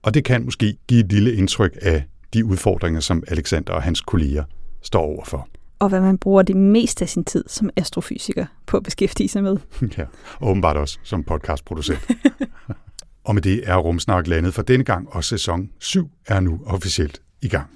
Og 0.03 0.15
det 0.15 0.25
kan 0.25 0.45
måske 0.45 0.77
give 0.89 1.01
et 1.01 1.13
lille 1.13 1.35
indtryk 1.35 1.79
af 1.83 2.05
de 2.33 2.45
udfordringer, 2.45 3.01
som 3.01 3.23
Alexander 3.29 3.73
og 3.73 3.83
hans 3.83 4.01
kolleger 4.01 4.45
står 4.83 5.03
overfor 5.03 5.49
og 5.85 5.89
hvad 5.89 6.01
man 6.01 6.19
bruger 6.19 6.43
det 6.43 6.57
meste 6.57 7.05
af 7.05 7.09
sin 7.09 7.25
tid 7.25 7.45
som 7.47 7.71
astrofysiker 7.77 8.47
på 8.67 8.77
at 8.77 8.83
beskæftige 8.83 9.29
sig 9.29 9.43
med. 9.43 9.57
Ja, 9.99 10.05
og 10.41 10.49
åbenbart 10.49 10.77
også 10.77 10.99
som 11.03 11.25
podcastproducent. 11.25 12.01
og 13.25 13.35
med 13.35 13.43
det 13.43 13.61
er 13.65 13.77
Rumsnak 13.77 14.27
landet 14.27 14.55
for 14.55 14.63
denne 14.63 14.85
gang, 14.85 15.09
og 15.11 15.25
sæson 15.25 15.71
7 15.79 16.11
er 16.27 16.41
nu 16.41 16.61
officielt 16.67 17.23
i 17.43 17.49
gang. 17.49 17.67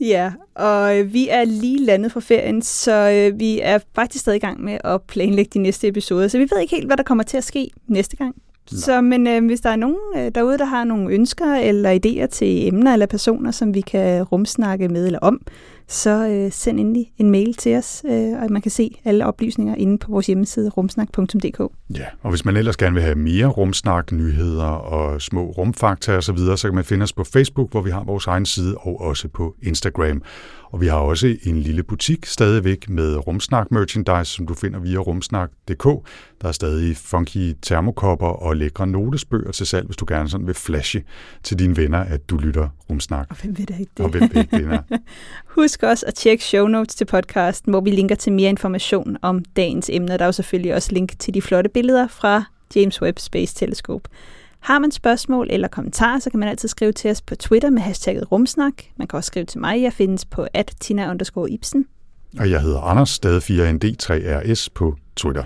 Ja, 0.00 0.32
og 0.54 0.98
øh, 0.98 1.12
vi 1.12 1.28
er 1.28 1.44
lige 1.44 1.84
landet 1.84 2.12
fra 2.12 2.20
ferien, 2.20 2.62
så 2.62 2.92
øh, 3.10 3.40
vi 3.40 3.60
er 3.62 3.78
faktisk 3.94 4.22
stadig 4.22 4.36
i 4.36 4.40
gang 4.40 4.64
med 4.64 4.78
at 4.84 5.02
planlægge 5.02 5.50
de 5.54 5.58
næste 5.58 5.88
episoder, 5.88 6.28
så 6.28 6.38
vi 6.38 6.48
ved 6.50 6.60
ikke 6.60 6.76
helt, 6.76 6.86
hvad 6.86 6.96
der 6.96 7.02
kommer 7.02 7.24
til 7.24 7.36
at 7.36 7.44
ske 7.44 7.70
næste 7.86 8.16
gang. 8.16 8.34
Så 8.70 9.00
men 9.00 9.26
øh, 9.26 9.46
hvis 9.46 9.60
der 9.60 9.70
er 9.70 9.76
nogen 9.76 9.96
øh, 10.16 10.30
derude, 10.34 10.58
der 10.58 10.64
har 10.64 10.84
nogle 10.84 11.14
ønsker 11.14 11.54
eller 11.54 11.98
idéer 12.06 12.26
til 12.26 12.66
emner 12.66 12.92
eller 12.92 13.06
personer, 13.06 13.50
som 13.50 13.74
vi 13.74 13.80
kan 13.80 14.22
rumsnakke 14.22 14.88
med 14.88 15.06
eller 15.06 15.18
om, 15.18 15.40
så 15.88 16.28
øh, 16.28 16.52
send 16.52 16.80
endelig 16.80 17.12
en 17.18 17.30
mail 17.30 17.54
til 17.54 17.76
os, 17.76 18.02
øh, 18.04 18.42
og 18.42 18.52
man 18.52 18.62
kan 18.62 18.70
se 18.70 19.00
alle 19.04 19.26
oplysninger 19.26 19.74
inde 19.74 19.98
på 19.98 20.10
vores 20.10 20.26
hjemmeside 20.26 20.68
rumsnak.dk. 20.68 21.72
Ja, 21.98 22.06
og 22.22 22.30
hvis 22.30 22.44
man 22.44 22.56
ellers 22.56 22.76
gerne 22.76 22.94
vil 22.94 23.02
have 23.02 23.14
mere 23.14 23.46
rumsnak, 23.46 24.12
nyheder 24.12 24.64
og 24.64 25.22
små 25.22 25.50
rumfakta 25.50 26.16
osv., 26.16 26.38
så, 26.38 26.56
så 26.56 26.68
kan 26.68 26.74
man 26.74 26.84
finde 26.84 27.02
os 27.02 27.12
på 27.12 27.24
Facebook, 27.24 27.70
hvor 27.70 27.80
vi 27.80 27.90
har 27.90 28.04
vores 28.04 28.26
egen 28.26 28.46
side, 28.46 28.76
og 28.76 29.00
også 29.00 29.28
på 29.28 29.54
Instagram. 29.62 30.22
Og 30.70 30.80
vi 30.80 30.86
har 30.86 30.96
også 30.96 31.36
en 31.42 31.60
lille 31.60 31.82
butik 31.82 32.26
stadigvæk 32.26 32.88
med 32.88 33.26
rumsnak 33.26 33.70
merchandise, 33.70 34.32
som 34.32 34.46
du 34.46 34.54
finder 34.54 34.78
via 34.78 34.98
rumsnak.dk. 34.98 35.84
Der 36.42 36.48
er 36.48 36.52
stadig 36.52 36.96
funky 36.96 37.54
termokopper 37.62 38.26
og 38.26 38.56
lækre 38.56 38.86
notesbøger 38.86 39.52
til 39.52 39.66
salg, 39.66 39.86
hvis 39.86 39.96
du 39.96 40.04
gerne 40.08 40.28
sådan 40.28 40.46
vil 40.46 40.54
flashe 40.54 41.02
til 41.42 41.58
dine 41.58 41.76
venner, 41.76 41.98
at 41.98 42.30
du 42.30 42.36
lytter 42.36 42.68
rumsnak. 42.90 43.26
Og 43.30 43.36
hvem 43.42 43.58
ved 43.58 43.66
det 43.66 43.80
ikke 43.80 43.92
det? 43.96 44.04
Og 44.04 44.10
hvem 44.10 44.22
ved 44.22 44.42
ikke 44.42 44.56
det, 44.56 45.00
Husk 45.56 45.75
også 45.82 46.06
at 46.06 46.14
tjekke 46.14 46.44
show 46.44 46.66
notes 46.66 46.94
til 46.94 47.04
podcasten, 47.04 47.72
hvor 47.72 47.80
vi 47.80 47.90
linker 47.90 48.14
til 48.14 48.32
mere 48.32 48.50
information 48.50 49.16
om 49.22 49.44
dagens 49.44 49.90
emner. 49.92 50.16
Der 50.16 50.24
er 50.24 50.28
jo 50.28 50.32
selvfølgelig 50.32 50.74
også 50.74 50.92
link 50.92 51.18
til 51.18 51.34
de 51.34 51.42
flotte 51.42 51.70
billeder 51.70 52.08
fra 52.08 52.44
James 52.76 53.02
Webb 53.02 53.18
Space 53.18 53.54
Telescope. 53.54 54.08
Har 54.60 54.78
man 54.78 54.90
spørgsmål 54.90 55.46
eller 55.50 55.68
kommentarer, 55.68 56.18
så 56.18 56.30
kan 56.30 56.40
man 56.40 56.48
altid 56.48 56.68
skrive 56.68 56.92
til 56.92 57.10
os 57.10 57.22
på 57.22 57.34
Twitter 57.34 57.70
med 57.70 57.82
hashtagget 57.82 58.32
rumsnak. 58.32 58.74
Man 58.96 59.08
kan 59.08 59.16
også 59.16 59.28
skrive 59.28 59.46
til 59.46 59.60
mig. 59.60 59.82
Jeg 59.82 59.92
findes 59.92 60.24
på 60.24 60.46
at 60.54 60.74
tina 60.80 61.14
Ibsen. 61.48 61.86
Og 62.38 62.50
jeg 62.50 62.62
hedder 62.62 62.80
Anders, 62.80 63.10
stadig 63.10 63.42
4ND3RS 63.42 64.68
på 64.74 64.96
Twitter. 65.16 65.44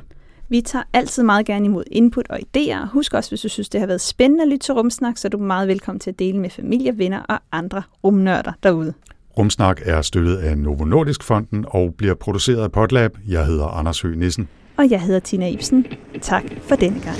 Vi 0.48 0.60
tager 0.60 0.82
altid 0.92 1.22
meget 1.22 1.46
gerne 1.46 1.64
imod 1.64 1.84
input 1.90 2.26
og 2.30 2.38
idéer. 2.38 2.86
Husk 2.86 3.14
også, 3.14 3.30
hvis 3.30 3.40
du 3.40 3.48
synes, 3.48 3.68
det 3.68 3.80
har 3.80 3.86
været 3.86 4.00
spændende 4.00 4.42
at 4.42 4.48
lytte 4.48 4.64
til 4.64 4.74
Rumsnak, 4.74 5.16
så 5.16 5.28
er 5.28 5.30
du 5.30 5.38
meget 5.38 5.68
velkommen 5.68 6.00
til 6.00 6.10
at 6.10 6.18
dele 6.18 6.38
med 6.38 6.50
familie, 6.50 6.98
venner 6.98 7.22
og 7.22 7.38
andre 7.52 7.82
rumnørder 8.04 8.52
derude. 8.62 8.94
Rumsnak 9.40 9.80
er 9.84 10.02
støttet 10.02 10.36
af 10.36 10.58
Novo 10.58 10.84
Nordisk 10.84 11.22
Fonden 11.22 11.64
og 11.68 11.94
bliver 11.98 12.14
produceret 12.14 12.62
af 12.62 12.72
Potlab. 12.72 13.16
Jeg 13.28 13.46
hedder 13.46 13.66
Anders 13.66 14.00
Høgh 14.00 14.18
Nissen. 14.18 14.48
Og 14.78 14.90
jeg 14.90 15.00
hedder 15.00 15.20
Tina 15.20 15.48
Ibsen. 15.48 15.86
Tak 16.22 16.42
for 16.68 16.76
denne 16.76 17.00
gang. 17.00 17.16